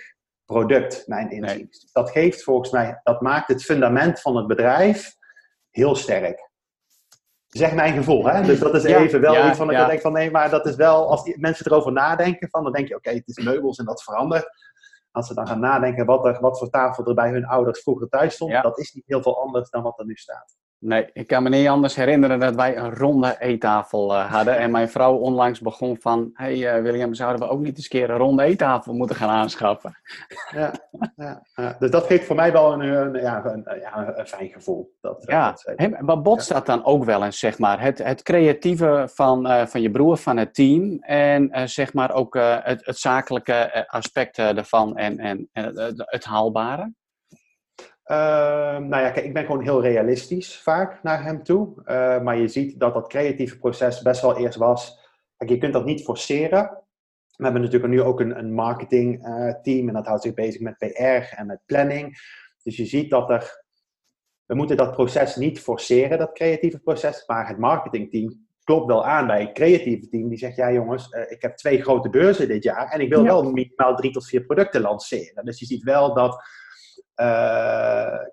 product, 0.49 1.07
mijn 1.07 1.31
inzicht. 1.31 1.89
Dat 1.93 2.12
geeft 2.12 2.43
volgens 2.43 2.71
mij, 2.71 2.99
dat 3.03 3.21
maakt 3.21 3.47
het 3.47 3.63
fundament 3.63 4.21
van 4.21 4.35
het 4.35 4.47
bedrijf 4.47 5.15
heel 5.69 5.95
sterk. 5.95 6.49
Zeg 7.47 7.73
mijn 7.73 7.93
gevoel, 7.93 8.25
hè? 8.25 8.41
Dus 8.41 8.59
dat 8.59 8.75
is 8.75 8.83
even 8.83 9.21
wel 9.21 9.47
iets 9.47 9.57
van, 9.57 9.71
ik 9.71 9.88
denk 9.88 10.01
van 10.01 10.13
nee, 10.13 10.31
maar 10.31 10.49
dat 10.49 10.65
is 10.65 10.75
wel, 10.75 11.09
als 11.09 11.23
die 11.23 11.39
mensen 11.39 11.65
erover 11.65 11.91
nadenken, 11.91 12.49
van, 12.49 12.63
dan 12.63 12.71
denk 12.71 12.88
je, 12.88 12.95
oké, 12.95 13.09
het 13.09 13.27
is 13.27 13.43
meubels 13.43 13.77
en 13.77 13.85
dat 13.85 14.03
verandert. 14.03 14.47
Als 15.12 15.27
ze 15.27 15.33
dan 15.33 15.47
gaan 15.47 15.59
nadenken 15.59 16.05
wat, 16.05 16.25
er, 16.25 16.39
wat 16.39 16.57
voor 16.59 16.69
tafel 16.69 17.05
er 17.05 17.13
bij 17.13 17.29
hun 17.29 17.45
ouders 17.45 17.81
vroeger 17.81 18.09
thuis 18.09 18.33
stond, 18.33 18.62
dat 18.62 18.79
is 18.79 18.93
niet 18.93 19.07
heel 19.07 19.21
veel 19.21 19.41
anders 19.41 19.69
dan 19.69 19.83
wat 19.83 19.99
er 19.99 20.05
nu 20.05 20.15
staat. 20.15 20.57
Nee, 20.82 21.10
ik 21.13 21.28
kan 21.28 21.44
me 21.44 21.50
niet 21.50 21.68
anders 21.68 21.96
herinneren 21.96 22.39
dat 22.39 22.56
wij 22.56 22.78
een 22.78 22.96
ronde 22.96 23.36
eettafel 23.39 24.12
uh, 24.12 24.32
hadden. 24.32 24.58
En 24.58 24.72
mijn 24.72 24.89
vrouw 24.89 25.15
onlangs 25.15 25.60
begon 25.60 25.98
van... 26.00 26.30
hey, 26.34 26.78
uh, 26.78 26.82
William, 26.82 27.13
zouden 27.13 27.48
we 27.48 27.54
ook 27.54 27.60
niet 27.60 27.76
eens 27.76 27.84
een 27.84 28.00
keer 28.00 28.10
een 28.10 28.18
ronde 28.18 28.44
eettafel 28.44 28.94
moeten 28.94 29.15
gaan 29.15 29.30
aanschaffen? 29.30 29.98
Ja, 30.52 30.74
ja, 31.15 31.44
ja. 31.56 31.76
dus 31.80 31.92
dat 31.92 32.06
geeft 32.06 32.26
voor 32.26 32.36
mij 32.36 32.52
wel 32.52 32.74
een, 32.74 32.80
een 32.80 33.22
ja, 33.22 33.46
een, 33.46 33.68
ja, 33.80 34.13
een 34.18 34.28
fijn 34.28 34.50
gevoel. 34.50 34.96
Dat, 35.02 35.24
ja, 35.28 35.56
dat 35.76 36.00
maar 36.00 36.22
botst 36.22 36.50
dat 36.50 36.65
dan 36.65 36.86
ook 36.86 37.04
wel 37.04 37.24
eens, 37.24 37.39
zeg 37.39 37.60
maar? 37.60 37.82
Het, 37.82 37.98
het 38.04 38.24
creatieve 38.24 39.10
van, 39.13 39.48
uh, 39.48 39.65
van 39.65 39.82
je 39.82 39.92
broer, 39.92 40.18
van 40.18 40.38
het 40.38 40.54
team... 40.54 40.98
en 41.02 41.70
zeg 41.70 41.94
maar 41.94 42.12
ook 42.12 42.34
het, 42.63 42.86
het 42.86 42.98
zakelijke 42.98 43.88
aspect 43.88 44.38
ervan 44.38 44.98
en, 44.98 45.18
en, 45.18 45.50
en 45.52 45.72
het 45.96 46.24
haalbare? 46.24 46.92
Ehm, 48.10 48.88
nou 48.88 49.04
ja, 49.04 49.10
kijk, 49.10 49.26
ik 49.26 49.34
ben 49.34 49.45
gewoon 49.45 49.63
heel 49.63 49.82
realistisch 49.82 50.58
vaak 50.58 51.04
naar 51.04 51.24
hem 51.24 51.43
toe. 51.43 51.74
Uh, 51.86 52.22
maar 52.22 52.38
je 52.38 52.48
ziet 52.48 52.80
dat 52.80 52.93
dat 52.93 53.08
creatieve 53.08 53.58
proces 53.58 54.02
best 54.02 54.22
wel 54.22 54.38
eerst 54.38 54.58
was. 54.58 55.00
Kijk, 55.38 55.50
je 55.50 55.58
kunt 55.58 55.74
dat 55.74 55.86
niet 55.86 56.04
forceren. 56.04 56.84
We 57.36 57.43
hebben 57.43 57.62
natuurlijk 57.62 57.93
nu 57.93 58.02
ook 58.02 58.19
een, 58.19 58.38
een 58.38 58.54
marketingteam 58.54 59.82
uh, 59.82 59.88
en 59.88 59.93
dat 59.93 60.06
houdt 60.06 60.24
zich 60.24 60.34
bezig 60.34 60.62
met 60.62 60.78
PR 60.78 61.36
en 61.36 61.45
met 61.45 61.62
planning. 61.65 62.17
Dus 62.63 62.78
je 62.78 62.86
ziet 62.86 63.10
dat 63.10 63.30
er. 63.30 63.63
We 64.45 64.56
moeten 64.56 64.78
dat 64.78 64.91
proces 64.91 65.36
niet 65.36 65.60
forceren, 65.60 66.17
dat 66.17 66.34
creatieve 66.34 66.80
proces. 66.80 67.24
Maar 67.26 67.48
het 67.48 67.58
marketingteam 67.58 68.48
klopt 68.63 68.88
wel 68.88 69.06
aan 69.06 69.28
bij 69.28 69.41
het 69.41 69.52
creatieve 69.52 70.10
team. 70.10 70.30
Die 70.30 70.38
zegt: 70.38 70.56
Ja, 70.56 70.72
jongens, 70.72 71.12
uh, 71.12 71.32
ik 71.32 71.41
heb 71.41 71.56
twee 71.56 71.82
grote 71.82 72.10
beurzen 72.10 72.48
dit 72.48 72.63
jaar. 72.63 72.91
En 72.91 73.00
ik 73.00 73.10
wil 73.10 73.24
wel 73.24 73.52
minimaal 73.52 73.95
drie 73.95 74.12
tot 74.12 74.28
vier 74.28 74.41
producten 74.41 74.82
lanceren. 74.82 75.45
Dus 75.45 75.60
je 75.60 75.65
ziet 75.65 75.84
wel 75.84 76.13
dat 76.13 76.43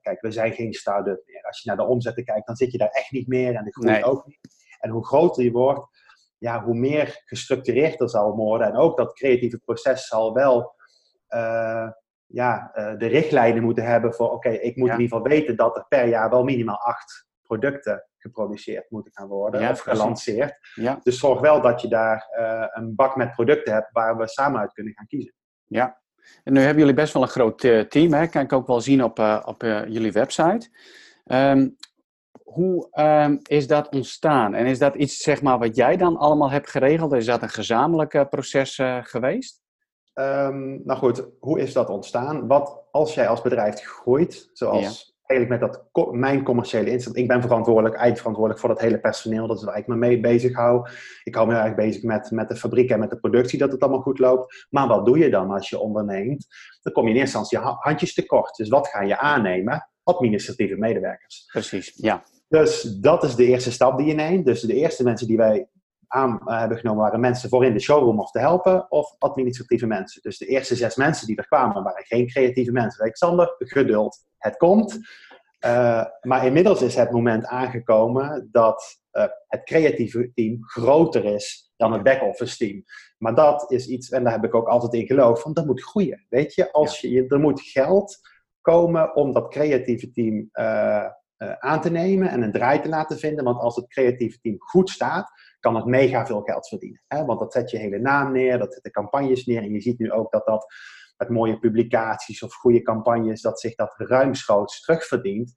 kijk, 0.00 0.20
we 0.20 0.30
zijn 0.30 0.52
geen 0.52 0.72
start-up 0.72 1.22
meer. 1.26 1.42
Als 1.42 1.62
je 1.62 1.68
naar 1.68 1.78
de 1.78 1.86
omzetten 1.86 2.24
kijkt, 2.24 2.46
dan 2.46 2.56
zit 2.56 2.72
je 2.72 2.78
daar 2.78 2.88
echt 2.88 3.10
niet 3.10 3.26
meer 3.28 3.54
en 3.54 3.64
de 3.64 3.72
groei 3.72 4.04
ook 4.04 4.26
niet. 4.26 4.38
En 4.78 4.90
hoe 4.90 5.06
groter 5.06 5.44
je 5.44 5.50
wordt, 5.50 5.88
ja, 6.38 6.64
hoe 6.64 6.74
meer 6.74 7.22
gestructureerd 7.24 8.10
zal 8.10 8.36
worden. 8.36 8.66
En 8.66 8.76
ook 8.76 8.96
dat 8.96 9.12
creatieve 9.12 9.58
proces 9.58 10.06
zal 10.06 10.34
wel 10.34 10.74
uh, 11.28 11.88
ja, 12.26 12.72
uh, 12.74 12.98
de 12.98 13.06
richtlijnen 13.06 13.62
moeten 13.62 13.84
hebben 13.84 14.14
voor, 14.14 14.30
oké, 14.30 14.48
ik 14.48 14.76
moet 14.76 14.88
in 14.88 15.00
ieder 15.00 15.16
geval 15.16 15.22
weten 15.22 15.56
dat 15.56 15.76
er 15.76 15.86
per 15.88 16.08
jaar 16.08 16.30
wel 16.30 16.44
minimaal 16.44 16.78
acht 16.78 17.26
producten 17.42 18.08
geproduceerd 18.18 18.90
moeten 18.90 19.12
gaan 19.12 19.28
worden 19.28 19.60
ja, 19.60 19.70
of 19.70 19.80
gelanceerd. 19.80 20.58
Ja. 20.74 20.98
Dus 21.02 21.18
zorg 21.18 21.40
wel 21.40 21.60
dat 21.60 21.80
je 21.80 21.88
daar 21.88 22.26
een 22.72 22.94
bak 22.94 23.16
met 23.16 23.32
producten 23.32 23.72
hebt 23.72 23.92
waar 23.92 24.16
we 24.16 24.28
samen 24.28 24.60
uit 24.60 24.72
kunnen 24.72 24.92
gaan 24.92 25.06
kiezen. 25.06 25.34
Ja, 25.64 26.00
en 26.44 26.52
nu 26.52 26.60
hebben 26.60 26.78
jullie 26.78 26.94
best 26.94 27.12
wel 27.12 27.22
een 27.22 27.28
groot 27.28 27.62
uh, 27.62 27.80
team, 27.80 28.12
hè? 28.12 28.26
kan 28.26 28.42
ik 28.42 28.52
ook 28.52 28.66
wel 28.66 28.80
zien 28.80 29.04
op, 29.04 29.18
uh, 29.18 29.42
op 29.44 29.62
uh, 29.62 29.86
jullie 29.86 30.12
website. 30.12 30.68
Um, 31.24 31.76
hoe 32.44 32.88
um, 32.92 33.38
is 33.42 33.66
dat 33.66 33.88
ontstaan? 33.88 34.54
En 34.54 34.66
is 34.66 34.78
dat 34.78 34.94
iets 34.94 35.18
zeg 35.18 35.42
maar, 35.42 35.58
wat 35.58 35.76
jij 35.76 35.96
dan 35.96 36.16
allemaal 36.16 36.50
hebt 36.50 36.70
geregeld? 36.70 37.12
Is 37.12 37.26
dat 37.26 37.42
een 37.42 37.48
gezamenlijk 37.48 38.28
proces 38.30 38.80
geweest? 39.00 39.60
Um, 40.14 40.80
nou 40.84 40.98
goed, 40.98 41.26
hoe 41.40 41.60
is 41.60 41.72
dat 41.72 41.88
ontstaan? 41.88 42.46
Wat 42.46 42.82
als 42.90 43.14
jij 43.14 43.28
als 43.28 43.42
bedrijf 43.42 43.80
groeit, 43.80 44.50
zoals 44.52 45.15
eigenlijk 45.26 45.60
met 45.60 45.72
dat, 45.92 46.12
mijn 46.12 46.42
commerciële 46.42 46.90
inzet. 46.90 47.16
Ik 47.16 47.28
ben 47.28 47.42
verantwoordelijk, 47.42 47.94
eindverantwoordelijk 47.94 48.60
voor 48.60 48.74
dat 48.74 48.80
hele 48.80 49.00
personeel. 49.00 49.46
Dat 49.46 49.56
is 49.56 49.64
waar 49.64 49.78
ik 49.78 49.86
me 49.86 49.96
mee 49.96 50.20
bezig 50.20 50.54
hou. 50.54 50.88
Ik 51.24 51.34
hou 51.34 51.46
me 51.46 51.54
eigenlijk 51.54 51.88
bezig 51.88 52.02
met, 52.02 52.30
met 52.30 52.48
de 52.48 52.56
fabriek 52.56 52.90
en 52.90 52.98
met 52.98 53.10
de 53.10 53.18
productie, 53.18 53.58
dat 53.58 53.72
het 53.72 53.80
allemaal 53.80 54.00
goed 54.00 54.18
loopt. 54.18 54.66
Maar 54.70 54.88
wat 54.88 55.06
doe 55.06 55.18
je 55.18 55.30
dan 55.30 55.50
als 55.50 55.68
je 55.68 55.78
onderneemt? 55.78 56.46
Dan 56.82 56.92
kom 56.92 57.04
je 57.04 57.14
in 57.14 57.20
eerste 57.20 57.38
instantie 57.38 57.76
handjes 57.78 58.14
tekort. 58.14 58.56
Dus 58.56 58.68
wat 58.68 58.88
ga 58.88 59.02
je 59.02 59.18
aannemen? 59.18 59.88
Administratieve 60.02 60.76
medewerkers. 60.76 61.44
Precies, 61.52 61.92
ja. 61.96 62.24
Dus 62.48 62.82
dat 62.82 63.24
is 63.24 63.34
de 63.34 63.44
eerste 63.44 63.72
stap 63.72 63.98
die 63.98 64.06
je 64.06 64.14
neemt. 64.14 64.44
Dus 64.44 64.60
de 64.60 64.74
eerste 64.74 65.02
mensen 65.02 65.26
die 65.26 65.36
wij 65.36 65.68
aan 66.08 66.40
uh, 66.44 66.58
hebben 66.58 66.78
genomen 66.78 67.02
waren 67.02 67.20
mensen 67.20 67.48
voor 67.48 67.64
in 67.64 67.72
de 67.72 67.80
showroom 67.80 68.20
of 68.20 68.30
te 68.30 68.38
helpen 68.38 68.90
of 68.90 69.14
administratieve 69.18 69.86
mensen. 69.86 70.22
Dus 70.22 70.38
de 70.38 70.46
eerste 70.46 70.76
zes 70.76 70.96
mensen 70.96 71.26
die 71.26 71.36
er 71.36 71.46
kwamen 71.46 71.82
waren 71.82 72.04
geen 72.04 72.26
creatieve 72.26 72.72
mensen. 72.72 73.02
Alexander, 73.02 73.54
geduld, 73.58 74.24
het 74.38 74.56
komt. 74.56 74.98
Uh, 75.66 76.04
maar 76.20 76.46
inmiddels 76.46 76.82
is 76.82 76.94
het 76.94 77.10
moment 77.10 77.46
aangekomen 77.46 78.48
dat 78.52 79.00
uh, 79.12 79.24
het 79.46 79.64
creatieve 79.64 80.30
team 80.34 80.58
groter 80.60 81.24
is 81.24 81.72
dan 81.76 81.92
het 81.92 82.02
back-office 82.02 82.56
team. 82.56 82.84
Maar 83.18 83.34
dat 83.34 83.70
is 83.70 83.86
iets, 83.88 84.10
en 84.10 84.24
daar 84.24 84.32
heb 84.32 84.44
ik 84.44 84.54
ook 84.54 84.68
altijd 84.68 84.92
in 84.92 85.06
geloofd, 85.06 85.42
van 85.42 85.52
dat 85.52 85.66
moet 85.66 85.82
groeien. 85.82 86.26
Weet 86.28 86.54
je, 86.54 86.72
als 86.72 87.00
je, 87.00 87.26
er 87.28 87.40
moet 87.40 87.60
geld 87.60 88.18
komen 88.60 89.16
om 89.16 89.32
dat 89.32 89.48
creatieve 89.48 90.10
team 90.10 90.48
aan 91.58 91.80
te 91.80 91.90
nemen 91.90 92.28
en 92.28 92.42
een 92.42 92.52
draai 92.52 92.80
te 92.80 92.88
laten 92.88 93.18
vinden. 93.18 93.44
Want 93.44 93.60
als 93.60 93.76
het 93.76 93.88
creatieve 93.88 94.40
team 94.40 94.56
goed 94.58 94.90
staat, 94.90 95.30
kan 95.60 95.76
het 95.76 95.84
mega 95.84 96.26
veel 96.26 96.40
geld 96.40 96.68
verdienen. 96.68 97.02
Hè? 97.06 97.24
Want 97.24 97.38
dat 97.38 97.52
zet 97.52 97.70
je 97.70 97.78
hele 97.78 97.98
naam 97.98 98.32
neer, 98.32 98.58
dat 98.58 98.72
zet 98.72 98.82
de 98.82 98.90
campagnes 98.90 99.44
neer. 99.44 99.62
En 99.62 99.72
je 99.72 99.80
ziet 99.80 99.98
nu 99.98 100.12
ook 100.12 100.32
dat 100.32 100.46
dat 100.46 100.66
met 101.16 101.28
mooie 101.28 101.58
publicaties 101.58 102.42
of 102.42 102.54
goede 102.54 102.82
campagnes, 102.82 103.40
dat 103.40 103.60
zich 103.60 103.74
dat 103.74 103.94
ruimschoots 103.96 104.80
terugverdient. 104.80 105.54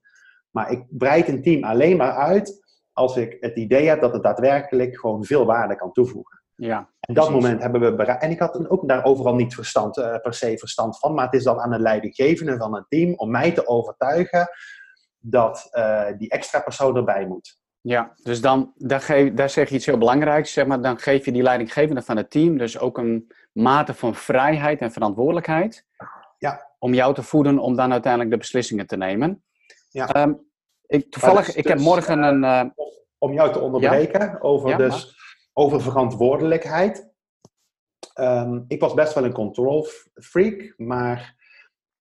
Maar 0.50 0.70
ik 0.70 0.84
breid 0.88 1.28
een 1.28 1.42
team 1.42 1.64
alleen 1.64 1.96
maar 1.96 2.12
uit 2.12 2.68
als 2.92 3.16
ik 3.16 3.36
het 3.40 3.56
idee 3.56 3.88
heb 3.88 4.00
dat 4.00 4.12
het 4.12 4.22
daadwerkelijk 4.22 4.98
gewoon 4.98 5.24
veel 5.24 5.46
waarde 5.46 5.76
kan 5.76 5.92
toevoegen. 5.92 6.42
Ja, 6.54 6.90
en 7.00 7.14
dat 7.14 7.30
moment 7.30 7.62
hebben 7.62 7.80
we 7.80 7.94
bereikt. 7.94 8.22
En 8.22 8.30
ik 8.30 8.38
had 8.38 8.68
ook 8.70 8.88
daar 8.88 9.04
overal 9.04 9.34
niet 9.34 9.54
verstand, 9.54 9.98
uh, 9.98 10.16
per 10.16 10.34
se 10.34 10.58
verstand 10.58 10.98
van, 10.98 11.14
maar 11.14 11.24
het 11.24 11.34
is 11.34 11.44
dan 11.44 11.60
aan 11.60 11.70
de 11.70 11.78
leidinggevende 11.78 12.56
van 12.56 12.74
het 12.74 12.84
team 12.88 13.14
om 13.14 13.30
mij 13.30 13.52
te 13.52 13.66
overtuigen 13.66 14.48
dat 15.18 15.68
uh, 15.72 16.06
die 16.18 16.30
extra 16.30 16.60
persoon 16.60 16.96
erbij 16.96 17.26
moet. 17.26 17.59
Ja, 17.82 18.14
dus 18.22 18.40
dan 18.40 18.72
daar, 18.76 19.00
geef, 19.00 19.34
daar 19.34 19.50
zeg 19.50 19.68
je 19.68 19.74
iets 19.74 19.86
heel 19.86 19.98
belangrijks. 19.98 20.52
Zeg 20.52 20.66
maar, 20.66 20.82
dan 20.82 20.98
geef 20.98 21.24
je 21.24 21.32
die 21.32 21.42
leidinggevende 21.42 22.02
van 22.02 22.16
het 22.16 22.30
team 22.30 22.58
dus 22.58 22.78
ook 22.78 22.98
een 22.98 23.32
mate 23.52 23.94
van 23.94 24.14
vrijheid 24.14 24.80
en 24.80 24.92
verantwoordelijkheid. 24.92 25.86
Ja. 26.38 26.68
Om 26.78 26.94
jou 26.94 27.14
te 27.14 27.22
voeden 27.22 27.58
om 27.58 27.76
dan 27.76 27.92
uiteindelijk 27.92 28.30
de 28.32 28.38
beslissingen 28.38 28.86
te 28.86 28.96
nemen. 28.96 29.42
Ja. 29.88 30.22
Um, 30.22 30.48
ik, 30.86 31.10
toevallig, 31.10 31.46
dus, 31.46 31.54
ik 31.54 31.68
heb 31.68 31.78
morgen 31.78 32.22
een. 32.22 32.42
Uh, 32.42 32.84
om 33.18 33.32
jou 33.32 33.52
te 33.52 33.60
onderbreken 33.60 34.42
over, 34.42 34.76
dus, 34.76 35.16
over 35.52 35.80
verantwoordelijkheid. 35.80 37.08
Um, 38.20 38.64
ik 38.68 38.80
was 38.80 38.94
best 38.94 39.14
wel 39.14 39.24
een 39.24 39.32
control 39.32 39.86
freak, 40.14 40.74
maar 40.76 41.34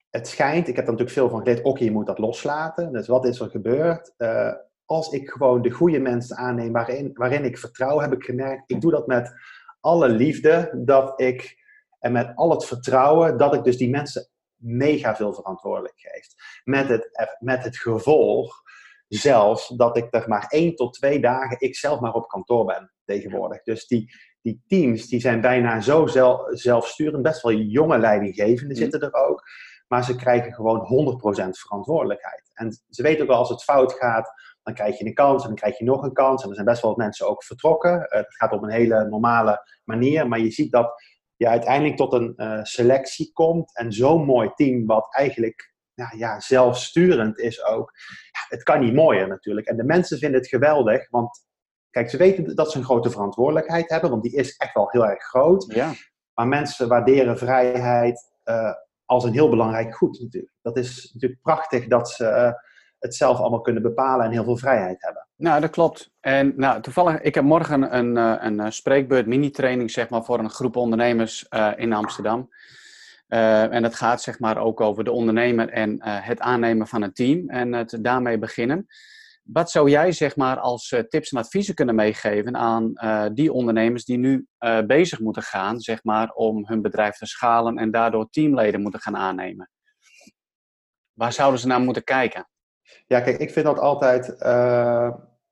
het 0.09 0.27
schijnt, 0.27 0.67
ik 0.67 0.75
heb 0.75 0.85
er 0.85 0.91
natuurlijk 0.91 1.17
veel 1.17 1.29
van 1.29 1.39
geleerd, 1.39 1.63
oké, 1.63 1.83
je 1.83 1.91
moet 1.91 2.05
dat 2.05 2.17
loslaten. 2.17 2.91
Dus 2.91 3.07
wat 3.07 3.25
is 3.25 3.39
er 3.39 3.49
gebeurd? 3.49 4.13
Uh, 4.17 4.53
als 4.89 5.11
ik 5.11 5.29
gewoon 5.29 5.61
de 5.61 5.69
goede 5.69 5.99
mensen 5.99 6.37
aanneem 6.37 6.71
waarin, 6.71 7.11
waarin 7.13 7.45
ik 7.45 7.57
vertrouw, 7.57 7.99
heb 7.99 8.13
ik 8.13 8.23
gemerkt, 8.23 8.71
ik 8.71 8.81
doe 8.81 8.91
dat 8.91 9.07
met 9.07 9.33
alle 9.79 10.09
liefde, 10.09 10.81
dat 10.85 11.21
ik, 11.21 11.57
en 11.99 12.11
met 12.11 12.31
al 12.35 12.49
het 12.49 12.65
vertrouwen, 12.65 13.37
dat 13.37 13.53
ik 13.53 13.63
dus 13.63 13.77
die 13.77 13.89
mensen 13.89 14.29
mega 14.55 15.15
veel 15.15 15.33
verantwoordelijk 15.33 15.93
geef. 15.97 16.27
Met 16.63 16.87
het, 16.87 17.37
met 17.39 17.63
het 17.63 17.77
gevolg 17.77 18.61
zelfs 19.07 19.67
dat 19.67 19.97
ik 19.97 20.07
er 20.13 20.27
maar 20.27 20.45
één 20.47 20.75
tot 20.75 20.93
twee 20.93 21.19
dagen 21.19 21.59
ik 21.59 21.75
zelf 21.75 21.99
maar 21.99 22.13
op 22.13 22.27
kantoor 22.27 22.65
ben 22.65 22.91
tegenwoordig. 23.05 23.63
Dus 23.63 23.87
die, 23.87 24.11
die 24.41 24.63
teams 24.67 25.07
die 25.07 25.19
zijn 25.19 25.41
bijna 25.41 25.81
zo 25.81 26.07
zelf, 26.07 26.41
zelfsturend, 26.49 27.23
best 27.23 27.41
wel 27.41 27.53
jonge 27.53 27.97
leidinggevenden 27.97 28.77
mm. 28.77 28.81
zitten 28.81 29.01
er 29.01 29.13
ook. 29.13 29.43
Maar 29.87 30.03
ze 30.03 30.15
krijgen 30.15 30.53
gewoon 30.53 31.17
100% 31.47 31.49
verantwoordelijkheid. 31.49 32.51
En 32.53 32.71
ze 32.89 33.01
weten 33.01 33.21
ook 33.21 33.27
wel 33.27 33.37
als 33.37 33.49
het 33.49 33.63
fout 33.63 33.93
gaat, 33.93 34.31
dan 34.69 34.77
krijg 34.77 34.99
je 34.99 35.05
een 35.05 35.13
kans 35.13 35.41
en 35.41 35.47
dan 35.47 35.57
krijg 35.57 35.77
je 35.77 35.83
nog 35.83 36.03
een 36.03 36.13
kans. 36.13 36.43
En 36.43 36.49
er 36.49 36.55
zijn 36.55 36.67
best 36.67 36.81
wel 36.81 36.91
wat 36.91 36.99
mensen 36.99 37.27
ook 37.27 37.43
vertrokken. 37.43 37.95
Uh, 37.95 38.07
het 38.09 38.35
gaat 38.35 38.51
op 38.51 38.63
een 38.63 38.71
hele 38.71 39.07
normale 39.07 39.79
manier, 39.83 40.27
maar 40.27 40.39
je 40.39 40.51
ziet 40.51 40.71
dat 40.71 40.93
je 41.35 41.47
uiteindelijk 41.47 41.97
tot 41.97 42.13
een 42.13 42.33
uh, 42.37 42.63
selectie 42.63 43.33
komt. 43.33 43.77
En 43.77 43.91
zo'n 43.91 44.25
mooi 44.25 44.51
team, 44.55 44.85
wat 44.85 45.15
eigenlijk 45.15 45.73
ja, 45.93 46.13
ja, 46.17 46.39
zelfsturend 46.39 47.39
is 47.39 47.63
ook. 47.63 47.91
Ja, 48.31 48.55
het 48.55 48.63
kan 48.63 48.79
niet 48.79 48.93
mooier 48.93 49.27
natuurlijk. 49.27 49.67
En 49.67 49.77
de 49.77 49.83
mensen 49.83 50.17
vinden 50.17 50.39
het 50.39 50.49
geweldig, 50.49 51.09
want 51.09 51.45
kijk, 51.89 52.09
ze 52.09 52.17
weten 52.17 52.55
dat 52.55 52.71
ze 52.71 52.77
een 52.77 52.83
grote 52.83 53.09
verantwoordelijkheid 53.09 53.89
hebben, 53.89 54.09
want 54.09 54.23
die 54.23 54.35
is 54.35 54.57
echt 54.57 54.73
wel 54.73 54.89
heel 54.89 55.05
erg 55.05 55.23
groot. 55.23 55.65
Ja. 55.73 55.91
Maar 56.33 56.47
mensen 56.47 56.87
waarderen 56.87 57.37
vrijheid 57.37 58.31
uh, 58.45 58.73
als 59.05 59.23
een 59.23 59.33
heel 59.33 59.49
belangrijk 59.49 59.95
goed 59.95 60.19
natuurlijk. 60.19 60.53
Dat 60.61 60.77
is 60.77 61.11
natuurlijk 61.13 61.41
prachtig 61.41 61.87
dat 61.87 62.09
ze 62.09 62.53
het 62.99 63.15
zelf 63.15 63.39
allemaal 63.39 63.61
kunnen 63.61 63.81
bepalen 63.81 64.25
en 64.25 64.31
heel 64.31 64.43
veel 64.43 64.57
vrijheid 64.57 65.01
hebben. 65.01 65.27
Nou, 65.35 65.61
dat 65.61 65.69
klopt. 65.69 66.11
En 66.19 66.53
nou, 66.55 66.81
toevallig, 66.81 67.21
ik 67.21 67.35
heb 67.35 67.43
morgen 67.43 67.97
een, 67.97 68.17
eh, 68.17 68.35
een, 68.39 68.59
eh, 68.59 68.69
spreekbeurt, 68.69 69.25
mini-training 69.25 69.91
zeg 69.91 70.09
maar, 70.09 70.23
voor 70.23 70.39
een 70.39 70.49
groep 70.49 70.75
ondernemers 70.75 71.45
uh, 71.49 71.71
in 71.75 71.93
Amsterdam. 71.93 72.49
en 73.27 73.81
dat 73.81 73.95
gaat 73.95 74.21
zeg 74.21 74.39
maar 74.39 74.57
ook 74.57 74.81
over 74.81 75.03
de 75.03 75.11
ondernemer 75.11 75.69
en 75.69 75.97
het 76.03 76.39
aannemen 76.39 76.87
van 76.87 77.01
een 77.01 77.13
team 77.13 77.49
en 77.49 77.73
het 77.73 77.97
daarmee 78.01 78.39
beginnen. 78.39 78.85
Wat 79.43 79.71
zou 79.71 79.89
jij 79.89 80.11
zeg 80.11 80.35
maar 80.35 80.57
als 80.57 80.95
tips 81.09 81.31
en 81.31 81.37
adviezen 81.37 81.75
kunnen 81.75 81.95
meegeven 81.95 82.57
aan 82.57 82.93
die 83.33 83.53
ondernemers 83.53 84.05
die 84.05 84.17
nu 84.17 84.47
bezig 84.87 85.19
moeten 85.19 85.43
gaan 85.43 85.79
zeg 85.79 86.03
maar, 86.03 86.31
om 86.31 86.67
hun 86.67 86.81
bedrijf 86.81 87.17
te 87.17 87.25
schalen 87.25 87.77
en 87.77 87.91
daardoor 87.91 88.29
teamleden 88.29 88.81
moeten 88.81 89.01
gaan 89.01 89.17
aannemen? 89.17 89.69
Waar 91.13 91.33
zouden 91.33 91.59
ze 91.59 91.67
naar 91.67 91.81
moeten 91.81 92.03
kijken? 92.03 92.47
Ja, 93.07 93.21
kijk, 93.21 93.37
ik 93.37 93.51
vind 93.51 93.65
dat 93.65 93.79
altijd 93.79 94.35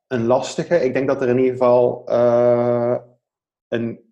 een 0.07 0.25
lastige. 0.25 0.83
Ik 0.83 0.93
denk 0.93 1.07
dat 1.07 1.21
er 1.21 1.29
in 1.29 1.37
ieder 1.37 1.51
geval 1.51 2.03
een 3.67 4.07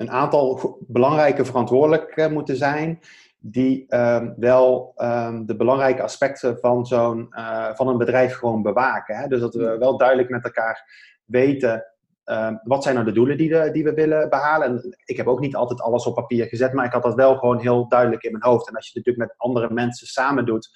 een 0.00 0.10
aantal 0.10 0.76
belangrijke 0.86 1.44
verantwoordelijken 1.44 2.32
moeten 2.32 2.56
zijn, 2.56 3.00
die 3.38 3.84
ehm, 3.88 4.32
wel 4.36 4.92
ehm, 4.96 5.44
de 5.44 5.56
belangrijke 5.56 6.02
aspecten 6.02 6.58
van, 6.58 6.86
zo'n, 6.86 7.26
uh, 7.30 7.74
van 7.74 7.88
een 7.88 7.98
bedrijf 7.98 8.34
gewoon 8.34 8.62
bewaken. 8.62 9.16
Hè? 9.16 9.28
Dus 9.28 9.40
dat 9.40 9.54
we 9.54 9.78
wel 9.78 9.96
duidelijk 9.96 10.28
met 10.28 10.44
elkaar 10.44 10.84
weten 11.24 11.84
ehm, 12.24 12.54
wat 12.62 12.82
zijn 12.82 12.94
nou 12.94 13.06
de 13.06 13.12
doelen 13.12 13.36
die 13.36 13.70
die 13.70 13.84
we 13.84 13.94
willen 13.94 14.30
behalen. 14.30 14.68
En 14.68 14.96
ik 15.04 15.16
heb 15.16 15.26
ook 15.26 15.40
niet 15.40 15.56
altijd 15.56 15.80
alles 15.80 16.06
op 16.06 16.14
papier 16.14 16.46
gezet, 16.46 16.72
maar 16.72 16.84
ik 16.84 16.92
had 16.92 17.02
dat 17.02 17.14
wel 17.14 17.36
gewoon 17.36 17.58
heel 17.58 17.88
duidelijk 17.88 18.22
in 18.22 18.32
mijn 18.32 18.44
hoofd. 18.44 18.68
En 18.68 18.74
als 18.74 18.84
je 18.86 18.98
het 18.98 19.06
natuurlijk 19.06 19.30
met 19.30 19.48
andere 19.48 19.74
mensen 19.74 20.06
samen 20.06 20.46
doet, 20.46 20.70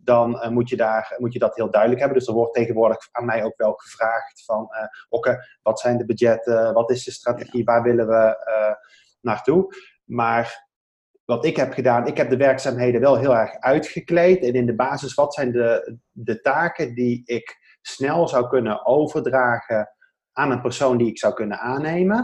dan 0.00 0.34
uh, 0.34 0.48
moet, 0.48 0.68
je 0.68 0.76
daar, 0.76 1.14
moet 1.18 1.32
je 1.32 1.38
dat 1.38 1.56
heel 1.56 1.70
duidelijk 1.70 2.00
hebben. 2.00 2.18
Dus 2.18 2.28
er 2.28 2.34
wordt 2.34 2.54
tegenwoordig 2.54 3.08
aan 3.10 3.24
mij 3.24 3.44
ook 3.44 3.56
wel 3.56 3.72
gevraagd 3.72 4.44
van, 4.44 4.68
uh, 4.70 4.86
oké, 5.08 5.38
wat 5.62 5.80
zijn 5.80 5.98
de 5.98 6.04
budgetten, 6.04 6.72
wat 6.74 6.90
is 6.90 7.04
de 7.04 7.10
strategie, 7.10 7.64
waar 7.64 7.82
willen 7.82 8.06
we 8.06 8.44
uh, 8.48 8.74
naartoe? 9.20 9.74
Maar 10.04 10.66
wat 11.24 11.44
ik 11.44 11.56
heb 11.56 11.72
gedaan, 11.72 12.06
ik 12.06 12.16
heb 12.16 12.30
de 12.30 12.36
werkzaamheden 12.36 13.00
wel 13.00 13.18
heel 13.18 13.36
erg 13.36 13.58
uitgekleed. 13.58 14.42
En 14.44 14.52
in 14.52 14.66
de 14.66 14.74
basis, 14.74 15.14
wat 15.14 15.34
zijn 15.34 15.52
de, 15.52 15.98
de 16.10 16.40
taken 16.40 16.94
die 16.94 17.22
ik 17.24 17.76
snel 17.80 18.28
zou 18.28 18.48
kunnen 18.48 18.86
overdragen 18.86 19.88
aan 20.32 20.50
een 20.50 20.60
persoon 20.60 20.96
die 20.96 21.08
ik 21.08 21.18
zou 21.18 21.34
kunnen 21.34 21.58
aannemen? 21.58 22.18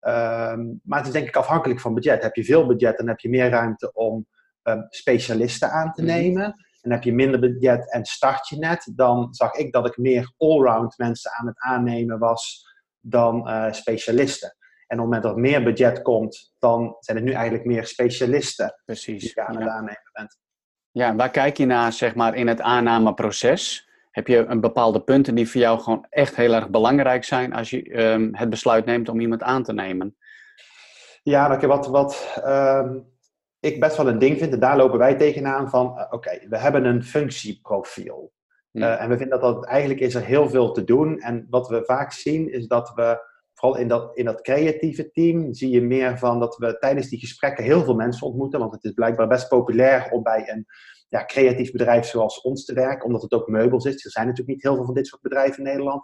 Um, 0.00 0.80
maar 0.84 0.98
het 0.98 1.06
is 1.06 1.12
denk 1.12 1.28
ik 1.28 1.36
afhankelijk 1.36 1.80
van 1.80 1.94
budget. 1.94 2.22
Heb 2.22 2.34
je 2.34 2.44
veel 2.44 2.66
budget, 2.66 2.98
dan 2.98 3.08
heb 3.08 3.18
je 3.18 3.28
meer 3.28 3.50
ruimte 3.50 3.92
om 3.92 4.26
um, 4.62 4.86
specialisten 4.88 5.70
aan 5.70 5.92
te 5.92 6.02
mhm. 6.02 6.10
nemen 6.10 6.54
en 6.82 6.90
heb 6.90 7.02
je 7.02 7.12
minder 7.12 7.40
budget 7.40 7.92
en 7.92 8.04
start 8.04 8.48
je 8.48 8.56
net, 8.56 8.92
dan 8.94 9.34
zag 9.34 9.52
ik 9.52 9.72
dat 9.72 9.86
ik 9.86 9.96
meer 9.96 10.32
allround 10.36 10.98
mensen 10.98 11.30
aan 11.32 11.46
het 11.46 11.58
aannemen 11.58 12.18
was 12.18 12.68
dan 13.00 13.48
uh, 13.48 13.72
specialisten. 13.72 14.54
En 14.86 15.00
op 15.00 15.04
het 15.04 15.12
moment 15.12 15.22
dat 15.22 15.36
meer 15.36 15.62
budget 15.62 16.02
komt, 16.02 16.54
dan 16.58 16.96
zijn 16.98 17.16
het 17.16 17.26
nu 17.26 17.32
eigenlijk 17.32 17.64
meer 17.64 17.86
specialisten 17.86 18.80
Precies, 18.84 19.22
die 19.22 19.32
je 19.34 19.46
aan 19.46 19.56
het 19.56 19.68
aannemen 19.68 20.10
bent. 20.12 20.38
Ja, 20.90 21.16
waar 21.16 21.30
kijk 21.30 21.56
je 21.56 21.66
naar 21.66 21.92
zeg 21.92 22.14
maar, 22.14 22.34
in 22.34 22.48
het 22.48 22.60
aannameproces? 22.60 23.88
Heb 24.10 24.26
je 24.26 24.36
een 24.36 24.60
bepaalde 24.60 25.00
punten 25.00 25.34
die 25.34 25.48
voor 25.48 25.60
jou 25.60 25.80
gewoon 25.80 26.06
echt 26.08 26.36
heel 26.36 26.54
erg 26.54 26.70
belangrijk 26.70 27.24
zijn 27.24 27.52
als 27.52 27.70
je 27.70 28.02
um, 28.02 28.34
het 28.34 28.50
besluit 28.50 28.84
neemt 28.84 29.08
om 29.08 29.20
iemand 29.20 29.42
aan 29.42 29.62
te 29.62 29.72
nemen? 29.72 30.16
Ja, 31.22 31.66
wat, 31.66 31.86
wat 31.86 32.40
um, 32.44 33.06
ik 33.60 33.80
best 33.80 33.96
wel 33.96 34.08
een 34.08 34.18
ding 34.18 34.38
vind, 34.38 34.52
en 34.52 34.60
daar 34.60 34.76
lopen 34.76 34.98
wij 34.98 35.16
tegenaan 35.16 35.70
van, 35.70 35.98
uh, 35.98 36.06
oké, 36.10 36.38
we 36.48 36.58
hebben 36.58 36.84
een 36.84 37.04
functieprofiel. 37.04 38.32
Uh, 38.72 39.02
en 39.02 39.08
we 39.08 39.16
vinden 39.16 39.40
dat, 39.40 39.54
dat 39.54 39.66
eigenlijk 39.66 40.00
is 40.00 40.14
er 40.14 40.24
heel 40.24 40.48
veel 40.48 40.72
te 40.72 40.84
doen. 40.84 41.18
En 41.18 41.46
wat 41.50 41.68
we 41.68 41.84
vaak 41.84 42.12
zien 42.12 42.52
is 42.52 42.66
dat 42.66 42.92
we, 42.94 43.28
vooral 43.54 43.78
in 43.78 43.88
dat, 43.88 44.16
in 44.16 44.24
dat 44.24 44.40
creatieve 44.40 45.10
team, 45.10 45.54
zie 45.54 45.70
je 45.70 45.82
meer 45.82 46.18
van 46.18 46.40
dat 46.40 46.56
we 46.56 46.78
tijdens 46.78 47.08
die 47.08 47.18
gesprekken 47.18 47.64
heel 47.64 47.84
veel 47.84 47.94
mensen 47.94 48.26
ontmoeten. 48.26 48.60
Want 48.60 48.72
het 48.72 48.84
is 48.84 48.92
blijkbaar 48.92 49.28
best 49.28 49.48
populair 49.48 50.10
om 50.10 50.22
bij 50.22 50.50
een 50.50 50.66
ja, 51.08 51.24
creatief 51.24 51.72
bedrijf 51.72 52.06
zoals 52.06 52.40
ons 52.40 52.64
te 52.64 52.74
werken, 52.74 53.06
omdat 53.06 53.22
het 53.22 53.32
ook 53.32 53.48
meubels 53.48 53.84
is. 53.84 54.04
Er 54.04 54.10
zijn 54.10 54.26
natuurlijk 54.26 54.56
niet 54.56 54.62
heel 54.62 54.76
veel 54.76 54.84
van 54.84 54.94
dit 54.94 55.06
soort 55.06 55.22
bedrijven 55.22 55.58
in 55.58 55.70
Nederland. 55.70 56.02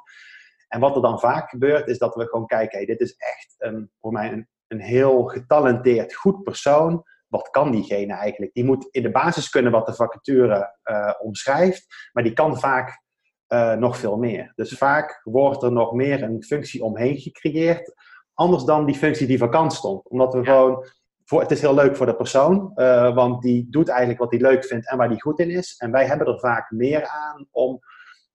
En 0.68 0.80
wat 0.80 0.96
er 0.96 1.02
dan 1.02 1.20
vaak 1.20 1.50
gebeurt, 1.50 1.88
is 1.88 1.98
dat 1.98 2.14
we 2.14 2.26
gewoon 2.26 2.46
kijken, 2.46 2.76
hey, 2.76 2.86
dit 2.86 3.00
is 3.00 3.14
echt 3.16 3.54
een, 3.58 3.90
voor 4.00 4.12
mij 4.12 4.32
een, 4.32 4.48
een 4.66 4.80
heel 4.80 5.24
getalenteerd, 5.24 6.14
goed 6.14 6.42
persoon 6.42 7.04
wat 7.28 7.50
kan 7.50 7.70
diegene 7.70 8.14
eigenlijk? 8.14 8.52
Die 8.52 8.64
moet 8.64 8.88
in 8.90 9.02
de 9.02 9.10
basis 9.10 9.48
kunnen 9.48 9.72
wat 9.72 9.86
de 9.86 9.94
vacature 9.94 10.76
uh, 10.84 11.12
omschrijft, 11.18 11.86
maar 12.12 12.22
die 12.22 12.32
kan 12.32 12.58
vaak 12.58 13.02
uh, 13.48 13.72
nog 13.72 13.98
veel 13.98 14.16
meer. 14.16 14.52
Dus 14.54 14.78
vaak 14.78 15.20
wordt 15.24 15.62
er 15.62 15.72
nog 15.72 15.92
meer 15.92 16.22
een 16.22 16.42
functie 16.42 16.82
omheen 16.82 17.16
gecreëerd, 17.16 17.94
anders 18.34 18.64
dan 18.64 18.86
die 18.86 18.94
functie 18.94 19.26
die 19.26 19.38
vakant 19.38 19.72
stond. 19.72 20.08
Omdat 20.08 20.34
we 20.34 20.44
gewoon, 20.44 20.86
voor, 21.24 21.40
het 21.40 21.50
is 21.50 21.60
heel 21.60 21.74
leuk 21.74 21.96
voor 21.96 22.06
de 22.06 22.16
persoon, 22.16 22.72
uh, 22.74 23.14
want 23.14 23.42
die 23.42 23.66
doet 23.70 23.88
eigenlijk 23.88 24.18
wat 24.18 24.30
hij 24.30 24.40
leuk 24.40 24.64
vindt 24.64 24.90
en 24.90 24.96
waar 24.96 25.08
hij 25.08 25.18
goed 25.18 25.38
in 25.38 25.50
is. 25.50 25.76
En 25.76 25.90
wij 25.90 26.06
hebben 26.06 26.26
er 26.26 26.38
vaak 26.38 26.70
meer 26.70 27.06
aan 27.06 27.48
om 27.50 27.78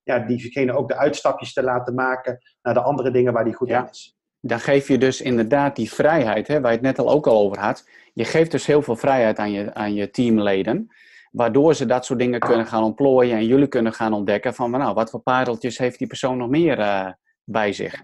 ja, 0.03 0.19
diegene 0.19 0.73
ook 0.73 0.87
de 0.87 0.97
uitstapjes 0.97 1.53
te 1.53 1.63
laten 1.63 1.93
maken 1.93 2.39
naar 2.61 2.73
de 2.73 2.81
andere 2.81 3.11
dingen 3.11 3.33
waar 3.33 3.43
hij 3.43 3.53
goed 3.53 3.69
in 3.69 3.87
is 3.89 4.19
dan 4.41 4.59
geef 4.59 4.87
je 4.87 4.97
dus 4.97 5.21
inderdaad 5.21 5.75
die 5.75 5.91
vrijheid, 5.91 6.47
hè, 6.47 6.61
waar 6.61 6.71
je 6.71 6.77
het 6.77 6.85
net 6.85 6.99
al 6.99 7.09
ook 7.09 7.27
al 7.27 7.39
over 7.39 7.59
had. 7.59 7.89
Je 8.13 8.25
geeft 8.25 8.51
dus 8.51 8.65
heel 8.65 8.81
veel 8.81 8.95
vrijheid 8.95 9.37
aan 9.37 9.51
je, 9.51 9.73
aan 9.73 9.93
je 9.93 10.09
teamleden, 10.09 10.87
waardoor 11.31 11.75
ze 11.75 11.85
dat 11.85 12.05
soort 12.05 12.19
dingen 12.19 12.39
kunnen 12.39 12.65
gaan 12.65 12.83
ontplooien 12.83 13.37
en 13.37 13.45
jullie 13.45 13.67
kunnen 13.67 13.93
gaan 13.93 14.13
ontdekken 14.13 14.53
van, 14.53 14.71
nou, 14.71 14.93
wat 14.93 15.09
voor 15.09 15.19
pareltjes 15.19 15.77
heeft 15.77 15.97
die 15.97 16.07
persoon 16.07 16.37
nog 16.37 16.49
meer 16.49 16.79
uh, 16.79 17.07
bij 17.43 17.73
zich. 17.73 18.03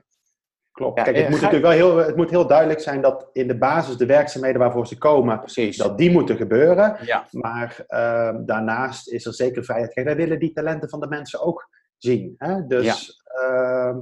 Klopt. 0.72 0.96
Kijk, 1.04 1.16
het 1.16 1.26
eh, 1.26 1.32
moet 1.32 1.42
natuurlijk 1.42 1.66
wel 1.66 1.92
heel, 1.92 1.98
het 1.98 2.16
moet 2.16 2.30
heel 2.30 2.48
duidelijk 2.48 2.80
zijn 2.80 3.02
dat 3.02 3.30
in 3.34 3.48
de 3.48 3.58
basis 3.58 3.98
de 3.98 4.06
werkzaamheden 4.06 4.60
waarvoor 4.60 4.88
ze 4.88 4.98
komen, 4.98 5.40
Precies. 5.40 5.78
dat 5.78 5.98
die 5.98 6.12
moeten 6.12 6.38
gebeuren. 6.38 6.98
Ja. 7.06 7.28
Maar 7.32 7.86
uh, 7.88 8.36
daarnaast 8.46 9.10
is 9.10 9.26
er 9.26 9.34
zeker 9.34 9.64
vrijheid. 9.64 9.94
Kijk, 9.94 10.06
wij 10.06 10.16
willen 10.16 10.40
die 10.40 10.54
talenten 10.54 10.90
van 10.90 11.00
de 11.00 11.08
mensen 11.08 11.42
ook 11.42 11.70
zien. 11.98 12.36
Hè? 12.38 12.68
Dus 12.68 13.22
ja. 13.40 13.90
Uh, 13.90 13.98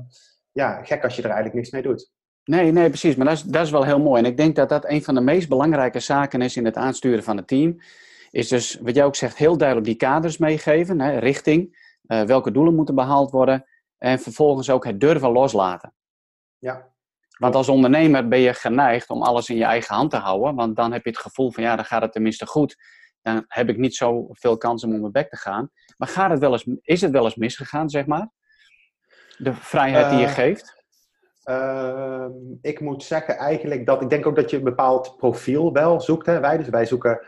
ja, 0.52 0.84
gek 0.84 1.04
als 1.04 1.16
je 1.16 1.22
er 1.22 1.30
eigenlijk 1.30 1.56
niks 1.56 1.72
mee 1.72 1.82
doet. 1.82 2.12
Nee, 2.46 2.72
nee, 2.72 2.90
precies. 2.90 3.16
Maar 3.16 3.26
dat 3.26 3.36
is, 3.36 3.44
dat 3.44 3.66
is 3.66 3.72
wel 3.72 3.84
heel 3.84 4.00
mooi. 4.00 4.24
En 4.24 4.30
ik 4.30 4.38
denk 4.38 4.56
dat 4.56 4.70
dat 4.70 4.90
een 4.90 5.04
van 5.04 5.16
de 5.16 5.22
meest 5.22 5.50
belangrijke 5.50 6.00
zaken 6.00 6.42
is 6.42 6.58
in 6.58 6.66
het 6.66 6.76
aansturen 6.76 7.24
van 7.24 7.38
het 7.38 7.48
team. 7.48 7.78
Is 8.30 8.48
dus, 8.48 8.80
wat 8.82 8.96
jij 8.96 9.06
ook 9.06 9.16
zegt, 9.16 9.38
heel 9.38 9.58
duidelijk 9.58 9.88
die 9.88 9.98
kaders 9.98 10.38
meegeven, 10.38 11.00
hè, 11.02 11.18
richting, 11.18 11.78
uh, 12.08 12.22
welke 12.22 12.52
doelen 12.52 12.76
moeten 12.76 12.96
behaald 12.96 13.32
worden. 13.32 13.66
En 13.98 14.20
vervolgens 14.20 14.70
ook 14.70 14.86
het 14.86 15.00
durven 15.00 15.32
loslaten. 15.32 15.94
Ja. 16.58 16.94
Want 17.38 17.56
als 17.56 17.70
ondernemer 17.70 18.28
ben 18.28 18.40
je 18.40 18.54
geneigd 18.54 19.10
om 19.10 19.22
alles 19.22 19.50
in 19.50 19.58
je 19.58 19.64
eigen 19.64 19.96
hand 19.96 20.12
te 20.12 20.18
houden. 20.18 20.56
Want 20.56 20.76
dan 20.76 20.92
heb 20.92 21.04
je 21.04 21.10
het 21.10 21.20
gevoel 21.20 21.52
van, 21.52 21.64
ja, 21.64 21.76
dan 21.76 21.86
gaat 21.86 22.02
het 22.02 22.12
tenminste 22.12 22.46
goed. 22.46 22.76
Dan 23.22 23.46
heb 23.48 23.70
ik 23.70 23.78
niet 23.78 23.96
zoveel 23.96 24.58
kans 24.58 24.84
om 24.84 24.94
op 24.94 25.00
mijn 25.00 25.12
bek 25.12 25.30
te 25.30 25.38
gaan. 25.38 25.70
Maar 25.98 26.08
gaat 26.08 26.30
het 26.30 26.40
wel 26.40 26.52
eens, 26.52 26.68
is 26.82 27.02
het 27.02 27.12
wel 27.12 27.24
eens 27.24 27.36
misgegaan, 27.36 27.90
zeg 27.90 28.06
maar? 28.06 28.30
De 29.38 29.54
vrijheid 29.54 30.10
die 30.10 30.20
je 30.20 30.26
uh, 30.26 30.34
geeft? 30.34 30.75
Uh, 31.46 32.26
ik 32.62 32.80
moet 32.80 33.04
zeggen 33.04 33.38
eigenlijk 33.38 33.86
dat 33.86 34.02
ik 34.02 34.10
denk 34.10 34.26
ook 34.26 34.36
dat 34.36 34.50
je 34.50 34.58
een 34.58 34.64
bepaald 34.64 35.18
profiel 35.18 35.74
wel 35.74 36.02
zoekt. 36.02 36.26
Hè, 36.26 36.40
wij. 36.40 36.58
Dus 36.58 36.70
wij 36.70 36.86
zoeken 36.86 37.26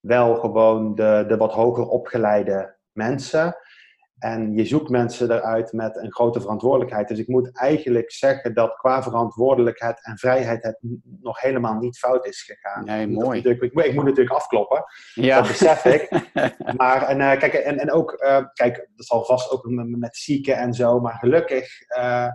wel 0.00 0.34
gewoon 0.34 0.94
de, 0.94 1.24
de 1.28 1.36
wat 1.36 1.52
hoger 1.52 1.88
opgeleide 1.88 2.76
mensen. 2.92 3.56
En 4.18 4.54
je 4.54 4.64
zoekt 4.64 4.88
mensen 4.88 5.30
eruit 5.30 5.72
met 5.72 5.96
een 5.96 6.12
grote 6.12 6.40
verantwoordelijkheid. 6.40 7.08
Dus 7.08 7.18
ik 7.18 7.28
moet 7.28 7.58
eigenlijk 7.58 8.12
zeggen 8.12 8.54
dat 8.54 8.76
qua 8.76 9.02
verantwoordelijkheid 9.02 10.04
en 10.04 10.18
vrijheid 10.18 10.62
het 10.62 10.78
nog 11.20 11.40
helemaal 11.40 11.78
niet 11.78 11.98
fout 11.98 12.26
is 12.26 12.42
gegaan. 12.42 12.84
Nee, 12.84 13.06
mooi. 13.06 13.38
Ik, 13.38 13.62
ik, 13.62 13.72
ik, 13.72 13.94
moet 13.94 14.04
natuurlijk 14.04 14.36
afkloppen. 14.36 14.84
Ja. 15.14 15.38
Dat 15.38 15.48
besef 15.48 15.84
ik. 15.84 16.10
maar 16.76 17.02
en, 17.02 17.20
uh, 17.20 17.38
kijk, 17.38 17.52
en, 17.52 17.78
en 17.78 17.92
ook, 17.92 18.12
uh, 18.22 18.44
kijk, 18.52 18.88
dat 18.96 19.06
zal 19.06 19.24
vast 19.24 19.50
ook 19.50 19.64
met, 19.68 20.16
zieken 20.16 20.56
en 20.56 20.74
zo. 20.74 21.00
Maar 21.00 21.14
gelukkig 21.14 21.68
uh, 21.98 22.28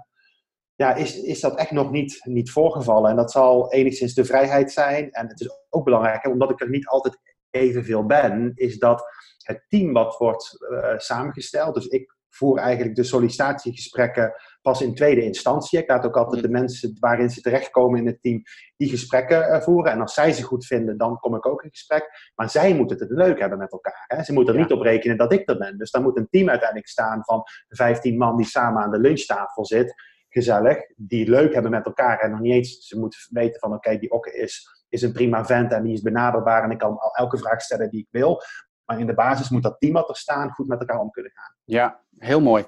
ja, 0.81 0.95
is, 0.95 1.21
is 1.21 1.39
dat 1.39 1.57
echt 1.57 1.71
nog 1.71 1.91
niet, 1.91 2.21
niet 2.23 2.51
voorgevallen. 2.51 3.09
En 3.09 3.15
dat 3.15 3.31
zal 3.31 3.71
enigszins 3.71 4.13
de 4.13 4.25
vrijheid 4.25 4.71
zijn. 4.71 5.11
En 5.11 5.27
het 5.27 5.39
is 5.39 5.49
ook 5.69 5.83
belangrijk, 5.83 6.27
omdat 6.27 6.51
ik 6.51 6.61
er 6.61 6.69
niet 6.69 6.87
altijd 6.87 7.17
evenveel 7.49 8.05
ben, 8.05 8.51
is 8.55 8.77
dat 8.77 9.03
het 9.37 9.65
team 9.67 9.93
wat 9.93 10.17
wordt 10.17 10.57
uh, 10.71 10.97
samengesteld. 10.97 11.73
Dus 11.73 11.85
ik 11.87 12.15
voer 12.29 12.57
eigenlijk 12.57 12.95
de 12.95 13.03
sollicitatiegesprekken 13.03 14.33
pas 14.61 14.81
in 14.81 14.95
tweede 14.95 15.23
instantie. 15.23 15.79
Ik 15.79 15.89
laat 15.89 16.05
ook 16.05 16.17
altijd 16.17 16.41
de 16.41 16.49
mensen 16.49 16.97
waarin 16.99 17.29
ze 17.29 17.41
terechtkomen 17.41 17.99
in 17.99 18.05
het 18.05 18.21
team 18.21 18.41
die 18.77 18.89
gesprekken 18.89 19.49
uh, 19.49 19.61
voeren. 19.61 19.91
En 19.91 20.01
als 20.01 20.13
zij 20.13 20.31
ze 20.31 20.43
goed 20.43 20.65
vinden, 20.65 20.97
dan 20.97 21.17
kom 21.17 21.35
ik 21.35 21.45
ook 21.45 21.63
in 21.63 21.69
gesprek. 21.69 22.31
Maar 22.35 22.49
zij 22.49 22.75
moeten 22.75 22.97
het 22.97 23.09
leuk 23.09 23.39
hebben 23.39 23.57
met 23.57 23.71
elkaar. 23.71 24.03
Hè? 24.07 24.23
Ze 24.23 24.33
moeten 24.33 24.53
er 24.53 24.59
ja. 24.59 24.65
niet 24.65 24.77
op 24.77 24.83
rekenen 24.83 25.17
dat 25.17 25.33
ik 25.33 25.49
er 25.49 25.57
ben. 25.57 25.77
Dus 25.77 25.91
dan 25.91 26.01
moet 26.01 26.17
een 26.17 26.29
team 26.29 26.49
uiteindelijk 26.49 26.89
staan 26.89 27.23
van 27.23 27.43
15 27.67 28.17
man 28.17 28.37
die 28.37 28.45
samen 28.45 28.83
aan 28.83 28.91
de 28.91 28.99
lunchtafel 28.99 29.65
zit 29.65 29.93
gezellig, 30.33 30.77
die 30.95 31.29
leuk 31.29 31.53
hebben 31.53 31.71
met 31.71 31.85
elkaar 31.85 32.19
en 32.19 32.31
nog 32.31 32.39
niet 32.39 32.53
eens 32.53 32.87
ze 32.87 32.99
moeten 32.99 33.19
weten 33.29 33.59
van 33.59 33.73
oké, 33.73 33.97
die 33.97 34.11
Okke 34.11 34.33
is, 34.33 34.85
is 34.89 35.01
een 35.01 35.13
prima 35.13 35.45
vent 35.45 35.71
en 35.71 35.83
die 35.83 35.93
is 35.93 36.01
benaderbaar 36.01 36.63
en 36.63 36.71
ik 36.71 36.77
kan 36.77 36.97
elke 37.13 37.37
vraag 37.37 37.61
stellen 37.61 37.89
die 37.89 37.99
ik 37.99 38.07
wil. 38.09 38.41
Maar 38.85 38.99
in 38.99 39.07
de 39.07 39.13
basis 39.13 39.49
moet 39.49 39.63
dat 39.63 39.79
team 39.79 39.93
wat 39.93 40.09
er 40.09 40.15
staan 40.15 40.51
goed 40.51 40.67
met 40.67 40.79
elkaar 40.79 40.99
om 40.99 41.11
kunnen 41.11 41.31
gaan. 41.31 41.55
Ja, 41.63 41.99
heel 42.17 42.41
mooi. 42.41 42.63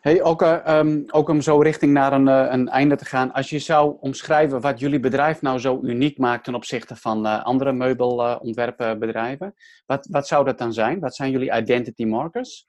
Hey, 0.00 0.22
ook, 0.22 0.42
um, 0.68 1.04
ook 1.10 1.28
om 1.28 1.40
zo 1.40 1.58
richting 1.58 1.92
naar 1.92 2.12
een, 2.12 2.26
uh, 2.26 2.46
een 2.50 2.68
einde 2.68 2.96
te 2.96 3.04
gaan. 3.04 3.32
Als 3.32 3.50
je 3.50 3.58
zou 3.58 3.96
omschrijven 4.00 4.60
wat 4.60 4.80
jullie 4.80 5.00
bedrijf 5.00 5.42
nou 5.42 5.58
zo 5.58 5.80
uniek 5.82 6.18
maakt 6.18 6.44
ten 6.44 6.54
opzichte 6.54 6.96
van 6.96 7.26
uh, 7.26 7.44
andere 7.44 7.72
meubelontwerpbedrijven, 7.72 9.54
wat, 9.86 10.06
wat 10.10 10.26
zou 10.26 10.44
dat 10.44 10.58
dan 10.58 10.72
zijn? 10.72 11.00
Wat 11.00 11.14
zijn 11.14 11.30
jullie 11.30 11.56
identity 11.56 12.04
markers? 12.04 12.64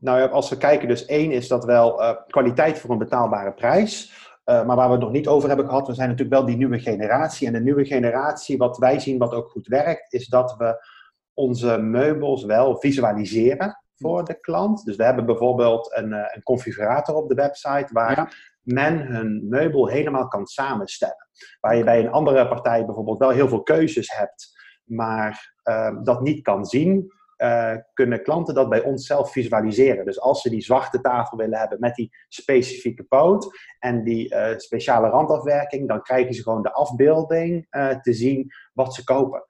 Nou 0.00 0.18
ja, 0.20 0.26
als 0.26 0.48
we 0.48 0.56
kijken, 0.56 0.88
dus 0.88 1.04
één 1.04 1.30
is 1.30 1.48
dat 1.48 1.64
wel 1.64 2.00
uh, 2.00 2.10
kwaliteit 2.26 2.78
voor 2.78 2.90
een 2.90 2.98
betaalbare 2.98 3.52
prijs. 3.52 4.12
Uh, 4.44 4.66
maar 4.66 4.76
waar 4.76 4.86
we 4.86 4.92
het 4.92 5.02
nog 5.02 5.12
niet 5.12 5.28
over 5.28 5.48
hebben 5.48 5.66
gehad, 5.66 5.86
we 5.86 5.94
zijn 5.94 6.08
natuurlijk 6.08 6.36
wel 6.36 6.46
die 6.46 6.56
nieuwe 6.56 6.78
generatie. 6.78 7.46
En 7.46 7.52
de 7.52 7.60
nieuwe 7.60 7.84
generatie, 7.84 8.58
wat 8.58 8.78
wij 8.78 8.98
zien 8.98 9.18
wat 9.18 9.32
ook 9.32 9.50
goed 9.50 9.66
werkt, 9.66 10.12
is 10.12 10.26
dat 10.26 10.54
we 10.56 10.86
onze 11.34 11.78
meubels 11.78 12.44
wel 12.44 12.76
visualiseren 12.76 13.78
voor 13.96 14.24
de 14.24 14.40
klant. 14.40 14.84
Dus 14.84 14.96
we 14.96 15.04
hebben 15.04 15.26
bijvoorbeeld 15.26 15.96
een, 15.96 16.10
uh, 16.10 16.24
een 16.32 16.42
configurator 16.42 17.14
op 17.14 17.28
de 17.28 17.34
website 17.34 17.88
waar 17.92 18.16
ja. 18.16 18.30
men 18.62 18.98
hun 18.98 19.46
meubel 19.48 19.86
helemaal 19.86 20.28
kan 20.28 20.46
samenstellen. 20.46 21.28
Waar 21.60 21.76
je 21.76 21.84
bij 21.84 22.00
een 22.00 22.10
andere 22.10 22.48
partij 22.48 22.84
bijvoorbeeld 22.84 23.18
wel 23.18 23.30
heel 23.30 23.48
veel 23.48 23.62
keuzes 23.62 24.16
hebt, 24.16 24.58
maar 24.84 25.54
uh, 25.64 25.96
dat 26.02 26.20
niet 26.20 26.42
kan 26.42 26.64
zien. 26.64 27.12
Uh, 27.38 27.74
kunnen 27.92 28.22
klanten 28.22 28.54
dat 28.54 28.68
bij 28.68 28.82
ons 28.82 29.06
zelf 29.06 29.32
visualiseren. 29.32 30.04
Dus 30.04 30.20
als 30.20 30.40
ze 30.40 30.50
die 30.50 30.60
zwarte 30.60 31.00
tafel 31.00 31.36
willen 31.36 31.58
hebben 31.58 31.80
met 31.80 31.94
die 31.94 32.16
specifieke 32.28 33.02
poot 33.02 33.58
en 33.78 34.04
die 34.04 34.34
uh, 34.34 34.56
speciale 34.56 35.08
randafwerking, 35.08 35.88
dan 35.88 36.02
krijgen 36.02 36.34
ze 36.34 36.42
gewoon 36.42 36.62
de 36.62 36.72
afbeelding 36.72 37.66
uh, 37.70 37.88
te 37.88 38.12
zien 38.12 38.50
wat 38.72 38.94
ze 38.94 39.04
kopen. 39.04 39.46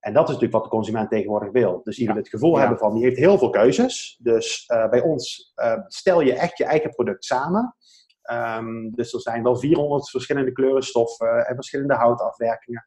En 0.00 0.12
dat 0.12 0.22
is 0.22 0.34
natuurlijk 0.34 0.52
wat 0.52 0.64
de 0.64 0.76
consument 0.76 1.10
tegenwoordig 1.10 1.52
wil. 1.52 1.80
Dus 1.82 1.96
die 1.96 2.06
wil 2.06 2.16
het 2.16 2.28
gevoel 2.28 2.54
ja. 2.54 2.58
hebben 2.58 2.78
van, 2.78 2.94
die 2.94 3.04
heeft 3.04 3.18
heel 3.18 3.38
veel 3.38 3.50
keuzes. 3.50 4.18
Dus 4.22 4.66
bij 4.66 5.00
ons 5.00 5.52
stel 5.86 6.20
je 6.20 6.34
echt 6.34 6.58
je 6.58 6.64
eigen 6.64 6.90
product 6.90 7.24
samen. 7.24 7.74
Um, 8.32 8.90
dus 8.94 9.12
er 9.12 9.20
zijn 9.20 9.42
wel 9.42 9.56
400 9.56 10.10
verschillende 10.10 10.52
kleuren 10.52 10.82
stoffen 10.82 11.46
en 11.46 11.54
verschillende 11.54 11.94
houtafwerkingen. 11.94 12.86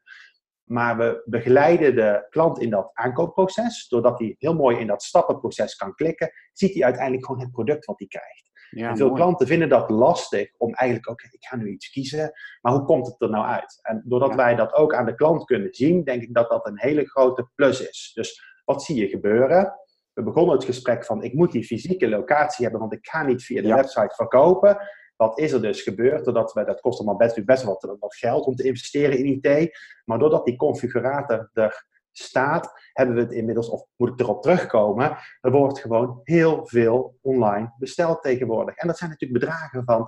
Maar 0.70 0.96
we 0.96 1.22
begeleiden 1.24 1.94
de 1.94 2.26
klant 2.28 2.60
in 2.60 2.70
dat 2.70 2.90
aankoopproces. 2.92 3.88
Doordat 3.88 4.18
hij 4.18 4.34
heel 4.38 4.54
mooi 4.54 4.78
in 4.78 4.86
dat 4.86 5.02
stappenproces 5.02 5.74
kan 5.74 5.94
klikken, 5.94 6.30
ziet 6.52 6.74
hij 6.74 6.84
uiteindelijk 6.84 7.26
gewoon 7.26 7.40
het 7.40 7.50
product 7.50 7.84
wat 7.84 7.98
hij 7.98 8.08
krijgt. 8.08 8.50
Ja, 8.70 8.88
en 8.88 8.96
veel 8.96 9.06
mooi. 9.06 9.20
klanten 9.20 9.46
vinden 9.46 9.68
dat 9.68 9.90
lastig 9.90 10.54
om 10.56 10.74
eigenlijk, 10.74 11.10
oké, 11.10 11.24
okay, 11.24 11.38
ik 11.38 11.46
ga 11.46 11.56
nu 11.56 11.70
iets 11.70 11.90
kiezen, 11.90 12.32
maar 12.60 12.72
hoe 12.72 12.84
komt 12.84 13.06
het 13.06 13.20
er 13.20 13.30
nou 13.30 13.46
uit? 13.46 13.78
En 13.82 14.02
doordat 14.04 14.30
ja. 14.30 14.36
wij 14.36 14.54
dat 14.54 14.72
ook 14.72 14.94
aan 14.94 15.06
de 15.06 15.14
klant 15.14 15.44
kunnen 15.44 15.74
zien, 15.74 16.04
denk 16.04 16.22
ik 16.22 16.34
dat 16.34 16.50
dat 16.50 16.66
een 16.66 16.80
hele 16.80 17.04
grote 17.04 17.48
plus 17.54 17.88
is. 17.88 18.10
Dus 18.14 18.42
wat 18.64 18.82
zie 18.82 18.96
je 18.96 19.08
gebeuren? 19.08 19.72
We 20.12 20.22
begonnen 20.22 20.54
het 20.54 20.64
gesprek 20.64 21.04
van, 21.04 21.22
ik 21.22 21.34
moet 21.34 21.52
die 21.52 21.64
fysieke 21.64 22.08
locatie 22.08 22.62
hebben, 22.62 22.80
want 22.80 22.92
ik 22.92 23.08
ga 23.08 23.22
niet 23.22 23.42
via 23.42 23.62
de 23.62 23.68
ja. 23.68 23.76
website 23.76 24.14
verkopen. 24.14 24.78
Wat 25.20 25.38
is 25.38 25.52
er 25.52 25.62
dus 25.62 25.82
gebeurd? 25.82 26.24
Doordat 26.24 26.52
we, 26.52 26.64
dat 26.64 26.80
kost 26.80 26.98
allemaal 26.98 27.16
best, 27.16 27.44
best 27.44 27.62
wat, 27.62 27.96
wat 28.00 28.14
geld 28.14 28.46
om 28.46 28.54
te 28.54 28.62
investeren 28.62 29.18
in 29.18 29.40
IT. 29.42 29.78
Maar 30.04 30.18
doordat 30.18 30.44
die 30.44 30.56
configurator 30.56 31.50
er 31.52 31.86
staat, 32.12 32.72
hebben 32.92 33.14
we 33.14 33.20
het 33.20 33.32
inmiddels, 33.32 33.68
of 33.68 33.86
moet 33.96 34.08
ik 34.08 34.20
erop 34.20 34.42
terugkomen, 34.42 35.16
er 35.40 35.50
wordt 35.50 35.78
gewoon 35.78 36.20
heel 36.22 36.66
veel 36.66 37.18
online 37.20 37.74
besteld 37.78 38.22
tegenwoordig. 38.22 38.76
En 38.76 38.86
dat 38.86 38.98
zijn 38.98 39.10
natuurlijk 39.10 39.40
bedragen 39.40 39.84
van 39.84 40.06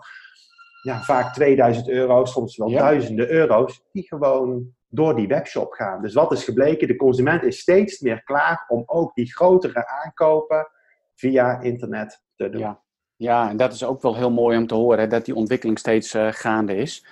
ja, 0.82 1.00
vaak 1.00 1.34
2000 1.34 1.88
euro, 1.88 2.24
soms 2.24 2.56
wel 2.56 2.68
ja. 2.68 2.78
duizenden 2.78 3.30
euro's, 3.30 3.82
die 3.92 4.06
gewoon 4.06 4.74
door 4.88 5.16
die 5.16 5.28
webshop 5.28 5.72
gaan. 5.72 6.02
Dus 6.02 6.14
wat 6.14 6.32
is 6.32 6.44
gebleken? 6.44 6.88
De 6.88 6.96
consument 6.96 7.42
is 7.42 7.58
steeds 7.58 8.00
meer 8.00 8.22
klaar 8.22 8.64
om 8.68 8.82
ook 8.86 9.14
die 9.14 9.32
grotere 9.34 9.86
aankopen 9.86 10.68
via 11.14 11.60
internet 11.60 12.22
te 12.36 12.48
doen. 12.50 12.60
Ja. 12.60 12.82
Ja, 13.22 13.50
en 13.50 13.56
dat 13.56 13.72
is 13.72 13.84
ook 13.84 14.02
wel 14.02 14.16
heel 14.16 14.30
mooi 14.30 14.58
om 14.58 14.66
te 14.66 14.74
horen, 14.74 14.98
hè, 14.98 15.06
dat 15.06 15.24
die 15.24 15.34
ontwikkeling 15.34 15.78
steeds 15.78 16.14
uh, 16.14 16.28
gaande 16.30 16.76
is. 16.76 17.06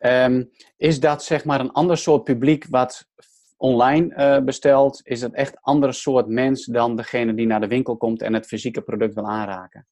Um, 0.00 0.50
is 0.76 1.00
dat 1.00 1.24
zeg 1.24 1.44
maar 1.44 1.60
een 1.60 1.72
ander 1.72 1.96
soort 1.96 2.24
publiek 2.24 2.66
wat 2.70 3.08
online 3.56 4.14
uh, 4.16 4.44
bestelt? 4.44 5.00
Is 5.04 5.20
het 5.20 5.34
echt 5.34 5.52
een 5.52 5.62
ander 5.62 5.94
soort 5.94 6.28
mens 6.28 6.64
dan 6.64 6.96
degene 6.96 7.34
die 7.34 7.46
naar 7.46 7.60
de 7.60 7.66
winkel 7.66 7.96
komt 7.96 8.22
en 8.22 8.34
het 8.34 8.46
fysieke 8.46 8.80
product 8.80 9.14
wil 9.14 9.28
aanraken? 9.28 9.86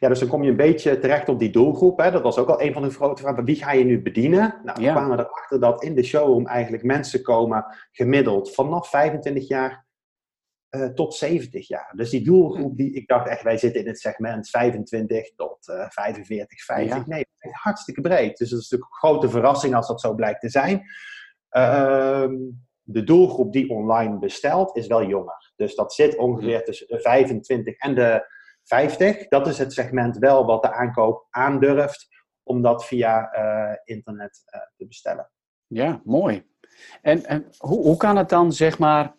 Ja, 0.00 0.08
dus 0.08 0.18
dan 0.18 0.28
kom 0.28 0.42
je 0.42 0.50
een 0.50 0.56
beetje 0.56 0.98
terecht 0.98 1.28
op 1.28 1.38
die 1.38 1.50
doelgroep. 1.50 1.98
Hè. 1.98 2.10
Dat 2.10 2.22
was 2.22 2.38
ook 2.38 2.48
al 2.48 2.62
een 2.62 2.72
van 2.72 2.82
de 2.82 2.90
grote 2.90 3.22
vragen. 3.22 3.44
Wie 3.44 3.56
ga 3.56 3.72
je 3.72 3.84
nu 3.84 4.02
bedienen? 4.02 4.60
Nou, 4.64 4.78
we 4.78 4.84
ja. 4.84 4.92
kwamen 4.92 5.18
erachter 5.18 5.60
dat 5.60 5.82
in 5.82 5.94
de 5.94 6.02
showroom 6.02 6.46
eigenlijk 6.46 6.82
mensen 6.82 7.22
komen 7.22 7.64
gemiddeld 7.92 8.54
vanaf 8.54 8.88
25 8.88 9.48
jaar 9.48 9.86
uh, 10.70 10.86
tot 10.86 11.14
70 11.14 11.68
jaar. 11.68 11.92
Dus 11.96 12.10
die 12.10 12.24
doelgroep, 12.24 12.76
die, 12.76 12.92
ik 12.92 13.08
dacht 13.08 13.28
echt, 13.28 13.42
wij 13.42 13.58
zitten 13.58 13.80
in 13.80 13.86
het 13.86 13.98
segment 13.98 14.48
25 14.48 15.34
tot 15.34 15.68
uh, 15.68 15.88
45, 15.88 16.64
50. 16.64 16.96
Ja. 16.96 17.04
Nee, 17.06 17.24
hartstikke 17.38 18.00
breed. 18.00 18.38
Dus 18.38 18.50
dat 18.50 18.60
is 18.60 18.70
natuurlijk 18.70 18.90
een 18.90 19.08
grote 19.08 19.28
verrassing 19.28 19.74
als 19.74 19.88
dat 19.88 20.00
zo 20.00 20.14
blijkt 20.14 20.40
te 20.40 20.48
zijn. 20.48 20.82
Uh, 21.50 22.28
de 22.82 23.04
doelgroep 23.04 23.52
die 23.52 23.70
online 23.70 24.18
bestelt 24.18 24.76
is 24.76 24.86
wel 24.86 25.06
jonger. 25.06 25.52
Dus 25.56 25.74
dat 25.74 25.92
zit 25.92 26.16
ongeveer 26.16 26.64
tussen 26.64 26.86
de 26.86 27.00
25 27.00 27.76
en 27.76 27.94
de 27.94 28.26
50. 28.62 29.28
Dat 29.28 29.46
is 29.46 29.58
het 29.58 29.72
segment 29.72 30.18
wel 30.18 30.46
wat 30.46 30.62
de 30.62 30.72
aankoop 30.72 31.26
aandurft 31.30 32.08
om 32.42 32.62
dat 32.62 32.84
via 32.84 33.34
uh, 33.34 33.76
internet 33.84 34.42
te 34.76 34.86
bestellen. 34.86 35.30
Ja, 35.66 36.00
mooi. 36.04 36.48
En, 37.02 37.24
en 37.24 37.46
hoe, 37.58 37.82
hoe 37.82 37.96
kan 37.96 38.16
het 38.16 38.28
dan, 38.28 38.52
zeg 38.52 38.78
maar, 38.78 39.16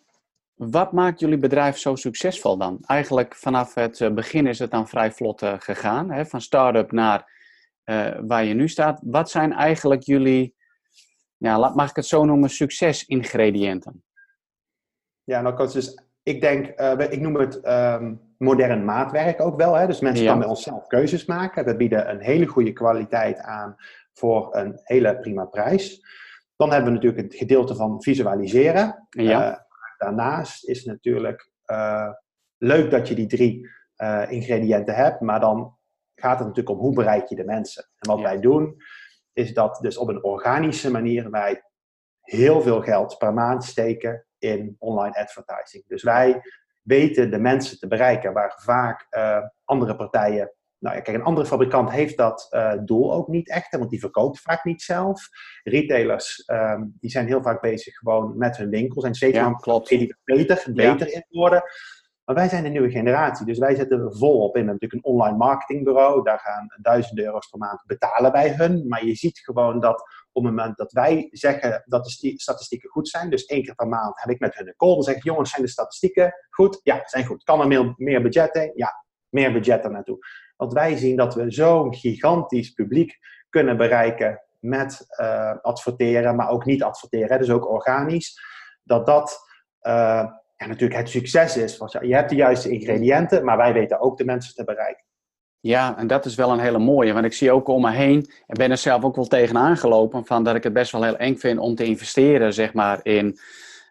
wat 0.70 0.92
maakt 0.92 1.20
jullie 1.20 1.38
bedrijf 1.38 1.78
zo 1.78 1.94
succesvol 1.94 2.56
dan? 2.56 2.78
Eigenlijk 2.86 3.34
vanaf 3.34 3.74
het 3.74 4.00
eh, 4.00 4.10
begin 4.10 4.46
is 4.46 4.58
het 4.58 4.70
dan 4.70 4.88
vrij 4.88 5.12
vlot 5.12 5.42
uh, 5.42 5.54
gegaan, 5.58 6.10
hè? 6.10 6.26
van 6.26 6.40
start-up 6.40 6.92
naar 6.92 7.30
uh, 7.84 8.18
waar 8.26 8.44
je 8.44 8.54
nu 8.54 8.68
staat. 8.68 9.00
Wat 9.04 9.30
zijn 9.30 9.52
eigenlijk 9.52 10.02
jullie, 10.02 10.54
ja, 11.36 11.72
mag 11.74 11.90
ik 11.90 11.96
het 11.96 12.06
zo 12.06 12.24
noemen, 12.24 12.50
succesingrediënten? 12.50 14.04
Ja, 15.24 15.40
nou 15.40 15.72
dus 15.72 16.02
ik 16.22 16.40
denk, 16.40 16.66
ik 17.10 17.20
noem 17.20 17.36
het 17.36 17.66
um, 17.66 18.20
modern 18.38 18.84
maatwerk 18.84 19.40
ook 19.40 19.56
wel. 19.56 19.74
Hè? 19.74 19.86
Dus 19.86 20.00
mensen 20.00 20.24
ja. 20.24 20.30
kunnen 20.30 20.48
bij 20.48 20.56
ons 20.56 20.64
zelf 20.64 20.86
keuzes 20.86 21.24
maken. 21.24 21.64
We 21.64 21.76
bieden 21.76 22.10
een 22.10 22.20
hele 22.20 22.46
goede 22.46 22.72
kwaliteit 22.72 23.38
aan 23.38 23.76
voor 24.12 24.56
een 24.56 24.80
hele 24.82 25.18
prima 25.18 25.44
prijs. 25.44 26.04
Dan 26.56 26.70
hebben 26.70 26.88
we 26.88 26.94
natuurlijk 26.94 27.22
het 27.22 27.34
gedeelte 27.34 27.74
van 27.74 28.02
visualiseren. 28.02 29.06
Ja 29.10 29.66
daarnaast 30.02 30.68
is 30.68 30.84
natuurlijk 30.84 31.50
uh, 31.66 32.12
leuk 32.58 32.90
dat 32.90 33.08
je 33.08 33.14
die 33.14 33.26
drie 33.26 33.68
uh, 33.96 34.30
ingrediënten 34.30 34.94
hebt, 34.94 35.20
maar 35.20 35.40
dan 35.40 35.78
gaat 36.14 36.38
het 36.38 36.46
natuurlijk 36.46 36.76
om 36.76 36.82
hoe 36.82 36.94
bereik 36.94 37.28
je 37.28 37.36
de 37.36 37.44
mensen. 37.44 37.88
En 37.98 38.08
wat 38.08 38.18
ja. 38.18 38.24
wij 38.24 38.40
doen, 38.40 38.76
is 39.32 39.54
dat 39.54 39.78
dus 39.80 39.96
op 39.96 40.08
een 40.08 40.24
organische 40.24 40.90
manier 40.90 41.30
wij 41.30 41.62
heel 42.20 42.62
veel 42.62 42.80
geld 42.80 43.18
per 43.18 43.32
maand 43.32 43.64
steken 43.64 44.26
in 44.38 44.76
online 44.78 45.14
advertising. 45.14 45.86
Dus 45.86 46.02
wij 46.02 46.40
weten 46.82 47.30
de 47.30 47.38
mensen 47.38 47.78
te 47.78 47.88
bereiken 47.88 48.32
waar 48.32 48.60
vaak 48.64 49.06
uh, 49.10 49.46
andere 49.64 49.96
partijen 49.96 50.52
nou 50.82 50.96
ja, 50.96 51.02
kijk, 51.02 51.16
een 51.16 51.24
andere 51.24 51.46
fabrikant 51.46 51.90
heeft 51.90 52.16
dat 52.16 52.48
uh, 52.50 52.72
doel 52.84 53.12
ook 53.12 53.28
niet 53.28 53.48
echt, 53.48 53.76
want 53.76 53.90
die 53.90 54.00
verkoopt 54.00 54.40
vaak 54.40 54.64
niet 54.64 54.82
zelf. 54.82 55.28
Retailers, 55.62 56.44
um, 56.46 56.96
die 57.00 57.10
zijn 57.10 57.26
heel 57.26 57.42
vaak 57.42 57.60
bezig 57.60 57.94
gewoon 57.94 58.38
met 58.38 58.56
hun 58.56 58.70
winkels 58.70 59.04
en 59.04 59.14
steeds 59.14 59.36
ja, 59.36 59.52
klopt. 59.52 59.88
die 59.88 60.16
beter, 60.24 60.62
beter 60.72 61.06
ja. 61.06 61.14
in 61.14 61.24
worden. 61.28 61.62
Maar 62.24 62.34
wij 62.34 62.48
zijn 62.48 62.64
een 62.64 62.72
nieuwe 62.72 62.90
generatie, 62.90 63.46
dus 63.46 63.58
wij 63.58 63.74
zetten 63.74 64.00
er 64.00 64.16
volop 64.16 64.56
in. 64.56 64.62
We 64.62 64.68
hebben 64.68 64.72
natuurlijk 64.80 65.04
een 65.04 65.12
online 65.12 65.36
marketingbureau, 65.36 66.22
daar 66.22 66.38
gaan 66.38 66.66
duizenden 66.80 67.24
euro's 67.24 67.46
per 67.46 67.58
maand 67.58 67.82
betalen 67.86 68.32
bij 68.32 68.54
hun. 68.54 68.88
Maar 68.88 69.04
je 69.04 69.14
ziet 69.14 69.38
gewoon 69.38 69.80
dat 69.80 70.00
op 70.32 70.42
het 70.42 70.52
moment 70.52 70.76
dat 70.76 70.92
wij 70.92 71.28
zeggen 71.30 71.82
dat 71.84 72.04
de 72.04 72.32
statistieken 72.36 72.90
goed 72.90 73.08
zijn, 73.08 73.30
dus 73.30 73.44
één 73.44 73.62
keer 73.62 73.74
per 73.74 73.88
maand 73.88 74.20
heb 74.20 74.30
ik 74.30 74.40
met 74.40 74.54
hun 74.54 74.66
een 74.66 74.76
call, 74.76 74.94
dan 74.94 75.02
zeg 75.02 75.16
ik, 75.16 75.22
jongens, 75.22 75.50
zijn 75.50 75.62
de 75.62 75.68
statistieken 75.68 76.34
goed? 76.50 76.80
Ja, 76.82 77.00
zijn 77.04 77.26
goed. 77.26 77.44
Kan 77.44 77.60
er 77.60 77.68
meer, 77.68 77.94
meer 77.96 78.22
budget 78.22 78.54
in? 78.54 78.72
Ja, 78.74 79.04
meer 79.28 79.52
budget 79.52 79.84
er 79.84 79.90
naartoe. 79.90 80.18
Want 80.62 80.74
wij 80.74 80.96
zien 80.96 81.16
dat 81.16 81.34
we 81.34 81.50
zo'n 81.50 81.94
gigantisch 81.94 82.70
publiek 82.70 83.18
kunnen 83.48 83.76
bereiken 83.76 84.42
met 84.58 85.06
uh, 85.20 85.54
adverteren, 85.62 86.36
maar 86.36 86.48
ook 86.48 86.64
niet 86.64 86.82
adverteren, 86.82 87.38
dus 87.38 87.50
ook 87.50 87.70
organisch. 87.70 88.40
Dat 88.82 89.06
dat 89.06 89.38
uh, 89.82 89.92
ja, 90.56 90.66
natuurlijk 90.66 91.00
het 91.00 91.08
succes 91.08 91.56
is. 91.56 91.76
Want 91.76 91.92
je 91.92 92.14
hebt 92.14 92.30
de 92.30 92.36
juiste 92.36 92.70
ingrediënten, 92.70 93.44
maar 93.44 93.56
wij 93.56 93.72
weten 93.72 94.00
ook 94.00 94.16
de 94.16 94.24
mensen 94.24 94.54
te 94.54 94.64
bereiken. 94.64 95.04
Ja, 95.60 95.98
en 95.98 96.06
dat 96.06 96.24
is 96.24 96.34
wel 96.34 96.50
een 96.50 96.58
hele 96.58 96.78
mooie. 96.78 97.12
Want 97.12 97.24
ik 97.24 97.32
zie 97.32 97.52
ook 97.52 97.68
om 97.68 97.82
me 97.82 97.90
heen, 97.90 98.30
en 98.46 98.56
ben 98.58 98.70
er 98.70 98.76
zelf 98.76 99.04
ook 99.04 99.16
wel 99.16 99.26
tegenaan 99.26 99.76
gelopen, 99.76 100.26
van 100.26 100.44
dat 100.44 100.54
ik 100.54 100.62
het 100.62 100.72
best 100.72 100.92
wel 100.92 101.02
heel 101.02 101.16
eng 101.16 101.36
vind 101.36 101.58
om 101.58 101.74
te 101.74 101.84
investeren, 101.84 102.52
zeg 102.52 102.74
maar, 102.74 103.00
in 103.02 103.38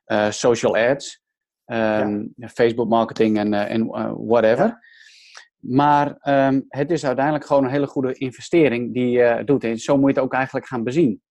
uh, 0.08 0.30
social 0.30 0.78
ads, 0.78 1.24
um, 1.66 2.34
ja. 2.36 2.48
Facebook 2.48 2.90
marketing 2.90 3.38
en, 3.38 3.54
en 3.54 3.88
whatever. 4.28 4.66
Ja. 4.66 4.90
Maar 5.62 6.18
um, 6.24 6.66
het 6.68 6.92
is 6.92 7.06
uiteindelijk 7.06 7.46
gewoon 7.46 7.64
een 7.64 7.70
hele 7.70 7.88
goede 7.88 8.14
investering 8.14 8.94
die 8.94 9.10
je 9.10 9.38
uh, 9.40 9.46
doet. 9.46 9.64
En 9.64 9.78
zo 9.78 9.98
moet 9.98 10.10
je 10.10 10.16
het 10.16 10.26
ook 10.26 10.34
eigenlijk 10.34 10.66
gaan 10.66 10.84
bezien. 10.84 11.22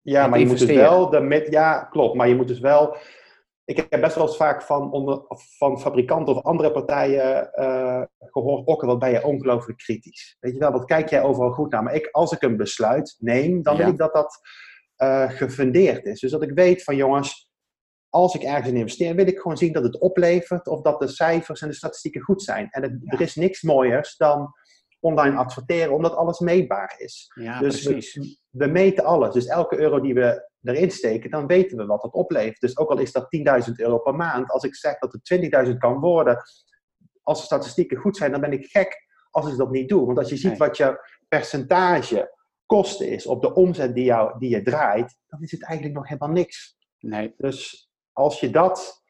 Ja, 0.00 0.26
maar 0.26 0.38
je 0.38 0.46
moet 0.46 0.58
dus 0.58 0.76
wel 0.76 1.10
de 1.10 1.20
met, 1.20 1.46
ja, 1.50 1.84
klopt. 1.84 2.16
Maar 2.16 2.28
je 2.28 2.36
moet 2.36 2.48
dus 2.48 2.60
wel 2.60 2.96
ik 3.66 3.86
heb 3.88 4.00
best 4.00 4.14
wel 4.14 4.26
eens 4.26 4.36
vaak 4.36 4.62
van, 4.62 4.92
onder, 4.92 5.20
van 5.58 5.80
fabrikanten 5.80 6.34
of 6.34 6.42
andere 6.42 6.72
partijen 6.72 7.50
uh, 7.54 8.02
gehoord, 8.18 8.66
ook 8.66 8.82
wat 8.82 8.98
ben 8.98 9.10
je 9.10 9.24
ongelooflijk 9.24 9.78
kritisch. 9.78 10.36
Weet 10.40 10.52
je 10.52 10.58
wel, 10.58 10.72
wat 10.72 10.84
kijk 10.84 11.08
jij 11.08 11.22
overal 11.22 11.52
goed 11.52 11.70
naar? 11.70 11.82
Maar 11.82 11.94
ik, 11.94 12.08
als 12.10 12.32
ik 12.32 12.42
een 12.42 12.56
besluit 12.56 13.16
neem, 13.18 13.62
dan 13.62 13.76
wil 13.76 13.88
ik 13.88 13.98
dat 13.98 14.12
dat 14.12 14.40
uh, 14.96 15.30
gefundeerd 15.30 16.04
is. 16.04 16.20
Dus 16.20 16.30
dat 16.30 16.42
ik 16.42 16.50
weet 16.54 16.82
van 16.82 16.96
jongens, 16.96 17.45
als 18.10 18.34
ik 18.34 18.42
ergens 18.42 18.68
in 18.68 18.76
investeer, 18.76 19.14
wil 19.14 19.26
ik 19.26 19.38
gewoon 19.38 19.56
zien 19.56 19.72
dat 19.72 19.82
het 19.82 19.98
oplevert 19.98 20.66
of 20.66 20.80
dat 20.80 21.00
de 21.00 21.08
cijfers 21.08 21.60
en 21.60 21.68
de 21.68 21.74
statistieken 21.74 22.20
goed 22.20 22.42
zijn. 22.42 22.68
En 22.70 23.02
er 23.04 23.20
is 23.20 23.34
niks 23.34 23.62
mooiers 23.62 24.16
dan 24.16 24.54
online 25.00 25.36
adverteren, 25.36 25.94
omdat 25.94 26.14
alles 26.14 26.38
meetbaar 26.38 26.94
is. 26.98 27.30
Ja, 27.34 27.60
dus 27.60 27.82
precies. 27.82 28.14
We, 28.14 28.38
we, 28.50 28.66
meten 28.66 29.04
alles. 29.04 29.32
Dus 29.34 29.46
elke 29.46 29.78
euro 29.78 30.00
die 30.00 30.14
we 30.14 30.50
erin 30.62 30.90
steken, 30.90 31.30
dan 31.30 31.46
weten 31.46 31.76
we 31.76 31.86
wat 31.86 32.02
het 32.02 32.12
oplevert. 32.12 32.60
Dus 32.60 32.78
ook 32.78 32.90
al 32.90 32.98
is 32.98 33.12
dat 33.12 33.26
10.000 33.66 33.72
euro 33.76 33.98
per 33.98 34.14
maand, 34.14 34.50
als 34.50 34.64
ik 34.64 34.74
zeg 34.74 34.98
dat 34.98 35.12
het 35.12 35.66
20.000 35.68 35.76
kan 35.76 36.00
worden, 36.00 36.42
als 37.22 37.38
de 37.38 37.44
statistieken 37.44 37.96
goed 37.96 38.16
zijn, 38.16 38.30
dan 38.30 38.40
ben 38.40 38.52
ik 38.52 38.66
gek 38.66 39.04
als 39.30 39.50
ik 39.52 39.56
dat 39.56 39.70
niet 39.70 39.88
doe. 39.88 40.06
Want 40.06 40.18
als 40.18 40.28
je 40.28 40.36
ziet 40.36 40.48
Nee. 40.48 40.58
wat 40.58 40.76
je 40.76 40.98
percentage 41.28 42.34
kosten 42.66 43.08
is 43.08 43.26
op 43.26 43.42
de 43.42 43.54
omzet 43.54 43.94
die, 43.94 44.04
jou, 44.04 44.38
die 44.38 44.50
je 44.50 44.62
draait, 44.62 45.16
dan 45.26 45.42
is 45.42 45.50
het 45.50 45.64
eigenlijk 45.64 45.98
nog 45.98 46.08
helemaal 46.08 46.30
niks. 46.30 46.76
Nee, 46.98 47.34
Dus 47.36 47.85
als 48.16 48.40
je 48.40 48.50
dat. 48.50 49.04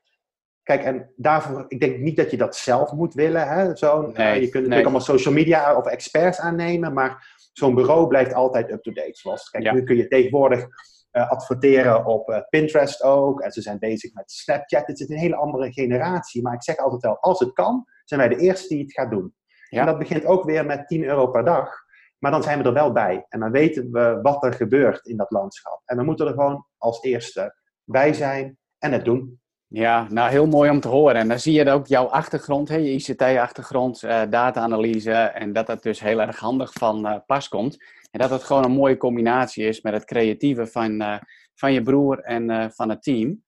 Kijk, 0.63 0.85
en 0.85 1.13
daarvoor, 1.17 1.65
ik 1.69 1.81
denk 1.81 1.99
niet 1.99 2.17
dat 2.17 2.31
je 2.31 2.37
dat 2.37 2.57
zelf 2.57 2.93
moet 2.93 3.15
willen. 3.15 3.49
Hè? 3.49 3.77
Zo, 3.77 4.01
Nee, 4.01 4.07
je 4.07 4.13
kunt 4.13 4.35
natuurlijk 4.41 4.69
nee. 4.69 4.83
allemaal 4.83 5.01
social 5.01 5.35
media 5.35 5.77
of 5.77 5.87
experts 5.87 6.39
aannemen, 6.39 6.93
maar 6.93 7.39
zo'n 7.53 7.75
bureau 7.75 8.07
blijft 8.07 8.35
altijd 8.35 8.71
up-to-date. 8.71 9.19
Zoals, 9.19 9.51
kijk, 9.51 9.65
Ja. 9.65 9.73
nu 9.73 9.83
kun 9.83 9.97
je 9.97 10.09
tegenwoordig 10.09 10.67
eh, 11.11 11.31
adverteren 11.31 12.07
op 12.07 12.29
eh, 12.29 12.41
Pinterest 12.49 13.03
ook. 13.03 13.41
En 13.41 13.53
ze 13.53 13.63
zijn 13.63 13.79
bezig 13.79 14.15
met 14.15 14.31
Snapchat. 14.31 14.87
Het 14.87 15.01
is 15.01 15.09
een 15.09 15.19
hele 15.19 15.37
andere 15.37 15.73
generatie. 15.73 16.43
Maar 16.43 16.55
ik 16.55 16.63
zeg 16.63 16.77
altijd 16.77 17.03
wel, 17.03 17.19
als 17.21 17.39
het 17.39 17.53
kan, 17.53 17.85
zijn 18.05 18.21
wij 18.21 18.29
de 18.29 18.37
eerste 18.37 18.69
die 18.69 18.83
het 18.83 18.93
gaat 18.93 19.11
doen. 19.11 19.35
Ja. 19.69 19.81
En 19.81 19.87
dat 19.87 19.99
begint 19.99 20.25
ook 20.25 20.45
weer 20.45 20.67
met 20.67 20.89
10 20.89 21.05
euro 21.05 21.27
per 21.27 21.45
dag. 21.45 21.85
Maar 22.19 22.31
dan 22.31 22.43
zijn 22.43 22.59
we 22.59 22.65
er 22.65 22.73
wel 22.73 22.93
bij. 22.93 23.27
En 23.29 23.41
dan 23.41 23.51
weten 23.51 23.91
we 23.93 24.19
wat 24.23 24.45
er 24.45 24.53
gebeurt 24.53 25.07
in 25.07 25.17
dat 25.17 25.31
landschap. 25.31 25.83
En 25.85 25.97
we 25.97 26.03
moeten 26.03 26.27
er 26.27 26.33
gewoon 26.33 26.67
als 26.79 27.03
eerste 27.03 27.55
bij 27.85 28.13
zijn 28.13 28.59
en 28.87 28.93
het 28.93 29.05
doen. 29.05 29.41
Ja, 29.69 30.07
nou 30.11 30.31
heel 30.31 30.47
mooi 30.47 30.71
om 30.71 30.81
te 30.81 30.89
horen. 30.89 31.15
En 31.15 31.29
dan 31.29 31.41
zie 31.41 31.53
je 31.53 31.71
ook 31.71 31.87
jouw 31.87 32.05
achtergrond, 32.05 32.69
hè, 32.69 32.77
je 32.77 32.93
ICT-achtergrond, 32.93 34.03
eh, 34.03 34.23
data-analyse. 34.31 35.13
En 35.13 35.53
dat 35.53 35.67
dat 35.67 35.83
dus 35.83 36.01
heel 36.01 36.21
erg 36.21 36.39
handig 36.39 36.73
van 36.73 37.07
eh, 37.07 37.17
pas 37.27 37.49
komt. 37.49 37.77
En 38.11 38.21
dat 38.21 38.31
het 38.31 38.43
gewoon 38.43 38.65
een 38.65 38.71
mooie 38.71 38.97
combinatie 38.97 39.67
is 39.67 39.81
met 39.81 39.93
het 39.93 40.05
creatieve 40.05 40.67
van, 40.67 41.01
eh, 41.01 41.19
van 41.55 41.73
je 41.73 41.83
broer 41.83 42.19
en 42.19 42.73
van 42.75 42.89
het 42.89 43.03
team. 43.03 43.45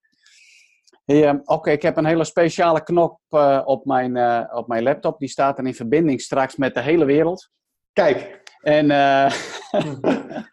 Hey, 1.05 1.29
eh, 1.29 1.35
Oké, 1.45 1.71
ik 1.71 1.83
heb 1.83 1.97
een 1.97 2.07
hele 2.07 2.25
speciale 2.25 2.83
knop 2.83 3.21
op, 3.65 3.85
mijn, 3.85 4.17
op 4.53 4.69
mijn 4.69 4.83
laptop. 4.83 5.19
Die 5.19 5.29
staat 5.29 5.57
dan 5.57 5.67
in 5.67 5.75
verbinding 5.75 6.21
straks 6.21 6.57
met 6.57 6.75
de 6.75 6.81
hele 6.81 7.05
wereld. 7.05 7.51
Kijk, 7.93 8.43
En, 8.61 8.87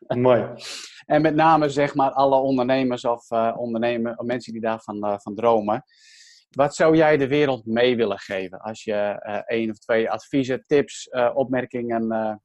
mooi. 0.28 0.48
En 1.06 1.22
met 1.22 1.36
name 1.36 1.70
zeg 1.70 1.95
maar 1.95 2.12
alle 2.12 2.36
ondernemers 2.36 3.06
of 3.06 3.32
eh 3.32 3.56
ondernemen, 3.58 4.20
of 4.20 4.26
mensen 4.26 4.53
die 4.53 4.62
daarvan 4.62 5.03
eh, 5.03 5.18
van 5.18 5.36
dromen. 5.36 5.84
Wat 6.49 6.76
zou 6.76 6.95
jij 6.95 7.18
de 7.18 7.28
wereld 7.28 7.66
mee 7.66 7.95
willen 7.95 8.20
geven 8.20 8.60
als 8.60 8.84
je 8.84 8.93
eh 8.93 9.41
één 9.45 9.70
of 9.70 9.78
twee 9.78 10.12
adviezen, 10.12 10.64
tips, 10.68 11.10
opmerkingen 11.34 12.41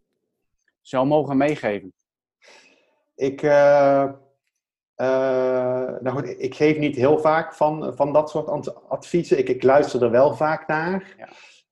zou 0.81 1.07
mogen 1.07 1.37
meegeven? 1.37 1.93
Ik, 3.15 3.43
nou 6.03 6.11
goed, 6.11 6.29
ik 6.39 6.55
geef 6.55 6.79
niet 6.79 6.97
heel 6.97 7.19
vaak 7.19 7.55
van, 7.55 7.97
van 7.97 8.13
dat 8.13 8.31
soort 8.31 8.89
adviezen. 8.89 9.39
Ik, 9.39 9.49
ik 9.49 9.63
luister 9.63 10.03
er 10.03 10.11
wel 10.11 10.35
vaak 10.35 10.67
naar. 10.67 11.15
Ja. 11.19 11.29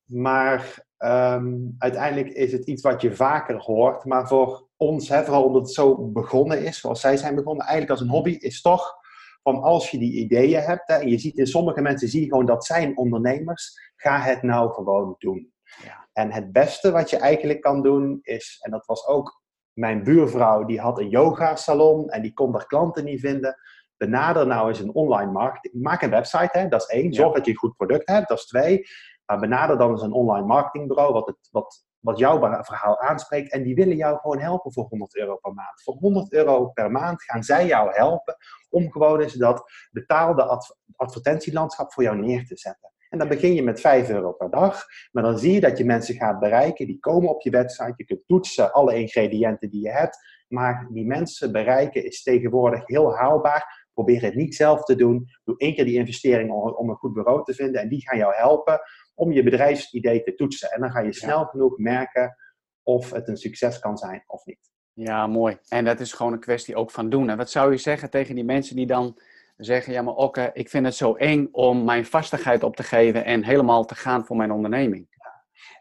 Maar 0.08 0.84
ehm, 0.96 1.56
uiteindelijk 1.78 2.28
is 2.28 2.52
het 2.52 2.66
iets 2.66 2.82
wat 2.82 3.02
je 3.02 3.14
vaker 3.14 3.56
hoort. 3.56 4.04
Maar 4.04 4.28
voor 4.28 4.67
ons, 4.78 5.08
hè, 5.08 5.24
vooral 5.24 5.44
omdat 5.44 5.62
het 5.62 5.72
zo 5.72 5.96
begonnen 5.96 6.64
is, 6.64 6.80
zoals 6.80 7.00
zij 7.00 7.16
zijn 7.16 7.34
begonnen, 7.34 7.66
eigenlijk 7.66 7.90
als 7.90 8.00
een 8.00 8.14
hobby, 8.14 8.30
is 8.30 8.60
toch 8.60 8.96
van 9.42 9.62
als 9.62 9.90
je 9.90 9.98
die 9.98 10.12
ideeën 10.12 10.60
hebt. 10.60 10.88
Hè, 10.88 10.94
en 10.94 11.08
je 11.08 11.18
ziet 11.18 11.38
in 11.38 11.46
sommige 11.46 11.80
mensen 11.80 12.08
zie 12.08 12.20
je 12.20 12.28
gewoon 12.28 12.46
dat 12.46 12.64
zijn 12.64 12.96
ondernemers. 12.96 13.92
Ga 13.96 14.18
het 14.20 14.42
nou 14.42 14.72
gewoon 14.72 15.14
doen. 15.18 15.52
Ja. 15.84 16.08
En 16.12 16.32
het 16.32 16.52
beste 16.52 16.90
wat 16.90 17.10
je 17.10 17.16
eigenlijk 17.16 17.60
kan 17.60 17.82
doen 17.82 18.18
is, 18.22 18.58
en 18.60 18.70
dat 18.70 18.86
was 18.86 19.06
ook 19.06 19.42
mijn 19.72 20.02
buurvrouw, 20.02 20.64
die 20.64 20.80
had 20.80 20.98
een 20.98 21.08
yoga 21.08 21.56
salon 21.56 22.10
en 22.10 22.22
die 22.22 22.32
kon 22.32 22.52
daar 22.52 22.66
klanten 22.66 23.04
niet 23.04 23.20
vinden. 23.20 23.56
Benader 23.96 24.46
nou 24.46 24.68
eens 24.68 24.80
een 24.80 24.94
online 24.94 25.32
markt. 25.32 25.74
Maak 25.74 26.02
een 26.02 26.10
website, 26.10 26.58
hè, 26.58 26.68
dat 26.68 26.80
is 26.80 26.86
één. 26.86 27.12
Zorg 27.12 27.28
Ja. 27.28 27.34
dat 27.34 27.44
je 27.44 27.50
een 27.50 27.58
goed 27.58 27.76
product 27.76 28.08
hebt, 28.08 28.28
dat 28.28 28.38
is 28.38 28.46
twee. 28.46 28.86
Maar 29.26 29.38
benader 29.38 29.78
dan 29.78 29.90
eens 29.90 30.02
een 30.02 30.12
online 30.12 30.46
marketingbureau 30.46 31.12
wat, 31.12 31.26
het, 31.26 31.48
wat, 31.50 31.86
wat 32.00 32.18
jouw 32.18 32.38
verhaal 32.62 33.00
aanspreekt. 33.00 33.52
En 33.52 33.62
die 33.62 33.74
willen 33.74 33.96
jou 33.96 34.18
gewoon 34.18 34.40
helpen 34.40 34.72
voor 34.72 34.86
100 34.88 35.16
euro 35.16 35.36
per 35.36 35.52
maand. 35.52 35.82
Voor 35.82 35.94
100 35.94 36.32
euro 36.32 36.66
per 36.66 36.90
maand 36.90 37.22
gaan 37.22 37.42
zij 37.42 37.66
jou 37.66 37.92
helpen 37.92 38.36
om 38.70 38.92
gewoon 38.92 39.20
eens 39.20 39.32
dat 39.32 39.70
betaalde 39.90 40.44
adv- 40.44 40.70
advertentielandschap 40.96 41.92
voor 41.92 42.02
jou 42.02 42.16
neer 42.16 42.46
te 42.46 42.56
zetten. 42.56 42.92
En 43.08 43.18
dan 43.18 43.28
begin 43.28 43.54
je 43.54 43.62
met 43.62 43.80
5 43.80 44.10
euro 44.10 44.32
per 44.32 44.50
dag. 44.50 44.84
Maar 45.12 45.22
dan 45.22 45.38
zie 45.38 45.52
je 45.52 45.60
dat 45.60 45.78
je 45.78 45.84
mensen 45.84 46.14
gaat 46.14 46.38
bereiken. 46.38 46.86
Die 46.86 46.98
komen 46.98 47.28
op 47.28 47.42
je 47.42 47.50
website. 47.50 47.94
Je 47.96 48.04
kunt 48.04 48.26
toetsen 48.26 48.72
alle 48.72 48.94
ingrediënten 48.94 49.70
die 49.70 49.82
je 49.82 49.90
hebt. 49.90 50.18
Maar 50.48 50.88
die 50.92 51.06
mensen 51.06 51.52
bereiken 51.52 52.04
is 52.04 52.22
tegenwoordig 52.22 52.86
heel 52.86 53.16
haalbaar. 53.16 53.86
Probeer 53.92 54.22
het 54.22 54.34
niet 54.34 54.54
zelf 54.54 54.84
te 54.84 54.94
doen. 54.94 55.26
Doe 55.44 55.56
één 55.56 55.74
keer 55.74 55.84
die 55.84 55.98
investering 55.98 56.50
om 56.52 56.90
een 56.90 56.96
goed 56.96 57.12
bureau 57.12 57.44
te 57.44 57.54
vinden. 57.54 57.80
En 57.80 57.88
die 57.88 58.08
gaan 58.08 58.18
jou 58.18 58.34
helpen 58.34 58.80
om 59.18 59.32
je 59.32 59.42
bedrijfsidee 59.42 60.22
te 60.22 60.34
toetsen. 60.34 60.70
En 60.70 60.80
dan 60.80 60.90
ga 60.90 61.00
je 61.00 61.12
snel 61.12 61.44
genoeg 61.44 61.78
merken 61.78 62.36
of 62.82 63.10
het 63.10 63.28
een 63.28 63.36
succes 63.36 63.78
kan 63.78 63.96
zijn 63.96 64.24
of 64.26 64.44
niet. 64.44 64.70
Ja, 64.92 65.26
mooi. 65.26 65.58
En 65.68 65.84
dat 65.84 66.00
is 66.00 66.12
gewoon 66.12 66.32
een 66.32 66.40
kwestie 66.40 66.76
ook 66.76 66.90
van 66.90 67.10
doen. 67.10 67.30
En 67.30 67.36
wat 67.36 67.50
zou 67.50 67.70
je 67.70 67.76
zeggen 67.76 68.10
tegen 68.10 68.34
die 68.34 68.44
mensen 68.44 68.76
die 68.76 68.86
dan 68.86 69.18
zeggen: 69.56 69.92
Ja, 69.92 70.02
maar 70.02 70.14
Okke, 70.14 70.50
ik 70.52 70.68
vind 70.68 70.84
het 70.84 70.94
zo 70.94 71.14
eng 71.14 71.48
om 71.52 71.84
mijn 71.84 72.06
vastigheid 72.06 72.62
op 72.62 72.76
te 72.76 72.82
geven 72.82 73.24
en 73.24 73.44
helemaal 73.44 73.84
te 73.84 73.94
gaan 73.94 74.24
voor 74.24 74.36
mijn 74.36 74.52
onderneming? 74.52 75.08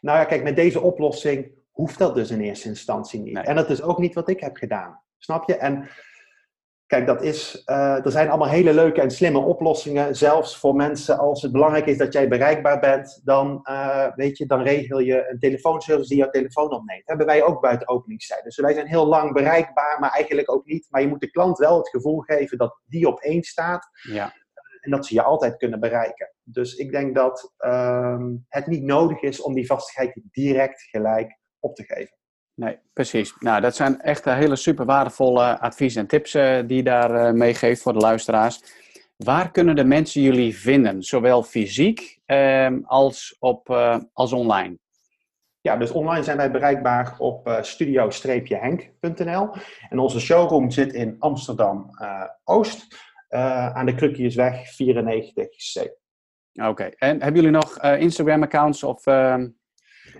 Nou 0.01 0.17
ja, 0.17 0.25
kijk, 0.25 0.43
met 0.43 0.55
deze 0.55 0.81
oplossing 0.81 1.51
hoeft 1.71 1.97
dat 1.97 2.15
dus 2.15 2.31
in 2.31 2.41
eerste 2.41 2.67
instantie 2.67 3.19
niet. 3.19 3.33
Nee. 3.33 3.43
En 3.43 3.55
dat 3.55 3.69
is 3.69 3.81
ook 3.81 3.97
niet 3.97 4.13
wat 4.13 4.29
ik 4.29 4.39
heb 4.39 4.55
gedaan. 4.55 5.01
Snap 5.17 5.47
je? 5.47 5.57
En 5.57 5.89
kijk, 6.87 7.05
dat 7.05 7.21
is, 7.21 7.63
eh, 7.65 8.05
er 8.05 8.11
zijn 8.11 8.29
allemaal 8.29 8.47
hele 8.47 8.73
leuke 8.73 9.01
en 9.01 9.11
slimme 9.11 9.39
oplossingen. 9.39 10.15
Zelfs 10.15 10.57
voor 10.57 10.75
mensen, 10.75 11.17
als 11.17 11.41
het 11.41 11.51
belangrijk 11.51 11.85
is 11.85 11.97
dat 11.97 12.13
jij 12.13 12.27
bereikbaar 12.27 12.79
bent, 12.79 13.21
dan, 13.23 13.59
eh, 13.63 14.07
weet 14.15 14.37
je, 14.37 14.45
dan 14.45 14.61
regel 14.61 14.99
je 14.99 15.29
een 15.29 15.39
telefoonservice 15.39 16.09
die 16.09 16.17
jouw 16.17 16.29
telefoon 16.29 16.71
opneemt. 16.71 17.07
Hebben 17.07 17.25
wij 17.25 17.43
ook 17.43 17.61
buiten 17.61 17.87
openingstijden. 17.87 18.45
Dus 18.45 18.57
wij 18.57 18.73
zijn 18.73 18.87
heel 18.87 19.07
lang 19.07 19.33
bereikbaar, 19.33 19.99
maar 19.99 20.11
eigenlijk 20.11 20.51
ook 20.51 20.65
niet. 20.65 20.87
Maar 20.89 21.01
je 21.01 21.07
moet 21.07 21.21
de 21.21 21.31
klant 21.31 21.57
wel 21.57 21.77
het 21.77 21.89
gevoel 21.89 22.19
geven 22.19 22.57
dat 22.57 22.79
die 22.85 23.07
op 23.07 23.19
één 23.19 23.43
staat 23.43 23.89
Ja, 24.01 24.33
en 24.81 24.91
dat 24.91 25.05
ze 25.05 25.13
je 25.13 25.23
altijd 25.23 25.57
kunnen 25.57 25.79
bereiken. 25.79 26.33
Dus 26.43 26.75
ik 26.75 26.91
denk 26.91 27.15
dat 27.15 27.53
ehm, 27.57 28.35
het 28.47 28.67
niet 28.67 28.83
nodig 28.83 29.21
is 29.21 29.41
om 29.41 29.53
die 29.53 29.65
vastigheid 29.65 30.21
direct 30.31 30.81
gelijk 30.81 31.39
op 31.59 31.75
te 31.75 31.83
geven. 31.83 32.17
Nee, 32.57 32.77
precies. 32.93 33.35
Nou, 33.39 33.61
dat 33.61 33.75
zijn 33.75 34.01
echt 34.01 34.25
eh, 34.25 34.35
hele 34.35 34.55
super 34.55 34.85
waardevolle 34.85 35.59
adviezen 35.59 36.01
en 36.01 36.07
tips 36.07 36.33
eh, 36.33 36.59
die 36.65 36.77
je 36.77 36.83
daar 36.83 37.11
eh, 37.11 37.33
meegeeft 37.33 37.81
voor 37.81 37.93
de 37.93 37.99
luisteraars. 37.99 38.61
Waar 39.15 39.51
kunnen 39.51 39.75
de 39.75 39.83
mensen 39.83 40.21
jullie 40.21 40.57
vinden, 40.57 41.03
zowel 41.03 41.43
fysiek 41.43 42.19
ehm, 42.25 42.79
als, 42.83 43.35
op, 43.39 43.69
als 44.13 44.33
online? 44.33 44.77
Ja, 45.61 45.77
dus 45.77 45.91
online 45.91 46.23
zijn 46.23 46.37
wij 46.37 46.51
bereikbaar 46.51 47.15
op 47.17 47.57
studio-henk.nl. 47.61 49.49
En 49.89 49.99
onze 49.99 50.19
showroom 50.19 50.71
zit 50.71 50.93
in 50.93 51.15
Amsterdam-Oost, 51.19 52.97
aan 53.73 53.85
de 53.85 53.95
Krukjesweg 53.95 54.71
94C. 54.73 55.81
Oké, 56.53 56.83
en 56.83 57.21
hebben 57.21 57.41
jullie 57.41 57.57
nog 57.57 57.81
Instagram-accounts 57.81 58.83
of... 58.83 59.03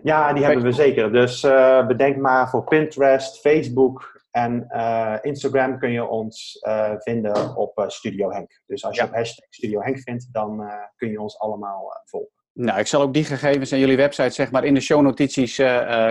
Ja, 0.04 0.34
die 0.34 0.44
hebben 0.44 0.64
we 0.64 0.72
zeker. 0.72 1.12
Dus 1.12 1.44
eh, 1.44 1.88
bedenk 1.88 2.18
maar 2.18 2.50
voor 2.50 2.64
Pinterest, 2.64 3.40
Facebook 3.40 4.22
en 4.32 4.66
eh, 4.68 5.16
Instagram 5.22 5.80
kun 5.80 5.92
je 5.92 6.06
ons 6.06 6.58
eh, 6.60 6.94
vinden 6.98 7.56
op 7.56 7.84
Studio 7.88 8.32
Henk. 8.32 8.62
Dus 8.66 8.86
als 8.86 8.96
je 8.96 9.02
Ja. 9.02 9.08
op 9.08 9.14
hashtag 9.14 9.46
Studio 9.50 9.82
Henk 9.82 10.00
vindt, 10.00 10.28
dan 10.32 10.70
kun 10.96 11.10
je 11.10 11.22
ons 11.22 11.40
allemaal 11.40 12.02
volgen. 12.06 12.32
Nou, 12.54 12.80
ik 12.80 12.88
zal 12.88 13.02
ook 13.02 13.14
die 13.14 13.24
gegevens 13.24 13.72
en 13.72 13.80
jullie 13.80 13.98
website 13.98 14.30
zeg 14.30 14.52
maar 14.52 14.64
in 14.64 14.74
de 14.74 14.80
shownotities 14.80 15.62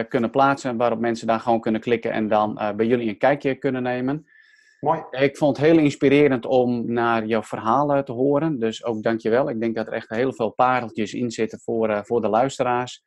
kunnen 0.09 0.31
plaatsen, 0.31 0.77
waarop 0.77 0.99
mensen 0.99 1.27
daar 1.27 1.41
gewoon 1.41 1.61
kunnen 1.61 1.81
klikken 1.81 2.13
en 2.13 2.29
dan 2.29 2.55
bij 2.77 2.87
jullie 2.87 3.09
een 3.09 3.19
kijkje 3.19 3.55
kunnen 3.55 3.83
nemen. 3.83 4.27
Mooi. 4.81 5.03
Ik 5.11 5.37
vond 5.37 5.57
het 5.57 5.67
heel 5.67 5.79
inspirerend 5.79 6.47
om 6.47 6.93
naar 6.93 7.25
jouw 7.25 7.43
verhalen 7.43 8.05
te 8.05 8.13
horen, 8.13 8.59
dus 8.59 8.85
ook 8.85 9.03
dankjewel. 9.03 9.51
Ik 9.51 9.61
denk 9.61 9.75
dat 9.75 9.87
er 9.87 9.93
echt 9.93 10.09
heel 10.09 10.33
veel 10.33 10.51
pareltjes 10.51 11.15
in 11.15 11.31
zitten 11.31 11.61
voor, 11.61 12.01
voor 12.05 12.21
de 12.21 12.29
luisteraars. 12.29 13.03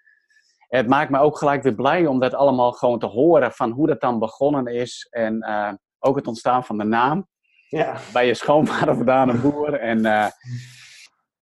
Het 0.69 0.87
maakt 0.87 1.09
me 1.09 1.19
ook 1.19 1.37
gelijk 1.37 1.63
weer 1.63 1.75
blij 1.75 2.05
om 2.05 2.19
dat 2.19 2.33
allemaal 2.33 2.71
gewoon 2.71 2.99
te 2.99 3.05
horen 3.05 3.51
van 3.51 3.71
hoe 3.71 3.87
dat 3.87 4.01
dan 4.01 4.19
begonnen 4.19 4.65
is 4.65 5.07
en 5.09 5.41
eh, 5.41 5.73
ook 5.99 6.15
het 6.15 6.27
ontstaan 6.27 6.65
van 6.65 6.77
de 6.77 6.83
naam 6.83 7.27
Ja, 7.67 7.97
bij 8.13 8.27
je 8.27 8.33
schoonvader 8.33 8.95
vandaan 8.95 9.29
een 9.29 9.41
boer. 9.41 9.73
En 9.73 10.05
eh, 10.05 10.27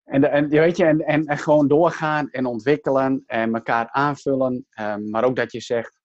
En, 0.04 0.32
en, 0.32 0.50
weet 0.50 0.78
je, 0.78 0.86
en, 0.86 1.00
en, 1.00 1.26
en, 1.26 1.38
gewoon 1.38 1.68
doorgaan 1.68 2.30
en 2.30 2.46
ontwikkelen 2.46 3.24
en 3.26 3.54
elkaar 3.54 3.90
aanvullen. 3.92 4.66
Um, 4.80 5.10
maar 5.10 5.24
ook 5.24 5.36
dat 5.36 5.52
je 5.52 5.62
zegt, 5.62 6.00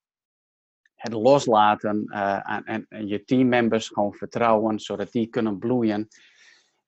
het 0.95 1.12
loslaten 1.12 2.05
uh, 2.07 2.61
en, 2.64 2.87
en, 2.89 3.07
je 3.07 3.25
teammembers 3.25 3.89
gewoon 3.89 4.14
vertrouwen, 4.14 4.81
zodat 4.81 5.12
die 5.12 5.27
kunnen 5.27 5.59
bloeien. 5.59 6.09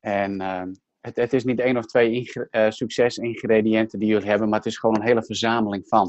En 0.01 0.41
uh, 0.41 0.63
het, 1.05 1.17
het, 1.17 1.33
is 1.33 1.45
niet 1.45 1.61
één 1.61 1.77
of 1.77 1.87
twee 1.87 2.31
uh, 2.51 2.71
succesingrediënten 2.71 3.99
die 3.99 4.09
jullie 4.09 4.29
hebben, 4.29 4.49
maar 4.49 4.59
het 4.59 4.69
is 4.69 4.79
gewoon 4.79 4.97
een 4.97 5.07
hele 5.07 5.25
verzameling 5.25 5.85
van. 5.89 6.09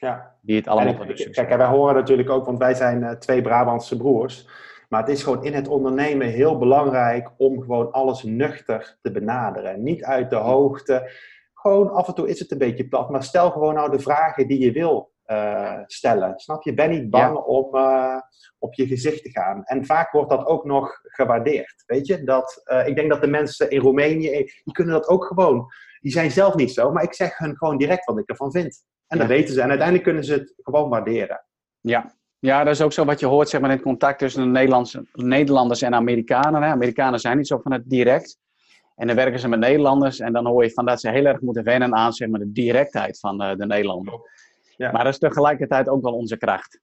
Ja. 0.00 0.36
Die 0.42 0.56
het 0.56 0.68
allemaal 0.68 1.04
succes 1.06 1.36
Kijk, 1.36 1.56
wij 1.56 1.66
horen 1.66 1.94
natuurlijk 1.94 2.30
ook, 2.30 2.46
want 2.46 2.58
wij 2.58 2.74
zijn 2.74 3.02
uh, 3.02 3.10
twee 3.10 3.42
Brabantse 3.42 3.96
broers. 3.96 4.48
Maar 4.88 5.00
het 5.00 5.10
is 5.10 5.22
gewoon 5.22 5.44
in 5.44 5.54
het 5.54 5.68
ondernemen 5.68 6.26
heel 6.26 6.58
belangrijk 6.58 7.30
om 7.36 7.60
gewoon 7.60 7.92
alles 7.92 8.22
nuchter 8.22 8.98
te 9.02 9.10
benaderen. 9.10 9.82
Niet 9.82 10.04
uit 10.04 10.30
de 10.30 10.36
hoogte. 10.36 11.10
Gewoon 11.54 11.90
af 11.90 12.08
en 12.08 12.14
toe 12.14 12.28
is 12.28 12.38
het 12.38 12.50
een 12.50 12.58
beetje 12.58 12.88
plat, 12.88 13.10
maar 13.10 13.22
stel 13.22 13.50
gewoon 13.50 13.74
nou 13.74 13.90
de 13.90 13.98
vragen 13.98 14.48
die 14.48 14.60
je 14.60 14.72
wil 14.72 15.12
uh, 15.30 15.78
stellen. 15.86 16.38
Snap 16.38 16.62
je? 16.62 16.74
Ben 16.74 16.90
niet 16.90 17.10
bang 17.10 17.36
om 17.36 17.76
uh, 17.76 18.16
op 18.58 18.74
je 18.74 18.86
gezicht 18.86 19.22
te 19.22 19.30
gaan. 19.30 19.64
En 19.64 19.86
vaak 19.86 20.12
wordt 20.12 20.30
dat 20.30 20.46
ook 20.46 20.64
nog 20.64 21.00
gewaardeerd. 21.02 21.82
Weet 21.86 22.06
je? 22.06 22.24
Dat, 22.24 22.62
uh, 22.72 22.86
ik 22.86 22.96
denk 22.96 23.10
dat 23.10 23.20
de 23.20 23.26
mensen 23.26 23.70
in 23.70 23.80
Roemenië, 23.80 24.30
die 24.64 24.74
kunnen 24.74 24.94
dat 24.94 25.08
ook 25.08 25.24
gewoon. 25.24 25.66
Die 26.00 26.12
zijn 26.12 26.30
zelf 26.30 26.54
niet 26.54 26.72
zo, 26.72 26.92
maar 26.92 27.02
ik 27.02 27.14
zeg 27.14 27.38
hun 27.38 27.56
gewoon 27.56 27.76
direct 27.76 28.04
wat 28.04 28.18
ik 28.18 28.28
ervan 28.28 28.50
vind. 28.50 28.84
En 29.06 29.16
ja. 29.16 29.22
dat 29.22 29.32
weten 29.32 29.54
ze. 29.54 29.60
En 29.60 29.68
uiteindelijk 29.68 30.06
kunnen 30.06 30.24
ze 30.24 30.32
het 30.32 30.54
gewoon 30.56 30.88
waarderen. 30.88 31.44
Ja. 31.80 32.18
Ja, 32.38 32.64
dat 32.64 32.74
is 32.74 32.80
ook 32.80 32.92
zo 32.92 33.04
wat 33.04 33.20
je 33.20 33.26
hoort 33.26 33.48
zeg 33.48 33.60
maar, 33.60 33.70
in 33.70 33.76
het 33.76 33.84
contact 33.84 34.18
tussen 34.18 34.42
de 34.42 34.48
Nederlandse, 34.48 35.06
Nederlanders 35.12 35.82
en 35.82 35.94
Amerikanen. 35.94 36.62
Hè. 36.62 36.68
Amerikanen 36.68 37.20
zijn 37.20 37.36
niet 37.36 37.46
zo 37.46 37.58
van 37.58 37.72
het 37.72 37.82
direct. 37.86 38.38
En 38.96 39.06
dan 39.06 39.16
werken 39.16 39.40
ze 39.40 39.48
met 39.48 39.58
Nederlanders 39.58 40.18
en 40.18 40.32
dan 40.32 40.46
hoor 40.46 40.64
je 40.64 40.70
van 40.70 40.84
dat 40.84 41.00
ze 41.00 41.10
heel 41.10 41.24
erg 41.24 41.40
moeten 41.40 41.64
wennen 41.64 41.94
aan 41.94 42.12
zeg 42.12 42.28
maar, 42.28 42.40
de 42.40 42.52
directheid 42.52 43.18
van 43.18 43.38
de 43.38 43.66
Nederlander. 43.66 44.20
Ja. 44.80 44.90
Maar 44.90 45.04
dat 45.04 45.12
is 45.12 45.18
tegelijkertijd 45.18 45.88
ook 45.88 46.02
wel 46.02 46.14
onze 46.14 46.36
kracht. 46.36 46.80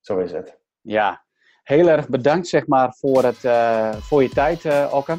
Zo 0.00 0.18
is 0.18 0.32
het. 0.32 0.58
Ja, 0.80 1.24
heel 1.62 1.88
erg 1.88 2.08
bedankt 2.08 2.46
zeg 2.46 2.66
maar 2.66 2.94
voor, 2.98 3.24
het, 3.24 3.44
uh, 3.44 3.92
voor 3.92 4.22
je 4.22 4.28
tijd, 4.28 4.64
uh, 4.64 4.88
Okke. 4.92 5.18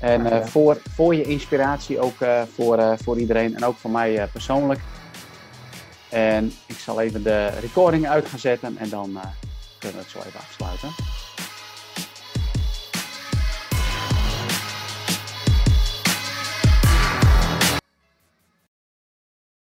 En 0.00 0.26
uh, 0.26 0.44
voor, 0.44 0.76
voor 0.76 1.14
je 1.14 1.22
inspiratie 1.22 2.00
ook 2.00 2.16
voor, 2.46 2.98
voor 2.98 3.18
iedereen 3.18 3.56
en 3.56 3.64
ook 3.64 3.76
voor 3.76 3.90
mij 3.90 4.28
persoonlijk. 4.32 4.80
En 6.10 6.52
ik 6.66 6.76
zal 6.76 7.00
even 7.00 7.22
de 7.22 7.46
recording 7.46 8.08
uit 8.08 8.26
gaan 8.26 8.38
zetten 8.38 8.76
en 8.76 8.88
dan 8.88 9.20
kunnen 9.78 9.98
we 9.98 10.04
het 10.04 10.12
zo 10.12 10.18
even 10.18 10.40
afsluiten. 10.40 10.88